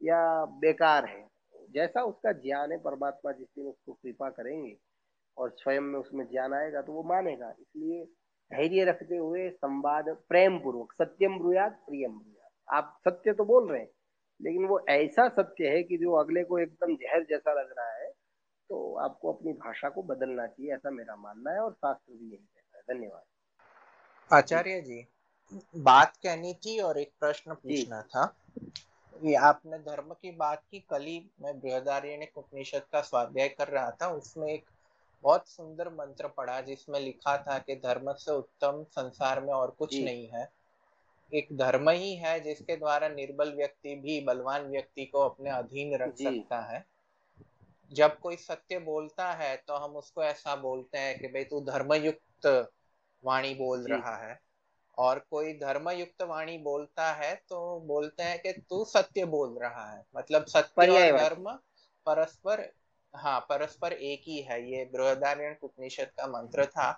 या 0.00 0.44
बेकार 0.60 1.04
है। 1.06 1.26
जैसा 1.70 2.02
उसका 2.04 2.32
ज्ञान 2.34 2.72
है, 2.72 2.78
परमात्मा 2.78 3.32
जिस 3.32 3.46
दिन 3.48 3.66
उसको 3.66 3.92
कृपा 3.92 4.28
करेंगे 4.30 4.76
और 5.36 5.50
स्वयं 5.52 5.80
में 5.82 5.98
उसमें 5.98 6.24
ज्ञान 6.26 6.54
आएगा 6.54 6.82
तो 6.82 6.92
वो 6.92 7.02
मानेगा। 7.04 7.50
इसलिए 7.50 8.04
धैर्य 8.50 8.84
रखते 8.84 9.16
हुए 9.16 9.48
संवाद 9.50 10.08
प्रेम 10.28 10.58
पूर्वक 10.58 10.92
सत्यम 10.94 11.38
ब्रुयात, 11.38 11.82
प्रियम 11.86 12.12
ब्रुयात। 12.12 12.50
आप 12.68 12.98
सत्य 13.00 13.32
तो 13.32 13.44
बोल 13.44 13.70
रहे 13.70 13.80
हैं, 13.80 13.88
लेकिन 14.40 14.66
वो 14.66 14.78
ऐसा 14.90 15.28
सत्य 15.30 15.68
है 15.68 15.82
कि 15.82 15.96
जो 15.98 16.12
अगले 16.14 16.44
को 16.44 16.58
एकदम 16.58 16.94
जहर 16.96 17.24
जैसा 17.24 17.52
लग 17.52 17.74
रहा 17.78 17.92
है 17.94 18.10
तो 18.70 18.94
आपको 18.98 19.32
अपनी 19.32 19.52
भाषा 19.54 19.88
को 19.88 20.02
बदलना 20.04 20.46
चाहिए, 20.46 20.72
ऐसा 20.74 20.90
मेरा 20.90 21.16
मानना 21.16 21.50
है 21.50 21.60
और 21.60 21.72
शास्त्र 21.74 22.12
भी 22.12 22.26
यही 22.26 22.36
कहता 22.36 22.78
है। 22.78 22.94
धन्यवाद। 22.94 23.22
आचार्य 24.30 24.80
जी 24.80 25.06
बात 25.76 26.16
कहनी 26.16 26.52
थी 26.54 26.78
और 26.80 26.98
एक 26.98 27.10
प्रश्न 27.20 27.54
पूछना 27.54 28.00
था। 28.02 28.34
ये 29.22 29.34
आपने 29.34 29.78
धर्म 29.78 30.12
की 30.12 30.30
बात 30.30 30.62
की 30.70 30.80
कल 30.90 31.02
ही 31.02 31.18
मैं 31.42 31.58
बृहदारण्य 31.60 32.28
उपनिषद 32.36 32.82
का 32.92 33.00
स्वाध्याय 33.00 33.48
कर 33.48 33.68
रहा 33.68 33.90
था। 33.90 34.08
उसमें 34.08 34.48
एक 34.48 34.64
बहुत 35.24 35.48
सुंदर 35.48 35.88
मंत्र 35.88 36.28
पढ़ा 36.28 36.60
जिसमें 36.60 37.00
लिखा 37.00 37.36
था 37.38 37.58
कि 37.58 37.76
धर्म 37.76 38.12
से 38.12 38.32
उत्तम 38.32 38.84
संसार 38.90 39.40
में 39.40 39.52
और 39.52 39.70
कुछ 39.70 39.94
नहीं 39.94 40.28
है। 40.28 40.48
एक 41.32 41.48
धर्म 41.52 41.90
ही 41.90 42.14
है 42.16 42.38
जिसके 42.40 42.76
द्वारा 42.76 43.08
निर्बल 43.08 43.52
व्यक्ति 43.52 43.94
भी 43.94 44.20
बलवान 44.20 44.62
व्यक्ति 44.62 45.04
को 45.04 45.20
अपने 45.20 45.50
अधीन 45.50 45.96
रख 45.96 46.16
सकता 46.16 46.60
है। 46.60 46.84
जब 47.92 48.18
कोई 48.18 48.36
सत्य 48.36 48.78
बोलता 48.78 49.32
है 49.32 49.56
तो 49.56 49.74
हम 49.74 49.96
उसको 49.96 50.22
ऐसा 50.22 50.56
बोलते 50.56 50.98
हैं 50.98 51.18
कि 51.18 51.26
भाई 51.26 51.44
तू 51.44 51.60
धर्मयुक्त 51.60 52.46
वाणी 53.24 53.54
बोल 53.54 53.86
रहा 53.86 54.16
है। 54.16 54.38
और 54.98 55.18
कोई 55.30 55.52
धर्मयुक्त 55.54 56.22
वाणी 56.22 56.56
बोलता 56.58 57.12
है 57.12 57.34
तो 57.50 57.58
बोलते 57.86 58.22
हैं 58.22 58.38
कि 58.40 58.52
तू 58.70 58.84
सत्य 58.84 59.24
बोल 59.26 59.58
रहा 59.62 59.90
है। 59.90 60.02
मतलब 60.16 60.44
सत्य 60.46 60.86
और 60.88 61.18
धर्म 61.18 61.50
परस्पर 62.06 62.68
हाँ 63.14 63.38
परस्पर 63.40 63.92
एक 63.92 64.22
ही 64.26 64.40
है। 64.40 64.60
ये 64.70 64.84
बृहदारण्य 64.92 65.56
उपनिषद 65.62 66.10
का 66.18 66.26
मंत्र 66.28 66.64
था। 66.66 66.88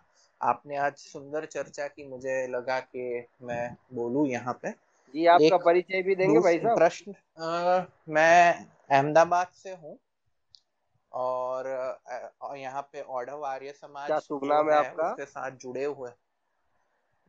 आपने 0.41 0.77
आज 0.77 0.97
सुंदर 0.97 1.45
चर्चा 1.47 1.87
की 1.89 2.07
मुझे 2.09 2.47
लगा 2.47 2.79
कि 2.81 3.27
मैं 3.43 3.77
बोलू 3.95 4.27
यहाँ 4.27 4.59
पे। 4.63 4.71
जी 5.15 5.27
आपका 5.27 5.57
परिचय 5.59 6.03
भी 6.03 6.15
देंगे 6.15 6.39
भाई 6.39 6.59
साहब? 6.59 6.79
प्रश्न 6.79 7.15
मैं 8.09 8.67
अहमदाबाद 8.91 9.47
से 9.55 9.71
हूँ। 9.73 9.99
और 11.13 11.67
यहाँ 12.57 12.83
पे 12.83 13.01
औढ़व 13.01 13.45
आर्य 13.45 13.73
समाज 13.73 14.07
क्या 14.07 14.19
शुभ 14.19 14.45
नाम 14.45 14.71
है 14.71 14.77
आपका? 14.77 15.11
उसके 15.11 15.25
साथ 15.25 15.51
जुड़े 15.51 15.85
हुए। 15.85 16.11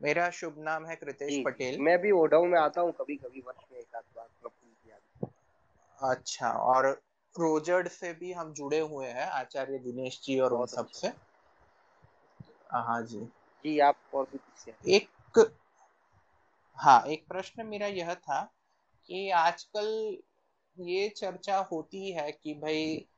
मेरा 0.01 0.30
शुभ 0.30 0.55
नाम 0.57 0.86
है 0.86 0.95
कृतेश 0.95 1.41
पटेल। 1.45 1.80
मैं 1.80 2.01
भी 2.01 2.11
ओढ़व 2.11 2.43
में 2.43 2.59
आता 2.59 2.82
हूँ 2.82 2.91
कभी 2.91 3.15
कभी 3.15 3.41
वर्ष 3.41 3.65
में 3.71 3.80
एक 3.80 3.95
आध 3.95 4.03
बार 4.15 4.27
अच्छा 6.01 6.51
और 6.51 7.01
रोजर्ड 7.39 7.88
से 7.88 8.13
भी 8.13 8.32
हम 8.32 8.53
जुड़े 8.53 8.80
हुए 8.80 9.07
हैं 9.07 9.25
आचार्य 9.25 9.77
दिनेश 9.77 10.21
जी 10.23 10.39
और 10.39 10.53
उन 10.53 10.65
सब 10.65 10.86
अच्छा। 10.86 11.09
से। 11.09 11.13
हाँ 12.73 13.01
जी। 13.03 13.19
जी 13.65 13.80
आप 13.80 13.95
और 14.13 14.23
भी 14.23 14.38
पूछिए 14.38 14.95
एक 14.95 15.09
हाँ 16.75 17.03
एक 17.07 17.27
प्रश्न 17.27 17.65
मेरा 17.65 17.88
यह 17.88 18.13
था 18.13 18.53
कि 19.05 19.30
आजकल 19.30 20.17
ये 20.80 21.09
चर्चा 21.09 21.57
होती 21.57 22.11
है 22.11 22.32
कि 22.32 22.53
भाई 22.53 23.09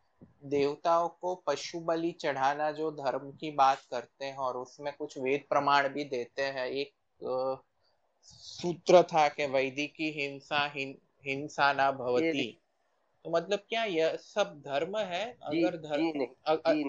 देवताओं 0.45 1.07
को 1.09 1.35
पशु 1.47 1.79
बलि 1.79 2.11
चढ़ाना 2.11 2.71
जो 2.71 2.91
धर्म 2.91 3.31
की 3.31 3.51
बात 3.51 3.81
करते 3.91 4.25
हैं 4.25 4.37
और 4.37 4.57
उसमें 4.57 4.93
कुछ 4.93 5.17
वेद 5.17 5.45
प्रमाण 5.49 5.87
भी 5.89 6.03
देते 6.03 6.41
हैं। 6.41 6.65
एक 6.65 6.93
सूत्र 8.23 9.03
था 9.03 9.27
कि 9.29 9.45
वैदिकी 9.45 10.09
हिंसा 10.11 10.65
हिं, 10.75 10.93
हिंसा 11.25 11.71
ना 11.73 11.91
भवती। 11.91 12.51
तो 13.25 13.29
मतलब 13.29 13.59
क्या 13.69 13.83
यह 13.83 14.15
सब 14.15 14.61
धर्म 14.65 14.97
है? 14.97 15.25
अगर 15.43 15.77
धर्म 15.77 16.25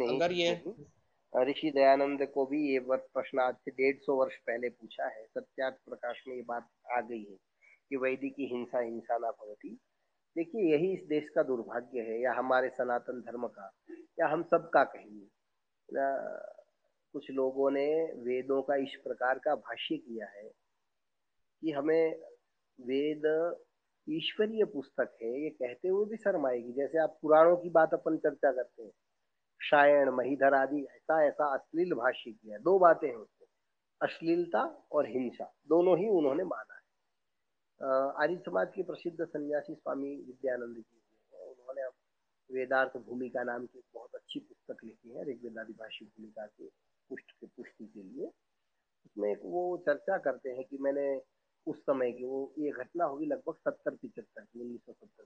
अगर 0.08 0.32
ये 0.32 0.52
ऋषि 1.32 1.70
दयानंद 1.70 2.26
को 2.26 2.44
भी 2.46 2.58
ये 2.72 2.78
प्रश्न 2.90 3.38
आज 3.38 3.54
से 3.54 3.70
डेढ़ 3.70 3.96
सौ 3.96 4.14
वर्ष 4.14 4.36
पहले 4.36 4.68
पूछा 4.68 5.04
है। 5.04 5.24
सत्यार्थ 5.26 5.74
प्रकाश 5.74 6.22
में 6.28 6.34
ये 6.36 6.42
बात 6.42 6.68
आ 6.92 7.00
गई 7.00 7.22
है 7.22 7.36
कि 7.90 7.96
वैदिक 7.96 8.34
हिंसा 8.40 8.80
हिंसा 8.80 9.18
ना 9.18 9.30
भवती। 9.30 9.78
देखिए, 10.36 10.62
यही 10.72 10.92
इस 10.92 11.04
देश 11.08 11.28
का 11.28 11.42
दुर्भाग्य 11.42 12.00
है, 12.00 12.20
या 12.20 12.32
हमारे 12.34 12.68
सनातन 12.70 13.20
धर्म 13.20 13.46
का, 13.48 13.70
या 14.20 14.28
हम 14.28 14.42
सब 14.44 14.70
का 14.74 14.84
कहिए 14.86 15.28
कुछ 17.14 17.30
लोगों 17.30 17.70
ने 17.70 17.86
वेदों 18.22 18.60
का 18.62 18.76
इस 18.82 18.94
प्रकार 19.04 19.38
का 19.38 19.54
भाष्य 19.56 19.96
किया 19.96 20.26
है 20.28 20.48
कि 21.62 21.72
हमें 21.72 22.16
वेद 22.78 23.26
ईश्वरीय 24.06 24.64
पुस्तक 24.66 25.16
है, 25.22 25.32
ये 25.42 25.50
कहते 25.50 25.88
हुए 25.88 26.04
भी 26.10 26.16
शर्म 26.16 26.46
आएगी। 26.46 26.72
जैसे 26.72 26.98
आप 26.98 27.18
पुराणों 27.22 27.56
की 27.56 27.70
बात 27.70 27.94
अपन 27.94 28.16
चर्चा 28.18 28.52
करते 28.52 28.82
हैं 28.82 28.90
शायण 29.60 30.10
महीधर 30.12 30.54
आदि, 30.54 30.80
ऐसा 30.86 31.22
ऐसा 31.26 31.52
अश्लील 31.54 31.92
भाष्य 31.94 32.30
किया, 32.30 32.58
दो 32.58 32.78
बातें 32.78 33.08
हैं 33.08 33.14
उसमें 33.16 33.46
अश्लीलता 34.00 34.62
और 34.92 35.06
हिंसा, 35.08 35.52
दोनों 35.68 35.98
ही 35.98 36.08
उन्होंने 36.10 36.44
माना। 36.44 36.71
आर्य 37.82 38.36
समाज 38.46 38.68
के 38.74 38.82
प्रसिद्ध 38.82 39.24
सन्यासी 39.24 39.74
स्वामी 39.74 40.14
विद्यानंद 40.16 40.76
जी 40.76 41.40
उन्होंने 41.42 41.86
वेदार्थ 42.50 42.96
भूमिका 43.06 43.42
नाम 43.44 43.64
की 43.66 43.82
बहुत 43.94 44.14
अच्छी 44.14 44.40
पुस्तक 44.40 44.84
लिखी 44.84 45.10
है, 45.10 45.24
ऋग्वेदादि 45.30 45.72
भाषी 45.72 46.04
भूमिका 46.04 46.46
के 46.46 46.66
पुष्ट 47.10 47.30
के 47.32 47.46
पुष्टि 47.46 47.86
के 47.86 48.02
लिए। 48.02 48.26
उसमें 49.06 49.34
वो 49.44 49.62
चर्चा 49.86 50.18
करते 50.18 50.50
हैं 50.50 50.64
कि 50.64 50.78
मैंने 50.80 51.06
उस 51.66 51.78
समय 51.80 52.12
की 52.12 52.24
वो 52.24 52.52
ये 52.58 52.70
घटना 52.72 53.04
होगी 53.04 53.26
लगभग 53.26 53.54
सत्तर 53.58 53.94
पिचहत्तर 53.96 54.42
की, 54.42 54.60
उन्नीस 54.60 54.80
सौ 54.80 54.92
सत्तर 54.92 55.24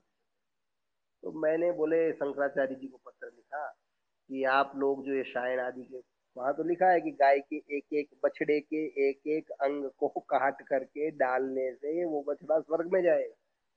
तो 1.23 1.31
मैंने 1.41 1.71
बोले, 1.71 2.11
शंकराचार्य 2.13 2.75
जी 2.75 2.87
को 2.87 2.97
पत्र 3.05 3.27
लिखा 3.27 3.67
कि 3.67 4.43
आप 4.51 4.71
लोग 4.75 5.05
जो 5.05 5.13
ये 5.13 5.23
शायन 5.23 5.59
आदि 5.59 5.83
के 5.83 6.01
वहाँ 6.37 6.53
तो 6.53 6.63
लिखा 6.63 6.87
है 6.87 7.01
कि 7.01 7.11
गाय 7.11 7.39
के 7.39 7.55
एक 7.55 7.85
एक 7.93 8.09
बछड़े 8.25 8.59
के 8.59 9.09
एक 9.09 9.27
एक 9.27 9.49
अंग 9.49 9.89
को 9.97 10.07
काट 10.07 10.61
करके 10.61 11.11
डालने 11.11 11.73
से 11.73 12.05
वो 12.05 12.25
बछड़ा 12.27 12.59
स्वर्ग 12.59 12.93
में 12.93 13.03
जाएगा। 13.03 13.35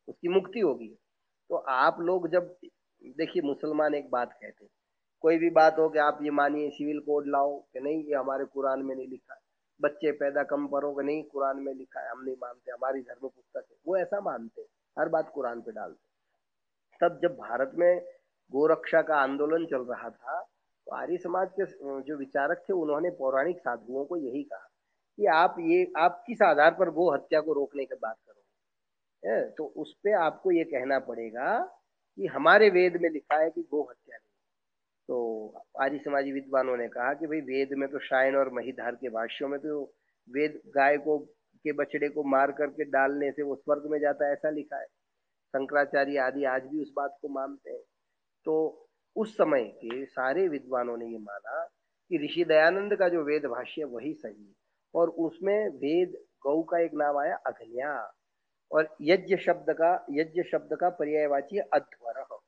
उसकी 0.09 0.29
मुक्ति 0.29 0.61
होगी। 0.61 0.89
तो 1.49 1.57
आप 1.57 1.97
लोग 2.01 2.29
जब, 2.29 2.57
देखिए 3.05 3.43
मुसलमान 3.43 3.95
एक 3.95 4.11
बात 4.11 4.33
कहते 4.33 4.65
हैं। 4.65 4.71
कोई 5.23 5.39
भी 5.39 5.51
बात 5.51 5.79
हो 5.79 5.89
कि 5.89 5.99
आप 5.99 6.19
ये 6.23 6.31
मानिए, 6.31 6.71
सिविल 6.71 7.01
कोड 7.01 7.27
लाओ 7.27 7.61
कि 7.61 7.81
नहीं, 7.81 8.05
ये 8.05 8.15
हमारे 8.15 8.45
कुरान 8.45 8.83
में 8.83 8.97
नहीं 8.97 9.09
लिखा 9.09 9.35
है। 9.35 9.41
बच्चे 9.81 10.13
पैदा 10.13 10.43
कम 10.43 10.67
करो 10.67 10.95
कि 10.95 11.05
नहीं, 11.05 11.23
कुरान 11.25 11.61
में 11.61 11.75
लिखा 11.75 12.01
है। 12.01 12.11
हम 12.11 12.25
नहीं 12.25 12.37
मानते, 12.43 12.73
हमारी 12.73 13.01
धर्म 13.01 13.29
पुस्तक 13.29 13.65
है। 13.71 13.77
वो 13.87 13.97
ऐसा 13.97 14.21
मानते 14.21 14.63
हर 14.99 15.09
बात 15.09 15.31
कुरान 15.35 15.61
पे 15.61 15.73
डालते 15.73 16.11
तब 17.03 17.21
जब 17.23 17.37
भारत 17.37 17.73
में 17.75 18.01
गोरक्षा 18.53 19.03
का 19.03 19.17
आंदोलन 19.17 19.67
चल 19.67 19.83
रहा 19.83 20.11
था 20.11 20.50
तो 20.91 20.97
आर्य 20.97 21.17
समाज 21.19 21.49
के 21.53 21.65
जो 22.03 22.17
विचारक 22.19 22.65
थे, 22.69 22.73
उन्होंने 22.73 23.11
पौराणिक 23.11 23.59
साधुओं 23.59 24.05
को 24.05 24.17
यही 24.17 24.43
कहा 24.43 24.67
कि 25.19 25.27
आप 25.27 25.57
ये, 25.61 25.93
आप 25.97 26.23
किस 26.27 26.43
आधार 26.43 26.75
पर 26.75 26.91
गो 26.91 27.11
हत्या 27.13 27.41
को 27.41 27.53
रोकने 27.53 27.85
की 27.85 27.95
बात 27.95 28.17
करोगे 28.17 29.51
तो 29.51 29.65
उस 29.77 29.93
पर 29.97 30.15
आपको 30.17 30.51
ये 30.51 30.65
कहना 30.65 30.99
पड़ेगा 30.99 31.59
कि 32.19 32.27
हमारे 32.27 32.71
वेद 32.71 32.97
में 33.03 33.09
लिखा 33.11 33.37
है 33.37 33.51
कि 33.51 33.63
गो 33.63 33.83
हत्या 33.83 34.17
नहीं। 34.17 34.29
तो 35.09 35.65
आर्य 35.83 35.99
समाजी 35.99 36.33
विद्वानों 36.33 36.77
ने 36.77 36.89
कहा 36.89 37.13
कि 37.15 37.27
भाई, 37.27 37.41
वेद 37.43 37.75
में 37.79 37.89
तो 37.89 37.99
शायन 38.01 38.37
और 38.37 38.53
महिधार 38.53 38.95
के 38.95 39.09
भाष्यों 39.11 39.49
में 39.49 39.59
तो 39.61 39.81
वेद 40.29 40.61
गाय 40.77 40.97
को, 40.99 41.19
के 41.19 41.73
बछड़े 41.73 42.09
को 42.09 42.23
मार 42.31 42.53
करके 42.53 42.85
डालने 42.91 43.31
से 43.33 43.43
वो 43.43 43.55
स्वर्ग 43.57 43.91
में 43.91 43.99
जाता 44.01 44.27
है, 44.27 44.33
ऐसा 44.33 44.51
लिखा 44.51 44.81
है। 44.81 44.87
शंकराचार्य 45.55 46.19
आदि 46.21 46.45
आज 46.47 46.67
भी 46.67 46.83
उस 46.83 46.93
बात 46.97 47.19
को 47.23 47.29
मानते 47.29 47.71
हैं। 47.71 47.83
तो 48.47 48.87
उस 49.17 49.35
समय 49.35 49.65
के 49.65 50.05
सारे 50.07 50.49
विद्वानों 50.49 50.97
ने 50.97 51.07
ये 51.07 51.19
माना 51.19 51.65
कि 52.09 52.19
ऋषि 52.25 52.45
दयानंद 52.45 52.97
का 52.97 53.09
जो 53.09 53.23
वेद 53.25 53.47
भाष्य 53.47 53.85
वही 53.85 54.15
सही 54.15 54.47
है। 54.47 54.55
और 54.95 55.11
उसमें 55.11 55.69
वेद 55.69 56.13
गौ 56.43 56.63
का 56.63 56.79
एक 56.79 56.95
नाम 56.95 57.17
आया, 57.19 57.37
अग्निया। 57.37 58.15
और 58.73 58.97
यज्ञ 59.01 59.37
शब्द 59.37 59.71
का, 59.71 60.07
यज्ञ 60.11 60.43
शब्द 60.43 60.77
का 60.77 60.89
पर्यायवाची 60.91 61.59
अध्वर। 61.59 62.39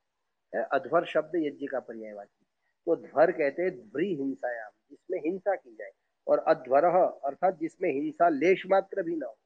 अध्वर 0.72 1.04
शब्द 1.04 1.32
यज्ञ 1.36 1.66
का 1.66 1.80
पर्यायवाची 1.80 2.46
तो 2.86 2.96
ध्वर 2.96 3.30
कहते 3.32 3.62
हैं 3.62 3.72
ध्वरी 3.72 4.14
हिंसायाम 4.14 4.70
जिसमें 4.90 5.18
हिंसा 5.20 5.54
की 5.54 5.74
जाए। 5.74 5.90
और 6.26 6.38
अध्वर, 6.38 6.84
अर्थात 7.24 7.58
जिसमें 7.58 7.90
हिंसा, 7.92 8.28
लेश 8.28 8.62
मात्र 8.66 9.02
भी 9.02 9.16
ना 9.16 9.26
हो, 9.26 9.36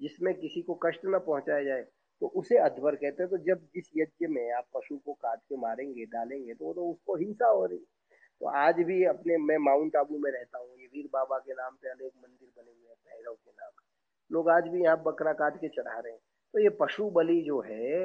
जिसमें 0.00 0.34
किसी 0.34 0.62
को 0.62 0.74
कष्ट 0.74 1.00
न 1.06 1.18
पहुँचाया 1.18 1.64
जाए 1.64 1.84
तो 2.20 2.26
उसे 2.26 2.56
अध्वर 2.58 2.94
कहते 2.94 3.22
हैं 3.22 3.30
तो 3.30 3.38
जब 3.38 3.64
जिस 3.74 3.90
यज्ञ 3.96 4.26
में 4.26 4.52
आप 4.52 4.66
पशु 4.74 4.96
को 4.96 5.12
काट 5.12 5.38
के 5.38 5.56
मारेंगे 5.56 6.04
डालेंगे 6.06 6.54
तो, 6.54 6.64
वो 6.64 6.72
तो 6.72 6.90
उसको 6.90 7.16
हिंसा 7.16 7.46
हो 7.46 7.64
रही 7.66 7.78
तो 8.40 8.46
आज 8.46 8.74
भी 8.80 9.04
अपने 9.04 9.36
मैं 9.36 9.56
माउंट 9.58 9.96
आबू 9.96 10.18
में 10.18 10.30
रहता 10.30 10.58
हूँ 10.58 10.68
ये 10.80 10.86
वीर 10.86 11.08
बाबा 11.12 11.38
के 11.38 11.52
नाम 11.52 11.74
पे 11.82 11.88
अनेक 11.88 12.12
मंदिर 12.16 12.48
बने 12.56 12.70
हुए 12.70 12.88
हैं 12.88 12.96
भैरव 12.96 13.34
के 13.34 13.50
नाम। 13.50 13.72
लोग 14.30 14.48
आज 14.48 14.68
भी 14.68 14.82
यहाँ 14.82 15.02
बकरा 15.02 15.32
काट 15.32 15.56
के 15.56 15.68
चढ़ा 15.68 15.98
रहे 15.98 16.12
हैं। 16.12 16.20
तो 16.54 16.60
ये 16.60 16.68
पशु 16.80 17.10
बलि 17.10 17.40
जो 17.42 17.60
है 17.60 18.04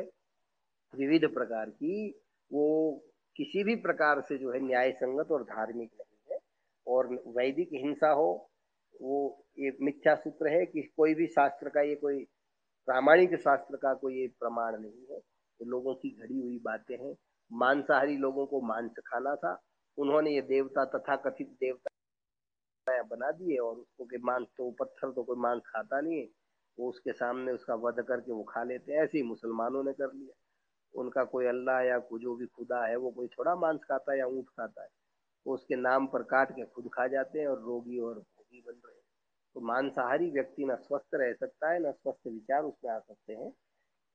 विविध 0.94 1.26
प्रकार 1.34 1.70
की 1.70 2.10
वो 2.52 2.66
किसी 3.36 3.64
भी 3.64 3.76
प्रकार 3.76 4.22
से 4.22 4.38
जो 4.38 4.52
है 4.52 4.60
न्याय 4.60 4.92
संगत 4.92 5.32
और 5.32 5.44
धार्मिक 5.44 5.90
नहीं 6.02 6.34
है। 6.34 6.40
और 6.88 7.08
वैदिक 7.38 7.70
हिंसा 7.74 8.10
हो 8.12 8.30
वो 9.02 9.46
ये 9.60 9.72
मिथ्या 9.82 10.16
सूत्र 10.16 10.48
है 10.48 10.66
कि 10.66 10.82
कोई 10.98 11.14
भी 11.14 11.28
शास्त्र 11.28 11.70
का 11.70 11.82
ये 11.82 11.96
कोई 11.96 12.24
प्रामाणिक 12.88 13.36
शास्त्र 13.36 13.76
का 13.76 13.94
कोई 13.94 14.20
ये 14.22 14.28
प्रमाण 14.40 14.78
नहीं 14.82 15.06
है। 15.12 15.18
ये 15.18 15.66
लोगों 15.66 15.94
की 15.96 16.10
घड़ी 16.10 16.40
हुई 16.42 16.60
बातें 16.60 16.98
हैं। 16.98 17.16
मांसाहारी 17.52 18.18
लोगों 18.18 18.46
को 18.46 18.62
मांस 18.62 18.92
खाना 19.08 19.36
था। 19.36 19.60
उन्होंने 19.98 20.32
ये 20.32 20.42
देवता 20.42 20.86
तथा 20.86 21.16
कथित 21.16 21.50
देवता 21.62 21.90
बना 22.88 23.32
दिए 23.32 23.58
और 23.58 23.76
उसको 23.76 24.06
के 24.06 24.18
मांस 24.18 24.48
तो 24.58 24.70
पत्थर 24.72 25.12
तो 25.12 25.24
कोई 25.24 25.38
मांस 25.38 25.62
खाता 25.66 26.02
नहीं 26.02 26.20
है। 26.20 26.28
वो 26.78 26.90
उसके 26.90 27.14
सामने 27.14 27.52
उसका 27.52 27.76
वध 27.76 28.02
करके 28.08 28.32
वो 28.32 28.44
खा 28.44 28.64
लेते 28.64 28.94
हैं। 28.94 29.04
ऐसे 29.04 29.18
ही 29.18 29.24
मुसलमानों 29.24 29.84
ने 29.84 29.94
कर 29.94 30.14
लिया। 30.14 30.34
उनका 30.94 31.24
कोई 31.24 31.46
अल्लाह 31.46 31.82
या 31.82 31.98
कोई 32.00 32.20
जो 32.20 32.36
भी 32.36 32.46
खुदा 32.46 32.86
है, 32.86 32.96
वो 32.96 33.12
कोई 33.12 33.28
थोड़ा 33.28 33.56
मांस 33.56 33.80
खाता 33.84 34.12
है 34.12 34.20
या 34.20 34.26
ऊँट 34.28 34.50
खाता 34.50 34.84
है। 34.84 34.90
वो 35.46 35.54
उसके 35.54 35.76
नाम 35.76 36.08
पर 36.08 36.24
काट 36.24 36.52
के 36.52 36.66
खुद 36.66 36.90
खा 36.94 37.08
जाते 37.08 37.40
हैं 37.40 37.48
और 37.48 37.62
रोगी 37.62 38.00
और 38.00 38.24
तो 39.56 39.62
मांसाहारी 39.62 40.30
व्यक्ति 40.32 40.66
ना 40.66 40.76
स्वस्थ 40.76 41.16
रह 41.16 41.34
सकता 41.34 41.72
है 41.72 41.80
ना 41.80 41.92
स्वस्थ 41.92 42.28
विचार 42.28 42.64
उसमें 42.64 42.92
आ 42.92 43.00
सकते 43.00 43.34
हैं। 43.34 43.52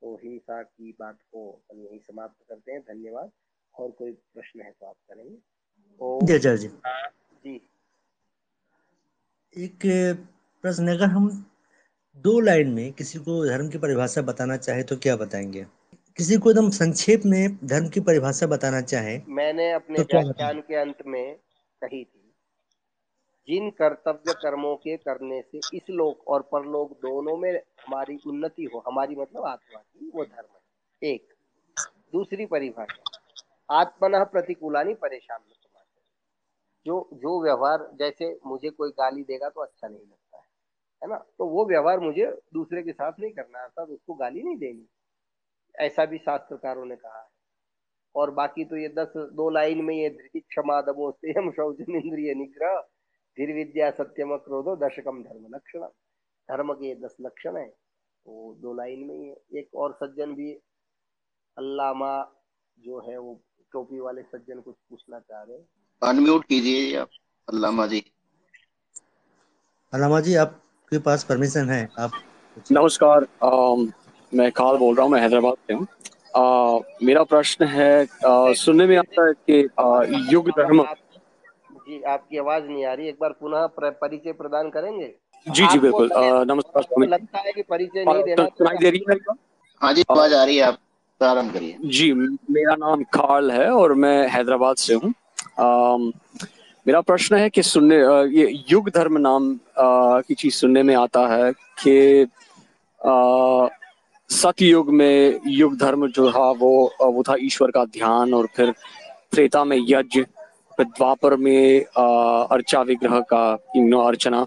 तो 0.02 0.14
हिंसा 0.24 0.62
की 0.62 0.92
बात 1.00 1.18
को 1.32 1.62
हम 1.72 1.80
यही 1.80 1.98
समाप्त 1.98 2.36
करते 2.48 2.72
हैं। 2.72 2.80
धन्यवाद। 2.80 3.30
और 3.74 3.90
कोई 3.90 4.12
प्रश्न 4.12 4.60
है 4.60 4.70
तो 4.70 4.86
आप 4.86 4.94
करेंगे। 5.10 5.36
तो 6.00 6.18
जी। 6.22 6.68
जी। 7.44 7.60
एक 9.56 9.78
प्रश्न 10.62 10.88
अगर 10.88 11.04
हम 11.04 11.28
दो 12.16 12.40
लाइन 12.40 12.68
में 12.68 12.92
किसी 12.92 13.18
को 13.18 13.46
धर्म 13.46 13.68
की 13.68 13.78
परिभाषा 13.78 14.22
बताना 14.22 14.56
चाहे 14.56 14.82
तो 14.82 14.96
क्या 14.96 15.16
बताएँगे? 15.16 15.66
किसी 16.16 16.36
को 16.36 16.50
एकदम 16.50 16.70
संक्षेप 16.70 17.22
में 17.26 17.58
धर्म 17.64 17.88
की 17.88 18.00
परिभाषा 18.00 18.46
बताना 18.46 18.80
चाहे 18.80 19.20
मैंने 19.28 19.70
अपने 19.72 19.98
तो 19.98 20.04
व्याख्यान 20.04 20.60
के 20.60 20.74
अंत 20.74 20.96
में 21.06 21.36
कही 21.82 22.04
थी। 22.04 22.19
जिन 23.50 23.70
कर्तव्य 23.70 24.32
कर्मों 24.32 24.76
के 24.76 24.96
करने 24.96 25.42
से 25.42 25.58
इस 25.58 25.90
लोक 25.90 26.28
और 26.28 26.42
परलोक 26.42 26.92
दोनों 26.92 27.36
में 27.36 27.52
हमारी 27.58 28.18
उन्नति 28.26 28.64
हो, 28.64 28.82
हमारी 28.86 29.16
मतलब 29.16 29.44
आत्मा 29.44 29.80
की, 29.80 30.10
वो 30.14 30.24
धर्म 30.24 30.56
है। 30.56 30.60
एक। 31.10 31.34
दूसरी 32.12 32.46
परिभाषा। 32.46 33.20
आत्मन 33.80 34.24
प्रतिकूलानी 34.24 34.94
परेशान 34.94 35.38
जो 36.86 37.08
जो 37.12 37.42
व्यवहार, 37.42 37.90
जैसे 37.94 38.40
मुझे 38.46 38.70
कोई 38.70 38.90
गाली 38.90 39.22
देगा 39.22 39.48
तो 39.48 39.60
अच्छा 39.60 39.88
नहीं 39.88 40.00
लगता 40.00 40.36
है 40.36 40.44
है 41.02 41.08
ना? 41.08 41.16
तो 41.16 41.46
वो 41.46 41.64
व्यवहार 41.64 42.00
मुझे 42.00 42.26
दूसरे 42.26 42.82
के 42.82 42.92
साथ 42.92 43.12
नहीं 43.20 43.30
करना 43.30 43.62
अर्थात 43.62 43.88
उसको 43.88 44.14
गाली 44.14 44.42
नहीं 44.42 44.56
देनी। 44.56 44.88
ऐसा 45.76 46.04
भी 46.04 46.18
शास्त्रकारों 46.18 46.84
ने 46.84 46.96
कहा 46.96 47.20
है। 47.20 47.26
और 48.14 48.30
बाकी 48.30 48.64
तो 48.64 48.76
ये 48.76 48.88
दस, 48.88 49.12
दो 49.16 49.50
लाइन 49.50 49.84
में 49.84 49.94
ये 49.94 50.10
धृति 50.10 50.40
क्षमा 50.40 50.80
दमो 50.80 51.10
सेम 51.10 51.50
शौचन 51.50 51.96
इंद्रिय 51.96 52.34
निग्रह 52.34 52.88
धीर 53.38 53.52
विद्या 53.54 53.90
सत्यम 53.90 54.36
क्रोधो 54.38 54.74
दशकम 54.76 55.22
धर्म 55.22 55.54
लक्षण 55.54 55.82
धर्म 56.48 56.72
के 56.74 56.94
दस 57.00 57.16
लक्षण 57.22 57.56
है 57.56 57.66
तो 57.66 58.54
दो 58.62 58.72
लाइन 58.74 59.04
में 59.06 59.14
ही 59.14 59.28
है। 59.28 59.60
एक 59.60 59.74
और 59.74 59.92
सज्जन 59.94 60.34
भी 60.34 60.52
अल्लामा 61.56 62.12
जो 62.78 63.00
है 63.00 63.18
वो 63.18 63.40
टोपी 63.72 64.00
वाले 64.00 64.22
सज्जन 64.24 64.60
कुछ 64.60 64.74
पूछना 64.90 65.18
चाह 65.18 65.42
रहे 65.42 65.58
अनम्यूट 66.02 66.44
कीजिए 66.44 66.96
आप 66.96 67.08
अल्लामा 67.48 67.86
जी। 67.86 68.02
अल्लामा 69.92 70.20
जी 70.20 70.34
आपके 70.42 70.98
पास 70.98 71.24
परमिशन 71.24 71.70
है 71.70 71.82
आप 71.98 72.10
नमस्कार 72.72 73.26
मैं 74.32 74.50
काल 74.52 74.76
बोल 74.78 74.94
रहा 74.94 75.04
हूँ 75.04 75.12
मैं 75.12 75.20
हैदराबाद 75.20 75.54
से 75.66 75.74
हूँ। 75.74 75.86
मेरा 77.02 77.22
प्रश्न 77.24 77.64
है 77.66 77.92
आ, 78.02 78.52
सुनने 78.54 78.86
में 78.86 78.96
आता 78.98 79.26
है 79.26 79.32
कि 79.50 80.32
युग 80.32 80.50
धर्म 80.58 80.82
जी 81.90 82.00
आपकी 82.06 82.38
आवाज़ 82.38 82.64
नहीं 82.64 82.84
आ 82.86 82.92
रही। 82.94 83.08
एक 83.08 83.16
बार 83.20 83.30
पुनः 83.40 83.66
परिचय 84.02 84.32
प्रदान 84.32 84.68
करेंगे? 84.70 85.06
जी 85.46 85.66
जी 85.66 85.78
बिल्कुल। 85.78 86.10
नमस्कार 86.48 87.06
लगता 87.06 87.38
है 87.38 87.52
कि 87.52 87.62
परिचय 87.62 88.04
नहीं 88.04 88.22
देना 88.24 88.44
सुनाई 88.48 88.76
दे 88.78 88.90
रही 88.90 89.04
है 89.10 89.16
हाँ 89.82 89.92
जी 89.94 90.04
आवाज़ 90.10 90.34
आ 90.34 90.44
रही 90.44 90.56
है 90.56 90.62
आप 90.64 90.78
प्रारंभ 91.20 91.52
करिए। 91.54 91.76
जी 91.86 92.12
मेरा 92.12 92.74
नाम 92.76 93.02
कार्ल 93.16 93.50
है 93.50 93.68
और 93.72 93.94
मैं 94.04 94.28
हैदराबाद 94.28 94.76
से 94.76 94.94
हूँ। 94.94 95.12
मेरा 96.86 97.00
प्रश्न 97.02 97.36
है 97.36 97.50
कि 97.50 97.62
सुनने 97.62 97.96
ये 98.38 98.48
युग 98.70 98.90
धर्म 98.90 99.18
नाम 99.18 99.54
की 99.78 100.34
चीज़ 100.34 100.54
सुनने 100.54 100.82
में 100.82 100.94
आता 100.96 101.26
है 101.34 101.52
कि 101.82 102.26
सतयुग 104.30 104.90
में 104.94 105.40
युग 105.58 105.76
धर्म 105.78 106.06
जो 106.08 106.30
था 106.32 106.50
वो 106.58 106.72
वो 107.02 107.22
था 107.28 107.34
ईश्वर 107.42 107.70
का 107.70 107.84
ध्यान 107.96 108.34
और 108.34 108.46
फिर 108.56 108.70
त्रेता 109.32 109.64
में 109.64 109.78
यज्ञ। 109.88 110.24
द्वापर 110.80 111.36
में 111.36 111.84
अर्चा 111.84 112.80
विग्रह 112.82 113.20
का 113.32 113.42
अर्चना 114.06 114.44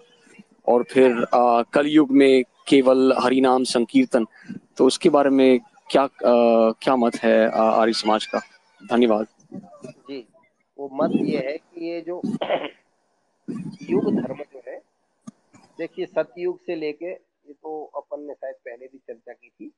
और 0.67 0.83
फिर 0.83 1.25
कलयुग 1.73 2.11
में 2.11 2.43
केवल 2.67 3.13
हरिनाम 3.23 3.63
संकीर्तन। 3.63 4.25
तो 4.77 4.85
उसके 4.87 5.09
बारे 5.09 5.29
में 5.29 5.59
क्या 5.91 6.03
आ, 6.03 6.07
क्या 6.81 6.95
मत 6.95 7.15
है 7.15 7.49
आर्य 7.51 7.93
समाज 7.93 8.25
का? 8.25 8.39
धन्यवाद। 8.81 9.27
जी 10.09 10.27
वो 10.79 10.89
मत 10.93 11.11
ये 11.25 11.37
है 11.37 11.57
कि 11.57 11.89
ये 11.89 12.01
जो 12.01 12.21
युग 13.89 14.13
धर्म 14.15 14.43
जो 14.53 14.61
है 14.67 14.77
देखिए 15.79 16.05
सतयुग 16.05 16.59
से 16.65 16.75
लेके 16.75 17.11
ये 17.11 17.53
तो 17.53 17.83
अपन 17.95 18.21
ने 18.27 18.33
शायद 18.33 18.55
पहले 18.55 18.85
भी 18.85 18.97
चर्चा 18.97 19.33
की 19.33 19.49
थी 19.49 19.69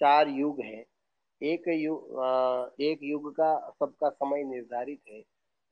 चार 0.00 0.28
युग 0.28 0.60
हैं। 0.60 0.84
एक 1.40 1.68
युग 1.68 2.74
एक 2.80 2.98
युग 3.02 3.30
का 3.32 3.54
सबका 3.80 4.08
समय 4.08 4.42
निर्धारित 4.44 5.00
है। 5.08 5.22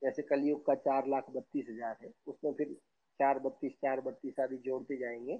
जैसे 0.01 0.21
कलयुग 0.21 0.65
का 0.65 0.75
चार 0.77 1.07
लाख 1.07 1.29
बत्तीस 1.29 1.65
हज़ार 1.69 1.95
है, 2.03 2.11
उसमें 2.27 2.53
फिर 2.53 2.73
चार 3.19 3.39
बत्तीस 3.39 3.71
चार 3.75 4.01
बत्तीस 4.01 4.39
आदि 4.39 4.57
जोड़ते 4.57 4.97
जाएँगे। 4.97 5.37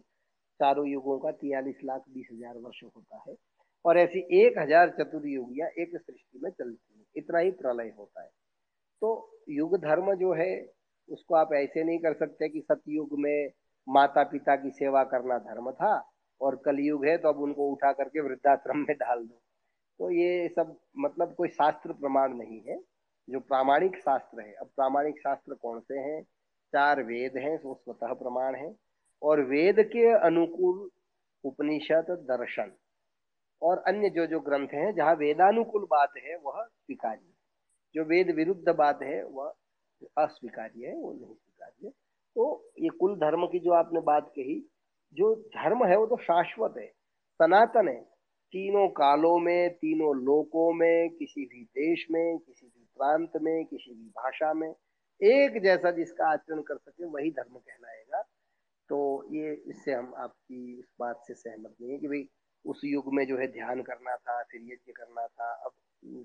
चारों 0.59 0.87
युगों 0.87 1.17
का 1.19 1.31
तियालीस 1.33 1.79
लाख 1.83 2.03
बीस 2.09 2.27
हज़ार 2.31 2.57
वर्ष 2.57 2.83
होता 2.85 3.23
है। 3.27 3.35
और 3.85 3.97
ऐसी 3.97 4.19
एक 4.39 4.57
हज़ार 4.57 4.89
चतुर्युगियाँ 4.99 5.69
एक 5.79 5.97
सृष्टि 5.97 6.39
में 6.43 6.49
चलती 6.51 6.99
है। 6.99 7.05
इतना 7.15 7.39
ही 7.39 7.51
प्रलय 7.53 7.93
होता 7.97 8.21
है। 8.21 8.29
तो 9.01 9.41
युग 9.49 9.75
धर्म 9.77 10.13
जो 10.15 10.33
है, 10.33 10.51
उसको 11.09 11.35
आप 11.35 11.53
ऐसे 11.53 11.83
नहीं 11.83 11.99
कर 11.99 12.13
सकते 12.13 12.49
कि 12.49 12.61
सतयुग 12.61 13.19
में 13.19 13.49
माता 13.87 14.23
पिता 14.23 14.55
की 14.55 14.69
सेवा 14.71 15.03
करना 15.03 15.37
धर्म 15.39 15.71
था 15.71 15.93
और 16.41 16.55
कलयुग 16.65 17.05
है 17.05 17.17
तो 17.17 17.29
अब 17.29 17.39
उनको 17.39 17.69
उठा 17.71 17.91
करके 17.93 18.21
वृद्धाश्रम 18.21 18.77
में 18.79 18.95
डाल 18.97 19.23
दो। 19.23 19.41
तो 19.99 20.11
ये 20.11 20.47
सब 20.49 20.77
मतलब 20.97 21.33
कोई 21.35 21.49
शास्त्र 21.49 21.93
प्रमाण 21.93 22.33
नहीं 22.33 22.61
है। 22.61 22.77
जो 23.31 23.39
प्रामाणिक 23.39 23.95
शास्त्र 23.97 24.41
है, 24.41 24.53
अब 24.53 24.67
प्रामाणिक 24.67 25.19
शास्त्र 25.19 25.53
कौन 25.55 25.79
से 25.79 25.99
हैं? 25.99 26.21
चार 26.73 27.01
वेद 27.03 27.37
हैं 27.37 27.57
वो 27.63 27.73
स्वतः 27.75 28.13
प्रमाण 28.13 28.55
है। 28.55 28.73
और 29.21 29.41
वेद 29.41 29.79
के 29.87 30.05
अनुकूल 30.19 30.89
उपनिषद 31.43 32.05
दर्शन 32.29 32.71
और 33.61 33.77
अन्य 33.87 34.09
जो 34.09 34.25
जो 34.27 34.39
ग्रंथ 34.39 34.67
हैं, 34.73 34.93
जहाँ 34.95 35.15
वेदानुकूल 35.15 35.83
बात 35.85 36.13
है, 36.17 36.35
वह 36.35 36.63
स्वीकार्य 36.63 37.33
जो 37.95 38.03
वेद 38.03 38.35
विरुद्ध 38.35 38.69
बात 38.69 38.99
है, 39.03 39.23
वह 39.25 39.53
अस्वीकार्य 40.17 40.87
है, 40.87 40.95
वो 40.95 41.11
नहीं 41.13 41.33
स्वीकार्य 41.33 41.89
तो 42.35 42.71
ये 42.79 42.89
कुल 42.89 43.15
धर्म 43.15 43.45
की 43.47 43.59
जो 43.59 43.71
आपने 43.73 43.99
बात 44.01 44.27
कही, 44.29 44.59
जो 45.13 45.35
धर्म 45.35 45.85
है, 45.85 45.97
वो 45.97 46.05
तो 46.05 46.17
शाश्वत 46.17 46.73
है, 46.77 46.87
सनातन 47.41 47.87
है। 47.87 48.01
तीनों 48.53 48.87
कालों 48.87 49.37
में, 49.39 49.69
तीनों 49.73 50.15
लोकों 50.15 50.71
में, 50.73 51.09
किसी 51.09 51.45
भी 51.45 51.63
देश 51.63 52.05
में, 52.11 52.37
किसी 52.37 52.67
भी 52.67 52.80
प्रांत 52.97 53.37
में, 53.41 53.65
किसी 53.65 53.93
भी 53.93 54.07
भाषा 54.17 54.53
में, 54.53 54.69
एक 55.21 55.61
जैसा 55.63 55.91
जिसका 55.91 56.27
आचरण 56.27 56.61
कर 56.61 56.77
सके, 56.77 57.05
वही 57.05 57.31
धर्म 57.31 57.57
कहलाएगा। 57.57 58.21
तो 58.89 58.99
ये, 59.31 59.53
इससे 59.67 59.93
हम 59.93 60.13
आपकी 60.17 60.79
इस 60.79 60.85
बात 60.99 61.21
से 61.27 61.33
सहमत 61.33 61.75
नहीं 61.81 61.91
है 61.91 61.97
कि 61.97 62.07
भाई, 62.07 62.27
उस 62.65 62.81
युग 62.85 63.13
में 63.13 63.25
जो 63.27 63.37
है 63.37 63.47
ध्यान 63.47 63.81
करना 63.81 64.15
था, 64.15 64.41
फिर 64.43 64.61
यज्ञ 64.63 64.91
करना 64.91 65.25
था, 65.27 65.51
अब 65.55 65.71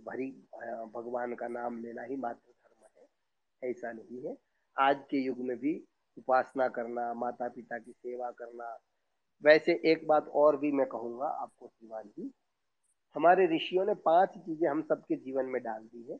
भरी 0.06 0.30
भगवान 0.94 1.34
का 1.34 1.48
नाम 1.48 1.78
लेना 1.82 2.02
ही 2.02 2.16
मात्र 2.16 2.50
धर्म 2.50 2.86
है, 2.96 3.70
ऐसा 3.70 3.92
नहीं 3.92 4.26
है। 4.26 4.36
आज 4.76 5.04
के 5.10 5.24
युग 5.24 5.38
में 5.40 5.56
भी 5.56 5.74
उपासना 6.16 6.68
करना 6.68 7.12
माता 7.14 7.48
पिता 7.48 7.78
की 7.78 7.92
सेवा 7.92 8.30
करना, 8.30 8.76
वैसे 9.42 9.72
एक 9.84 10.06
बात 10.06 10.28
और 10.34 10.56
भी 10.56 10.70
मैं 10.72 10.86
कहूँगा 10.86 11.26
आपको 11.42 11.66
श्रीमान 11.68 12.08
जी। 12.08 12.30
हमारे 13.16 13.46
ऋषियों 13.46 13.84
ने 13.86 13.94
पाँच 14.04 14.28
चीज़ें 14.36 14.68
हम 14.68 14.82
सबके 14.82 15.16
जीवन 15.16 15.46
में 15.46 15.62
डाल 15.62 15.82
दी 15.84 16.02
है। 16.10 16.18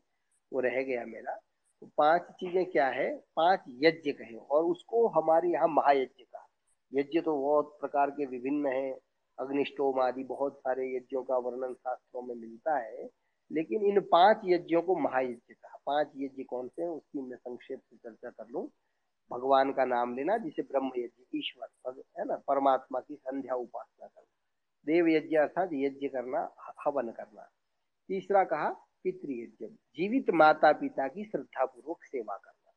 वो 0.53 0.59
रह 0.59 0.83
गया 0.83 1.05
मेरा। 1.05 1.39
तो 1.81 1.89
पाँच 1.97 2.21
चीज़ें 2.21 2.65
क्या 2.65 2.87
है? 2.87 3.17
पाँच 3.35 3.63
यज्ञ 3.69 4.11
कहे 4.11 4.37
और 4.37 4.63
उसको 4.63 5.07
हमारे 5.07 5.49
यहाँ 5.49 5.67
महायज्ञ 5.67 6.23
का 6.23 6.47
यज्ञ 6.93 7.21
तो 7.21 7.41
बहुत 7.41 7.77
प्रकार 7.81 8.11
के 8.11 8.25
विभिन्न 8.25 8.67
है। 8.67 8.99
अग्निष्टोम 9.39 10.01
आदि 10.01 10.23
बहुत 10.23 10.59
सारे 10.59 10.97
यज्ञों 10.97 11.23
का 11.23 11.37
वर्णन 11.37 11.73
शास्त्रों 11.73 12.21
में 12.21 12.35
मिलता 12.35 12.77
है। 12.77 13.09
लेकिन 13.51 13.81
इन 13.81 13.99
पाँच 14.01 14.41
यज्ञों 14.45 14.81
को 14.81 14.95
महायज्ञ 14.95 15.53
कहा। 15.53 15.77
पाँच 15.85 16.11
यज्ञ 16.17 16.43
कौन 16.43 16.67
से 16.67 16.81
हैं? 16.81 16.89
उसकी 16.89 17.21
मैं 17.21 17.37
संक्षेप 17.37 17.79
से 17.79 17.97
चर्चा 17.97 18.29
कर 18.29 18.45
लूँ। 18.49 18.69
भगवान 19.31 19.73
का 19.73 19.85
नाम 19.85 20.15
लेना, 20.15 20.37
जिसे 20.37 20.61
ब्रह्म 20.61 20.91
यज्ञ, 20.97 21.37
ईश्वर 21.37 22.03
है 22.19 22.25
ना? 22.25 22.35
परमात्मा 22.35 22.99
की 22.99 23.15
संध्या 23.15 23.55
उपासना 23.55 24.07
करना। 24.07 24.33
देव 24.85 25.07
यज्ञ 25.07 25.37
अर्थात 25.37 25.69
यज्ञ 25.73 26.07
करना 26.07 26.55
हवन 26.85 27.11
करना। 27.11 27.41
तीसरा 28.07 28.43
कहा 28.43 28.86
पितृयज्ञ। 29.03 29.65
जीवित 29.67 30.29
माता 30.33 30.71
पिता 30.71 31.07
की 31.07 31.23
श्रद्धा 31.23 31.65
पूर्वक 31.65 32.03
सेवा 32.03 32.35
करना। 32.37 32.71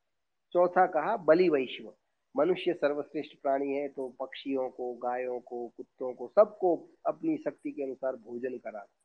चौथा 0.52 0.86
कहा, 0.86 1.16
बलि 1.16 1.48
वैश्व 1.48 1.92
मनुष्य 2.34 2.72
सर्वश्रेष्ठ 2.72 3.40
प्राणी 3.42 3.72
है 3.72 3.88
तो 3.88 4.08
पक्षियों 4.20 4.68
को, 4.70 4.92
गायों 4.94 5.38
को, 5.40 5.66
कुत्तों 5.68 6.12
को, 6.14 6.28
सबको 6.28 6.76
अपनी 7.06 7.36
शक्ति 7.36 7.70
के 7.72 7.82
अनुसार 7.82 8.16
भोजन 8.16 8.58
कराना 8.58 8.96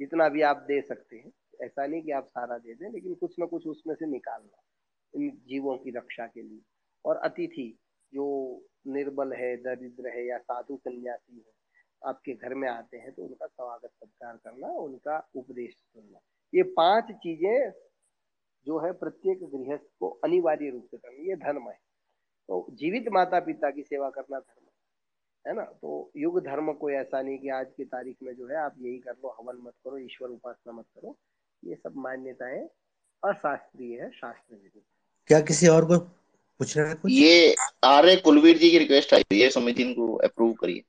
जितना 0.00 0.28
भी 0.28 0.42
आप 0.42 0.56
दे 0.56 0.80
सकते 0.82 1.16
हैं, 1.16 1.32
ऐसा 1.62 1.86
नहीं 1.86 2.02
कि 2.02 2.10
आप 2.10 2.26
सारा 2.26 2.58
दे 2.58 2.74
दें, 2.74 2.90
लेकिन 2.90 3.14
कुछ 3.14 3.34
ना 3.38 3.46
कुछ 3.46 3.66
उसमें 3.66 3.94
से 3.94 4.06
निकालना, 4.06 4.62
इन 5.14 5.30
जीवों 5.46 5.76
की 5.78 5.90
रक्षा 5.90 6.26
के 6.26 6.42
लिए। 6.42 6.60
और 7.04 7.16
अतिथि 7.16 7.78
जो 8.12 8.26
निर्बल 8.86 9.32
है, 9.32 9.56
दरिद्र 9.56 10.08
है 10.08 10.26
या 10.26 10.38
साधु 10.38 10.76
सन्यासी 10.76 11.36
है, 11.36 11.52
आपके 12.06 12.34
घर 12.34 12.54
में 12.54 12.68
आते 12.68 12.96
हैं 12.96 13.12
तो 13.12 13.22
उनका 13.22 13.46
स्वागत, 13.46 13.90
सत्कार 13.90 14.36
करना, 14.36 14.68
उनका 14.68 15.18
उपदेश 15.34 15.74
सुनना। 15.74 16.18
ये 16.54 16.62
पाँच 16.76 17.10
चीज़ें 17.12 17.70
जो 18.66 18.78
है 18.78 18.92
प्रत्येक 18.92 19.40
गृहस्थ 19.44 19.86
को 20.00 20.08
अनिवार्य 20.24 20.70
रूप 20.70 20.86
से 20.90 20.96
करनी 20.96 21.28
ये 21.28 21.36
धर्म 21.36 21.68
है। 21.68 21.78
तो 22.48 22.66
जीवित 22.72 23.04
माता 23.12 23.40
पिता 23.40 23.70
की 23.70 23.82
सेवा 23.82 24.10
करना 24.10 24.38
धर्म 24.38 24.66
है 25.44 25.54
ना? 25.54 25.62
तो 25.62 26.10
युग 26.16 26.40
धर्म 26.44 26.72
कोई 26.72 26.94
ऐसा 26.94 27.22
नहीं 27.22 27.38
कि 27.38 27.48
आज 27.48 27.66
की 27.76 27.84
तारीख 27.84 28.16
में 28.22 28.34
जो 28.34 28.46
है 28.46 28.56
आप 28.56 28.74
यही 28.78 28.98
कर 28.98 29.12
लो 29.12 29.36
हवन 29.40 29.62
मत 29.62 29.72
करो 29.84 29.98
ईश्वर 29.98 30.28
उपासना 30.28 30.72
मत 30.72 30.84
करो। 30.94 31.16
ये 31.62 31.74
सब 31.74 31.96
मान्यताएँ 31.96 32.60
अशास्त्रीय 33.22 34.00
है 34.00 34.10
शास्त्र 34.10 34.54
विधि 34.54 34.84
क्या 35.30 35.40
किसी 35.40 35.66
और 35.66 35.84
को 35.84 35.98
पूछ 35.98 36.76
रहा 36.76 36.88
है 36.88 36.94
कुछ? 36.94 37.12
ये 37.12 37.54
आर्य 37.84 38.16
कुलवीर 38.16 38.58
जी 38.58 38.70
की 38.70 38.78
रिक्वेस्ट 38.78 39.14
आई 39.14 39.40
है 39.40 39.48
समिति 39.50 39.92
को 39.94 40.14
अप्रूव 40.16 40.52
करिए। 40.52 40.82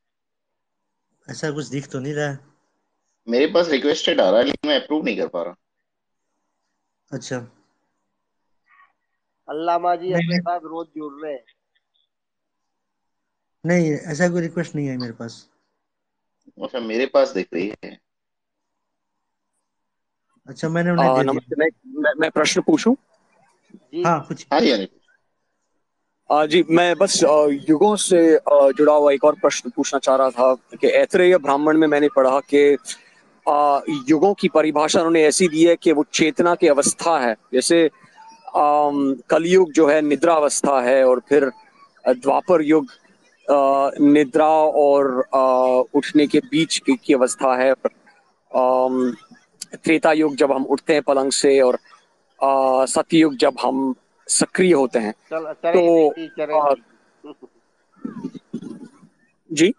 ऐसा 1.27 1.51
कुछ 1.51 1.67
दिख 1.67 1.87
तो 1.91 1.99
नहीं 1.99 2.13
रहा। 2.13 2.27
है 2.27 2.48
मेरे 3.27 3.47
पास 3.47 3.69
रिक्वेस्टेड 3.69 4.21
आ 4.21 4.29
रहा 4.29 4.39
है 4.39 4.45
लेकिन 4.45 4.69
मैं 4.69 4.79
अप्रूव 4.81 5.03
नहीं 5.05 5.17
कर 5.17 5.27
पा 5.27 5.43
रहा। 5.43 5.55
अच्छा। 7.11 7.37
अल्लामा 9.47 9.95
जी 9.95 10.11
अपने 10.13 10.37
साथ 10.39 10.59
रोज 10.59 10.87
जुड़ 10.97 11.13
रहे 11.23 11.33
हैं। 11.33 11.43
नहीं 13.63 13.91
ऐसा 13.91 14.29
कोई 14.29 14.41
रिक्वेस्ट 14.41 14.75
नहीं 14.75 14.87
है 14.87 14.97
मेरे 14.97 15.13
पास। 15.13 15.47
अच्छा 16.63 16.79
मेरे 16.79 17.05
पास 17.05 17.31
दिख 17.33 17.47
रही 17.53 17.73
है। 17.85 17.97
अच्छा 20.47 20.69
मैंने 20.69 20.91
उन्हें 20.91 21.13
दे 21.15 21.23
नमस्ते 21.23 21.55
मैं 21.59 21.67
मैं, 22.01 22.11
मैं 22.19 22.29
प्रश्न 22.31 22.61
पूछूँ? 22.61 22.95
जी। 23.75 24.03
हाँ 24.03 24.25
कुछ 24.27 24.45
हाँ 24.53 24.59
जी 24.61 24.69
हाँ 24.71 24.77
जी। 24.77 24.87
आ, 26.29 26.45
जी 26.45 26.63
मैं 26.69 26.95
बस 26.97 27.23
आ, 27.23 27.45
युगों 27.69 27.95
से 27.95 28.21
जुड़ा 28.49 28.93
हुआ 28.93 29.11
एक 29.11 29.23
और 29.23 29.35
प्रश्न 29.39 29.69
पूछना 29.69 29.99
चाह 29.99 30.15
रहा 30.15 30.29
था 30.29 30.53
कि 30.81 30.87
ऐतरेय 30.87 31.37
ब्राह्मण 31.37 31.77
में 31.77 31.87
मैंने 31.87 32.07
पढ़ा 32.15 32.39
कि 32.39 32.77
आ, 33.49 33.79
युगों 34.09 34.33
की 34.33 34.47
परिभाषा 34.47 34.99
उन्होंने 34.99 35.23
ऐसी 35.23 35.47
दी 35.47 35.63
है 35.65 35.75
कि 35.75 35.91
वो 35.91 36.03
चेतना 36.13 36.55
की 36.55 36.67
अवस्था 36.67 37.17
है। 37.19 37.35
जैसे 37.53 37.89
कलयुग 39.29 39.71
जो 39.71 39.87
है 39.87 40.01
निद्रा 40.01 40.33
अवस्था 40.33 40.81
है 40.81 41.03
और 41.05 41.21
फिर 41.29 41.51
द्वापर 42.07 42.61
युग 42.61 42.87
आ, 43.51 43.89
निद्रा 44.01 44.49
और 44.83 45.25
आ, 45.33 45.43
उठने 45.93 46.27
के 46.27 46.39
बीच 46.39 46.77
की, 46.77 46.95
की 46.95 47.13
अवस्था 47.13 47.55
है। 47.55 47.73
त्रेता 49.75 50.11
युग 50.13 50.35
जब 50.35 50.51
हम 50.51 50.65
उठते 50.65 50.93
हैं 50.93 51.01
पलंग 51.01 51.31
से 51.31 51.59
और 51.61 51.77
सतयुग 52.87 53.35
जब 53.35 53.55
हम 53.61 53.95
सक्रिय 54.27 54.73
होते 54.73 54.99
हैं। 54.99 55.11
चल, 55.11 55.53
तो 55.65 56.09
आ, 56.59 56.73
जी? 59.51 59.69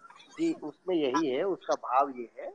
जी 0.40 0.52
उसमें 0.62 0.96
यही 0.96 1.28
है 1.28 1.42
उसका 1.42 1.74
भाव 1.74 2.12
ये 2.18 2.28
है 2.38 2.52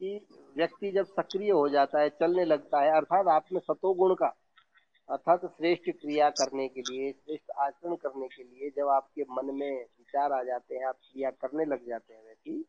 कि 0.00 0.26
व्यक्ति 0.56 0.90
जब 0.90 1.04
सक्रिय 1.04 1.50
हो 1.50 1.68
जाता 1.68 2.00
है 2.00 2.08
चलने 2.08 2.44
लगता 2.44 2.80
है 2.80 2.90
अर्थात 2.96 3.26
आपने 3.26 3.60
सतोगुण 3.60 4.14
का 4.14 4.26
अर्थात 5.08 5.44
श्रेष्ठ 5.46 5.90
क्रिया 5.90 6.28
करने 6.30 6.68
के 6.68 6.80
लिए 6.80 7.12
श्रेष्ठ 7.12 7.50
आचरण 7.58 7.94
करने 7.94 8.28
के 8.28 8.42
लिए 8.42 8.70
जब 8.70 8.88
आपके 8.88 9.22
मन 9.22 9.54
में 9.54 9.82
विचार 9.82 10.32
आ 10.32 10.42
जाते 10.42 10.74
हैं 10.74 10.86
आप 10.86 10.94
क्रिया 10.94 11.30
करने 11.30 11.64
लग 11.64 11.86
जाते 11.88 12.14
हैं 12.14 12.24
व्यक्ति 12.24 12.64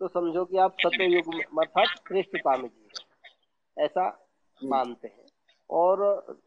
तो 0.00 0.08
समझो 0.08 0.44
कि 0.44 0.56
आप 0.56 0.76
सतयुग 0.80 1.34
अर्थात 1.34 1.86
श्रेष्ठता 2.08 2.56
में 2.56 2.68
जी 2.68 2.86
रहे 2.86 3.84
ऐसा 3.84 4.08
मानते 4.64 5.08
हैं। 5.08 5.24
और 5.70 6.02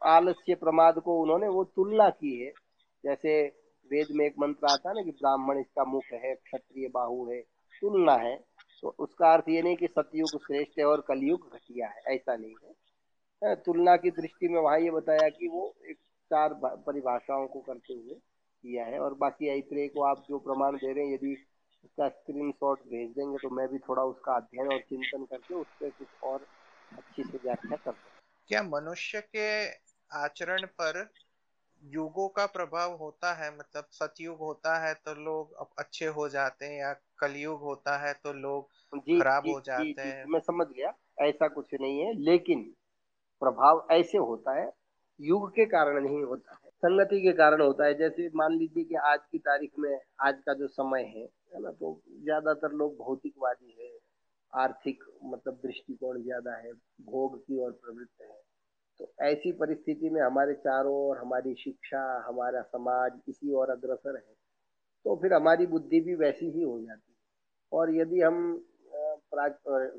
आलस्य 0.05 0.55
प्रमाद 0.55 0.99
को 0.99 1.21
उन्होंने 1.21 1.47
वो 1.47 1.63
तुलना 1.63 2.09
की 2.09 2.35
है। 2.39 2.51
जैसे 3.03 3.47
वेद 3.91 4.07
में 4.11 4.25
एक 4.25 4.35
मंत्र 4.39 4.67
आता 4.67 4.89
है 4.89 4.95
ना 4.95 5.01
कि 5.01 5.11
ब्राह्मण 5.11 5.59
इसका 5.59 5.83
मुख 5.83 6.03
है 6.13 6.35
क्षत्रिय 6.35 6.87
बाहु 6.87 7.31
है 7.31 7.41
तुलना 7.81 8.13
है। 8.13 8.48
तो 8.83 8.95
उसका 8.99 9.33
अर्थ 9.33 9.49
ये 9.49 9.61
नहीं 9.61 9.75
कि 9.77 9.87
सतयुग 9.87 10.37
श्रेष्ठ 10.43 10.79
है 10.79 10.85
और 10.85 11.01
कलयुग 11.07 11.49
घटिया 11.55 11.87
है, 11.87 12.01
ऐसा 12.07 12.35
नहीं 12.35 12.55
है। 12.63 13.55
तुलना 13.55 13.95
की 13.97 14.11
दृष्टि 14.11 14.47
में 14.47 14.59
वहाँ 14.61 14.79
ये 14.79 14.91
बताया 14.91 15.27
कि 15.29 15.47
वो 15.47 15.73
एक 15.89 15.97
चार 16.31 16.53
परिभाषाओं 16.63 17.47
को 17.47 17.59
करते 17.59 17.93
हुए 17.93 18.13
किया 18.13 18.85
है। 18.85 18.99
और 18.99 19.13
बाकी 19.13 19.49
ऐतरे 19.49 19.87
को 19.87 20.03
आप 20.03 20.25
जो 20.29 20.39
प्रमाण 20.39 20.75
दे 20.75 20.93
रहे 20.93 21.05
हैं, 21.05 21.13
यदि 21.13 21.35
उसका 21.83 22.07
स्क्रीन 22.09 22.51
शॉट 22.51 22.79
भेज 22.83 23.09
देंगे 23.09 23.37
तो 23.37 23.49
मैं 23.49 23.67
भी 23.67 23.77
थोड़ा 23.79 24.03
उसका 24.03 24.35
अध्ययन 24.35 24.67
और 24.67 24.79
चिंतन 24.79 25.25
करके 25.25 25.53
उस 25.53 25.67
पर 25.81 25.89
कुछ 25.89 26.07
और 26.23 26.47
अच्छी 26.91 27.23
से 27.23 27.37
व्याख्या 27.37 27.77
कर 27.77 27.91
क्या 28.49 28.63
मनुष्य 28.63 29.21
के 29.35 29.49
आचरण 30.11 30.65
पर 30.65 31.09
युगों 31.83 32.27
का 32.29 32.45
प्रभाव 32.45 32.95
होता 32.95 33.33
है? 33.33 33.57
मतलब 33.57 33.87
सतयुग 33.91 34.39
होता 34.39 34.77
है 34.77 34.93
तो 34.93 35.13
लोग 35.13 35.69
अच्छे 35.79 36.05
हो 36.07 36.27
जाते 36.29 36.65
हैं 36.65 36.79
या 36.79 36.93
कलयुग 37.19 37.61
होता 37.61 37.97
है 37.99 38.13
तो 38.15 38.33
लोग 38.35 38.67
खराब 38.99 39.47
हो 39.47 39.59
जाते 39.61 40.01
हैं। 40.01 40.25
मैं 40.27 40.39
समझ 40.41 40.67
गया 40.67 40.93
ऐसा 41.19 41.47
कुछ 41.49 41.73
नहीं 41.75 41.99
है 41.99 42.13
लेकिन 42.21 42.63
प्रभाव 43.41 43.87
ऐसे 43.91 44.17
होता 44.19 44.53
है 44.55 44.71
युग 45.19 45.49
के 45.51 45.65
कारण 45.67 46.03
नहीं 46.03 46.23
होता 46.23 46.53
है 46.53 46.69
संगति 46.83 47.21
के 47.21 47.31
कारण 47.33 47.61
होता 47.61 47.85
है। 47.85 47.93
जैसे 47.95 48.29
मान 48.35 48.53
लीजिए 48.53 48.83
कि 48.83 48.95
आज 49.05 49.19
की 49.31 49.37
तारीख 49.39 49.71
में 49.79 49.99
आज 50.21 50.35
का 50.45 50.53
जो 50.53 50.67
समय 50.69 51.01
है 51.05 51.23
है 51.53 51.61
ना 51.61 51.71
तो 51.71 51.99
ज़्यादातर 52.23 52.71
लोग 52.73 52.95
भौतिकवादी 52.97 53.75
है 53.79 53.91
आर्थिक 54.53 55.03
मतलब 55.25 55.59
दृष्टिकोण 55.63 56.21
ज़्यादा 56.21 56.55
है 56.57 56.71
भोग 57.05 57.37
की 57.39 57.57
ओर 57.57 57.71
प्रवृत्त 57.73 58.21
है। 58.21 58.37
तो 58.99 59.11
ऐसी 59.23 59.51
परिस्थिति 59.53 60.09
में 60.09 60.21
हमारे 60.21 60.53
चारों 60.59 60.93
ओर 60.99 61.17
हमारी 61.17 61.53
शिक्षा 61.55 62.01
हमारा 62.27 62.61
समाज 62.63 63.19
इसी 63.29 63.53
और 63.53 63.69
अग्रसर 63.69 64.15
है 64.17 64.33
तो 65.05 65.15
फिर 65.15 65.33
हमारी 65.33 65.65
बुद्धि 65.67 65.99
भी 66.01 66.15
वैसी 66.17 66.49
ही 66.51 66.61
हो 66.61 66.79
जाती 66.79 67.08
है। 67.08 67.08
और 67.71 67.95
यदि 67.95 68.21
हम 68.21 68.65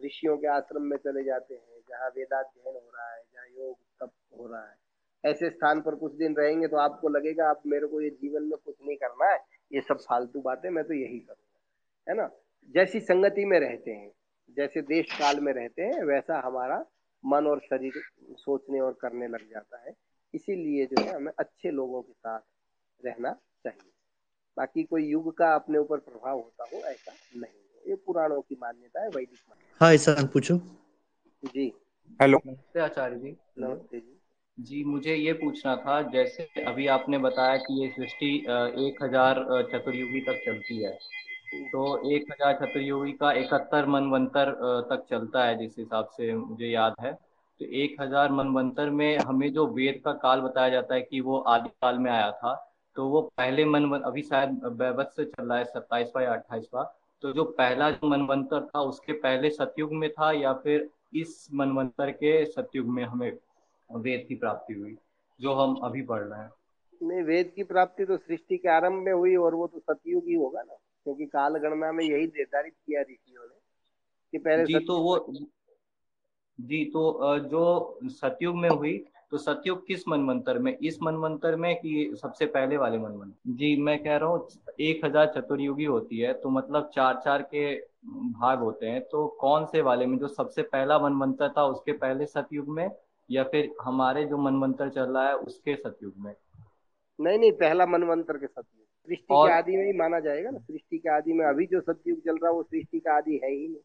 ऋषियों 0.04 0.36
के 0.38 0.46
आश्रम 0.46 0.82
में 0.82 0.96
चले 0.96 1.22
जाते 1.24 1.54
हैं, 1.54 1.80
जहाँ 1.90 2.08
वेदाध्ययन 2.08 2.74
हो 2.74 2.90
रहा 2.96 3.14
है, 3.14 3.22
जहाँ 3.24 3.46
योग 3.58 3.76
तप 4.00 4.12
हो 4.38 4.46
रहा 4.46 4.62
है, 4.62 4.76
ऐसे 5.24 5.50
स्थान 5.50 5.80
पर 5.80 5.94
कुछ 5.94 6.12
दिन 6.12 6.34
रहेंगे 6.36 6.68
तो 6.68 6.76
आपको 6.76 7.08
लगेगा 7.08 7.48
आप 7.50 7.62
मेरे 7.66 7.86
को 7.86 8.00
ये 8.00 8.10
जीवन 8.12 8.42
में 8.42 8.58
कुछ 8.64 8.74
नहीं 8.82 8.96
करना 8.96 9.30
है, 9.32 9.38
ये 9.72 9.80
सब 9.80 9.98
फालतू 10.00 10.40
बातें 10.40 10.68
मैं 10.70 10.84
तो 10.84 10.94
यही 10.94 11.18
करूँगा। 11.18 12.10
है 12.10 12.16
ना? 12.16 12.30
जैसी 12.68 13.00
संगति 13.00 13.44
में 13.44 13.58
रहते 13.60 13.90
हैं, 13.90 14.10
जैसे 14.56 14.82
देश 14.82 15.12
काल 15.12 15.40
में 15.40 15.52
रहते 15.52 15.82
हैं, 15.82 16.02
वैसा 16.04 16.40
हमारा 16.40 16.84
मन 17.24 17.46
और 17.46 17.60
शरीर 17.60 18.02
सोचने 18.32 18.80
और 18.80 18.92
करने 18.92 19.28
लग 19.28 19.48
जाता 19.50 19.80
है। 19.80 19.94
इसीलिए 20.34 20.86
जो 20.86 21.02
है, 21.02 21.14
हमें 21.14 21.32
अच्छे 21.38 21.70
लोगों 21.70 22.02
के 22.02 22.12
साथ 22.12 22.40
रहना 23.00 23.32
चाहिए। 23.64 23.90
बाकी 24.56 24.82
कोई 24.82 25.06
युग 25.06 25.36
का 25.36 25.54
अपने 25.54 25.78
ऊपर 25.78 25.98
प्रभाव 25.98 26.36
होता 26.36 26.64
हो, 26.64 26.78
ऐसा 26.80 27.12
नहीं। 27.36 27.59
ये 27.84 27.94
पुराणों 27.96 28.40
की 28.40 28.56
मान्यता 28.62 29.02
है 29.02 29.08
वैदिक 29.08 29.38
मान्यता। 29.48 29.84
हाँ 29.84 29.92
ऐसा 29.94 30.14
पूछो। 30.32 30.56
जी। 31.44 31.72
हेलो। 32.20 32.40
नमस्ते 32.46 32.80
आचार्य 32.80 33.16
जी। 33.16 33.36
नमस्ते 33.58 33.98
जी। 33.98 34.16
जी 34.58 34.82
मुझे 34.84 35.14
ये 35.14 35.32
पूछना 35.34 35.74
था 35.76 36.00
जैसे 36.10 36.46
अभी 36.64 36.86
आपने 36.94 37.18
बताया 37.18 37.56
कि 37.58 37.80
ये 37.82 37.88
सृष्टि 37.90 38.34
एक 38.86 39.02
हज़ार 39.02 39.44
चतुर्युगी 39.72 40.20
तक 40.20 40.42
चलती 40.46 40.82
है। 40.82 40.92
तो 41.66 42.10
एक 42.12 42.30
हज़ार 42.32 42.54
चतुर्युगी 42.56 43.12
का 43.12 43.32
इकहत्तर 43.34 43.86
मनवंतर 43.88 44.52
तक 44.90 45.06
चलता 45.10 45.44
है 45.44 45.56
जिस 45.58 45.78
हिसाब 45.78 46.08
से 46.16 46.32
मुझे 46.34 46.66
याद 46.66 46.94
है। 47.00 47.12
तो 47.12 47.64
एक 47.76 48.00
हज़ार 48.00 48.32
मनवंतर 48.32 48.90
में 48.92 49.18
हमें 49.18 49.52
जो 49.52 49.66
वेद 49.68 50.00
का 50.04 50.12
काल 50.20 50.40
बताया 50.40 50.68
जाता 50.68 50.94
है 50.94 51.02
कि 51.02 51.20
वो 51.20 51.38
आदि 51.48 51.68
काल 51.82 51.98
में 51.98 52.10
आया 52.10 52.30
था 52.32 52.54
तो 52.96 53.08
वो 53.08 53.20
पहले 53.36 53.64
मन 53.64 54.00
अभी 54.00 54.22
शायद 54.22 54.50
बैबत 54.78 55.12
से 55.16 55.24
चल 55.24 55.44
रहा 55.44 55.58
है 55.58 55.64
सत्ताईसवा 55.64 56.22
या 56.22 56.32
अट्ठाईसवा। 56.32 56.82
तो 57.22 57.32
जो 57.32 57.44
पहला 57.44 57.90
जो 57.90 58.08
मनवंतर 58.08 58.66
था 58.66 58.80
उसके 58.80 59.12
पहले 59.12 59.50
सतयुग 59.50 59.92
में 59.92 60.10
था 60.12 60.30
या 60.32 60.52
फिर 60.54 60.88
इस 61.14 61.48
मनवंतर 61.54 62.10
के 62.10 62.44
सतयुग 62.46 62.88
में 62.88 63.04
हमें 63.04 63.30
वेद 63.90 64.24
की 64.28 64.34
प्राप्ति 64.34 64.74
हुई 64.74 64.96
जो 65.40 65.52
हम 65.52 65.74
अभी 65.82 66.02
पढ़ 66.02 66.22
रहे 66.22 66.40
हैं? 66.40 66.50
नहीं 67.02 67.22
वेद 67.22 67.52
की 67.56 67.64
प्राप्ति 67.64 68.04
तो 68.04 68.16
सृष्टि 68.16 68.56
के 68.56 68.68
आरंभ 68.68 69.02
में 69.02 69.12
हुई 69.12 69.36
और 69.36 69.54
वो 69.54 69.66
तो 69.66 69.78
सतयुग 69.78 70.24
ही 70.24 70.34
होगा 70.34 70.62
ना 70.62 70.74
क्योंकि 70.74 71.26
काल 71.26 71.56
गणना 71.58 71.92
में 71.92 72.04
यही 72.04 72.26
निर्धारित 72.26 72.74
किया 72.86 73.02
ऋषियों 73.02 73.42
ने 73.42 73.58
कि 74.32 74.38
पहले 74.38 74.64
जी 74.64 74.86
तो 74.86 74.98
वो 74.98 75.16
जी 76.58 76.84
तो 76.84 77.38
जो 77.38 77.98
सतयुग 78.04 78.56
में 78.56 78.68
हुई 78.68 78.96
तो 79.32 79.38
सतयुग 79.38 79.86
किस 79.86 80.06
मनमंत्र 80.08 80.58
में? 80.58 80.76
इस 80.78 80.98
मनवंतर 81.02 81.56
में 81.56 81.74
कि 81.76 82.10
सबसे 82.22 82.46
पहले 82.46 82.76
वाले 82.76 82.98
मनमंत्र? 82.98 83.52
जी 83.52 83.76
मैं 83.82 83.98
कह 84.02 84.16
रहा 84.16 84.28
हूँ 84.28 84.48
एक 84.80 85.04
हज़ार 85.04 85.26
चतुर्युगी 85.36 85.84
होती 85.84 86.18
है 86.18 86.32
तो 86.32 86.50
मतलब 86.50 86.90
चार 86.94 87.20
चार 87.24 87.42
के 87.54 87.74
भाग 88.32 88.58
होते 88.58 88.86
हैं 88.86 89.00
तो 89.02 89.26
कौन 89.40 89.64
से 89.66 89.82
वाले 89.82 90.06
में 90.06 90.18
जो 90.18 90.28
सबसे 90.28 90.62
पहला 90.64 90.98
मनमंत्र 90.98 91.48
था 91.48 91.64
उसके 91.66 91.92
पहले 91.94 92.26
सतयुग 92.26 92.68
में 92.68 92.90
या 93.30 93.44
फिर 93.44 93.70
हमारे 93.82 94.24
जो 94.24 94.38
मनमंत्र 94.38 94.88
चल 94.88 95.10
रहा 95.10 95.28
है 95.28 95.34
उसके 95.36 95.74
सतयुग 95.76 96.14
में? 96.16 96.34
नहीं 97.18 97.38
नहीं 97.38 97.52
पहला 97.52 97.86
मनमंत्र 97.86 98.38
के 98.38 98.46
सतयुग। 98.46 98.86
सृष्टि 99.08 99.34
और... 99.34 99.48
के 99.48 99.54
आदि 99.54 99.76
में 99.76 99.84
ही 99.86 99.92
माना 99.98 100.20
जाएगा 100.20 100.50
ना। 100.50 100.58
सृष्टि 100.58 100.98
के 100.98 101.08
आदि 101.08 101.32
में 101.32 101.44
अभी 101.46 101.66
जो 101.66 101.80
सतयुग 101.80 102.18
चल 102.18 102.36
रहा 102.36 102.50
है 102.50 102.54
वो 102.54 102.62
सृष्टि 102.62 103.00
का 103.00 103.16
आदि 103.16 103.40
है 103.44 103.50
ही 103.50 103.66
नहीं। 103.68 103.82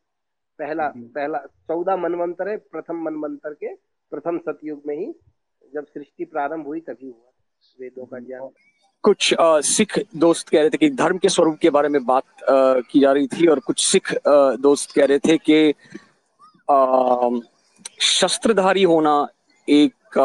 पहला 0.59 0.87
पहला 1.15 1.39
चौदह 1.67 1.97
मनमंत्र 1.97 2.49
है 2.49 2.57
प्रथम 2.71 3.03
मनवंतर 3.05 3.53
के 3.53 3.73
प्रथम 4.11 4.37
सतयुग 4.39 4.81
में 4.87 4.95
ही 4.95 5.11
जब 5.75 5.85
सृष्टि 5.85 6.25
प्रारंभ 6.25 6.65
हुई 6.67 6.79
तभी 6.79 7.07
हुआ 7.07 7.31
वेदों 7.79 8.05
का 8.05 8.19
ज्ञान। 8.19 8.49
कुछ 9.03 9.33
आ, 9.33 9.59
सिख 9.61 9.99
दोस्त 10.15 10.49
कह 10.49 10.59
रहे 10.59 10.69
थे 10.69 10.77
कि 10.77 10.89
धर्म 10.89 11.17
के 11.17 11.29
स्वरूप 11.29 11.57
के 11.61 11.69
बारे 11.69 11.89
में 11.89 12.03
बात 12.05 12.43
आ, 12.43 12.79
की 12.91 12.99
जा 12.99 13.11
रही 13.11 13.27
थी 13.27 13.47
और 13.47 13.59
कुछ 13.59 13.85
सिख 13.85 14.13
आ, 14.13 14.55
दोस्त 14.67 14.95
कह 14.95 15.05
रहे 15.05 15.19
थे 15.27 15.37
कि 15.49 15.73
शस्त्रधारी 18.01 18.83
होना 18.83 19.15
एक 19.67 20.17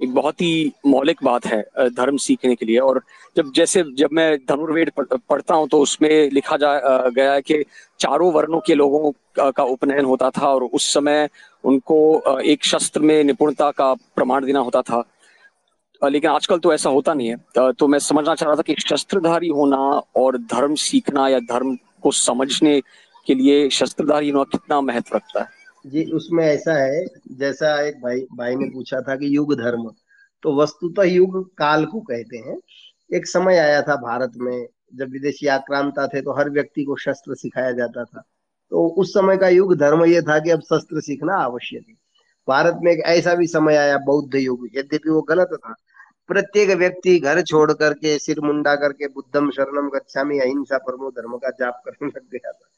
एक 0.00 0.14
बहुत 0.14 0.40
ही 0.40 0.72
मौलिक 0.86 1.22
बात 1.24 1.46
है 1.46 1.62
धर्म 1.90 2.16
सीखने 2.16 2.54
के 2.54 2.66
लिए। 2.66 2.78
और 2.78 3.02
जब 3.36 3.52
जैसे 3.54 3.82
जब 3.98 4.08
मैं 4.12 4.36
धनुर्वेद 4.48 4.90
पढ़ता 5.00 5.54
हूँ 5.54 5.68
तो 5.68 5.80
उसमें 5.80 6.30
लिखा 6.30 6.56
जा 6.56 6.76
गया 7.08 7.32
है 7.32 7.42
कि 7.42 7.62
चारों 8.00 8.32
वर्णों 8.32 8.60
के 8.60 8.74
लोगों 8.74 9.50
का 9.52 9.64
उपनयन 9.64 10.04
होता 10.04 10.30
था 10.30 10.48
और 10.48 10.64
उस 10.64 10.92
समय 10.94 11.28
उनको 11.64 12.40
एक 12.40 12.64
शस्त्र 12.64 13.00
में 13.00 13.22
निपुणता 13.24 13.70
का 13.70 13.92
प्रमाण 14.16 14.44
देना 14.44 14.60
होता 14.60 14.82
था। 14.82 15.04
लेकिन 16.02 16.30
आजकल 16.30 16.58
तो 16.58 16.72
ऐसा 16.72 16.90
होता 16.90 17.14
नहीं 17.14 17.28
है। 17.28 17.72
तो 17.72 17.86
मैं 17.88 17.98
समझना 17.98 18.34
चाह 18.34 18.46
रहा 18.46 18.56
था 18.56 18.62
कि 18.62 18.74
शस्त्रधारी 18.80 19.48
होना 19.48 19.78
और 20.16 20.38
धर्म 20.52 20.74
सीखना 20.74 21.28
या 21.28 21.38
धर्म 21.42 21.76
को 22.02 22.10
समझने 22.12 22.80
के 23.26 23.34
लिए 23.34 23.68
शस्त्रधारी 23.70 24.30
होना 24.30 24.44
कितना 24.52 24.80
महत्व 24.80 25.16
रखता 25.16 25.42
है। 25.42 25.57
जी, 25.84 26.04
उसमें 26.12 26.44
ऐसा 26.44 26.72
है, 26.74 27.04
जैसा 27.32 27.80
एक 27.82 27.94
भाई 28.02 28.20
भाई 28.32 28.54
ने 28.56 28.64
पूछा 28.70 29.00
था 29.00 29.16
कि 29.16 29.36
युग 29.36 29.54
धर्म 29.54 29.90
तो 30.42 30.54
वस्तुतः 30.62 31.02
युग 31.02 31.54
काल 31.56 31.84
को 31.86 32.00
कहते 32.00 32.38
हैं। 32.38 32.56
एक 33.10 33.26
समय 33.26 33.58
आया 33.58 33.82
था 33.82 33.96
भारत 33.96 34.32
में, 34.36 34.66
जब 34.94 35.10
विदेशी 35.10 35.46
आक्रांता 35.46 36.06
थे 36.06 36.20
तो 36.22 36.32
हर 36.32 36.50
व्यक्ति 36.50 36.84
को 36.84 36.96
शस्त्र 36.96 37.34
सिखाया 37.34 37.72
जाता 37.72 38.04
था। 38.04 38.22
तो 38.70 38.88
उस 38.88 39.14
समय 39.14 39.36
का 39.36 39.48
युग 39.48 39.74
धर्म 39.76 40.04
यह 40.04 40.20
था 40.20 40.38
कि 40.38 40.50
अब 40.50 40.60
शस्त्र 40.60 41.00
सीखना 41.00 41.34
आवश्यक 41.34 41.84
है। 41.88 41.94
भारत 42.48 42.78
में 42.82 42.92
एक 42.92 43.02
ऐसा 43.06 43.34
भी 43.34 43.46
समय 43.46 43.76
आया, 43.76 43.98
बौद्ध 43.98 44.34
युग, 44.34 44.68
यद्यपि 44.74 45.10
वो 45.10 45.22
गलत 45.22 45.48
था। 45.54 45.74
प्रत्येक 46.28 46.70
व्यक्ति 46.70 47.18
घर 47.18 47.42
छोड़ 47.42 47.72
करके, 47.72 48.18
सिर 48.18 48.40
मुंडा 48.40 48.74
करके 48.76 49.08
बुद्धम 49.08 49.50
शरणम 49.50 49.88
गच्छामी, 49.88 50.38
अहिंसा 50.38 50.78
परमो 50.78 51.10
धर्म 51.10 51.36
का 51.36 51.50
जाप 51.50 51.82
करने 51.84 52.08
लग 52.08 52.22
गया 52.32 52.52
था। 52.52 52.68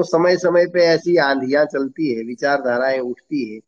तो 0.00 0.04
समय 0.04 0.36
समय 0.36 0.66
पे 0.66 0.82
ऐसी 0.82 1.16
आंधियाँ 1.16 1.64
चलती 1.64 2.14
है, 2.14 2.22
विचारधाराएँ 2.24 2.98
उठती 2.98 3.54
है 3.54 3.60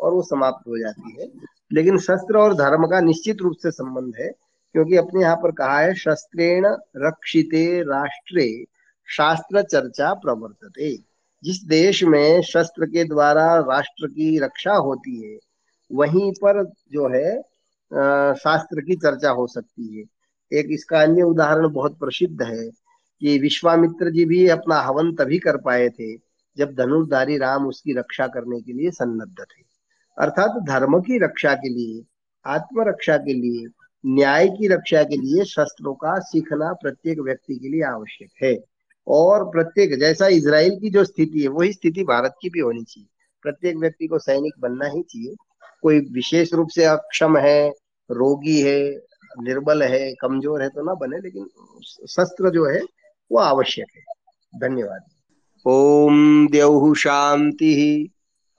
और 0.00 0.12
वो 0.12 0.22
समाप्त 0.22 0.68
हो 0.68 0.78
जाती 0.78 1.16
है। 1.20 1.28
लेकिन 1.72 1.98
शस्त्र 1.98 2.38
और 2.38 2.54
धर्म 2.54 2.86
का 2.86 3.00
निश्चित 3.00 3.40
रूप 3.42 3.54
से 3.62 3.70
संबंध 3.70 4.12
है, 4.20 4.28
क्योंकि 4.74 4.96
अपने 4.96 5.20
यहाँ 5.20 5.36
पर 5.36 5.50
कहा 5.50 5.78
है, 5.80 5.94
शस्त्रेण 5.94 6.66
रक्षिते 6.96 7.80
राष्ट्रे, 7.82 8.64
शास्त्र 9.08 9.62
चर्चा 9.62 10.12
प्रवर्तते। 10.14 10.96
जिस 11.44 11.62
देश 11.64 12.02
में 12.04 12.42
शस्त्र 12.42 12.86
के 12.86 13.04
द्वारा 13.04 13.46
राष्ट्र 13.68 14.06
की 14.06 14.38
रक्षा 14.38 14.74
होती 14.74 15.16
है, 15.22 15.38
वहीं 15.90 16.32
पर 16.32 16.64
जो 16.92 17.08
है 17.08 17.40
शास्त्र 18.36 18.80
की 18.80 18.96
चर्चा 18.96 19.30
हो 19.30 19.46
सकती 19.46 19.98
है। 19.98 20.04
एक 20.52 20.66
इसका 20.70 21.02
अन्य 21.02 21.22
उदाहरण 21.22 21.72
बहुत 21.72 21.98
प्रसिद्ध 21.98 22.42
है 22.42 22.68
कि 23.20 23.38
विश्वामित्र 23.38 24.10
जी 24.10 24.24
भी 24.24 24.48
अपना 24.48 24.80
हवन 24.80 25.14
तभी 25.14 25.38
कर 25.38 25.56
पाए 25.56 25.88
थे 25.88 26.16
जब 26.56 26.74
धनुर्धारी 26.74 27.38
राम 27.38 27.66
उसकी 27.66 27.92
रक्षा 27.92 28.26
करने 28.26 28.60
के 28.60 28.72
लिए 28.72 28.90
सन्नद्ध 28.90 29.40
थे। 29.40 29.62
अर्थात 30.18 30.62
धर्म 30.62 31.00
की 31.00 31.18
रक्षा 31.18 31.54
के 31.54 31.68
लिए, 31.68 32.04
आत्मरक्षा 32.46 33.16
के 33.16 33.32
लिए, 33.32 33.66
न्याय 34.06 34.48
की 34.48 34.68
रक्षा 34.68 35.02
के 35.02 35.16
लिए 35.16 35.44
शस्त्रों 35.44 35.94
का 35.94 36.18
सीखना 36.18 36.72
प्रत्येक 36.72 37.18
व्यक्ति 37.18 37.56
के 37.56 37.68
लिए 37.68 37.82
आवश्यक 37.82 38.30
है। 38.42 38.58
और 39.06 39.44
प्रत्येक, 39.44 39.98
जैसा 40.00 40.26
इसराइल 40.26 40.78
की 40.80 40.90
जो 40.90 41.04
स्थिति 41.04 41.40
है, 41.40 41.48
वही 41.48 41.72
स्थिति 41.72 42.04
भारत 42.04 42.34
की 42.42 42.50
भी 42.50 42.60
होनी 42.60 42.82
चाहिए। 42.82 43.08
प्रत्येक 43.42 43.76
व्यक्ति 43.76 44.06
को 44.06 44.18
सैनिक 44.18 44.54
बनना 44.60 44.86
ही 44.86 45.02
चाहिए। 45.02 45.34
कोई 45.82 46.00
विशेष 46.00 46.54
रूप 46.54 46.68
से 46.68 46.84
अक्षम 46.84 47.36
है, 47.38 47.68
रोगी 48.10 48.60
है, 48.60 48.96
निर्बल 49.40 49.82
है, 49.82 50.14
कमज़ोर 50.14 50.62
है 50.62 50.68
तो 50.68 50.82
ना 50.82 50.94
बने, 50.94 51.18
लेकिन 51.18 51.46
शस्त्र 52.08 52.50
जो 52.50 52.66
है 52.66 52.80
वो 53.32 53.38
आवश्यक 53.38 53.86
है। 53.96 54.02
धन्यवाद। 54.60 55.00
ओम 55.66 56.48
देव 56.48 56.94
शांति 56.94 58.10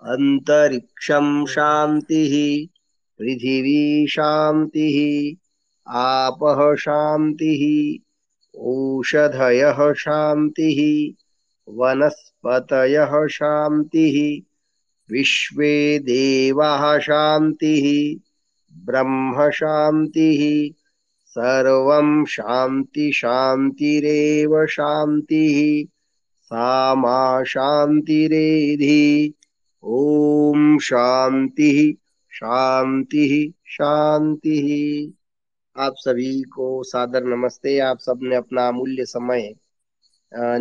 अंतरिक्षम 0.01 1.45
शांति 1.45 2.69
पृथिवी 3.19 4.07
शांति 4.07 5.37
आप 5.87 6.75
शांति 6.79 8.03
औषधय 8.57 9.93
शांति 9.97 11.15
वनस्पत 11.69 12.67
शांति 13.31 14.45
विश्व 15.11 15.55
देवाः 16.05 16.99
शांति 16.99 18.21
ब्रह्म 18.85 19.49
शांति 19.49 20.75
सर्वं 21.39 22.25
शान्ति 22.25 23.11
शान्तिरेव 23.15 24.65
शान्तिः 24.69 25.59
सा 26.43 26.95
मा 26.95 27.43
शान्तिरेधि। 27.43 29.33
ॐ 29.83 30.77
शान्तिः 30.81 31.79
शान्तिः 32.31 33.33
शान्तिः। 33.75 34.67
आप 35.75 35.93
सभी 35.97 36.41
को 36.55 36.67
सादर 36.83 37.23
नमस्ते। 37.23 37.77
आप 37.79 37.99
सबने 37.99 38.35
अपना 38.35 38.67
अमूल्य 38.67 39.05
समय 39.05 39.53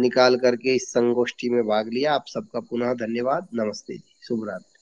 निकाल 0.00 0.36
करके 0.36 0.74
इस 0.76 0.90
संगोष्ठी 0.92 1.50
में 1.50 1.62
भाग 1.66 1.88
लिया। 1.92 2.14
आप 2.14 2.24
सबका 2.28 2.60
पुनः 2.60 2.94
धन्यवाद। 2.94 3.48
नमस्ते 3.54 3.96
जी। 3.98 4.14
शुभ 4.28 4.48
रात्रि। 4.48 4.77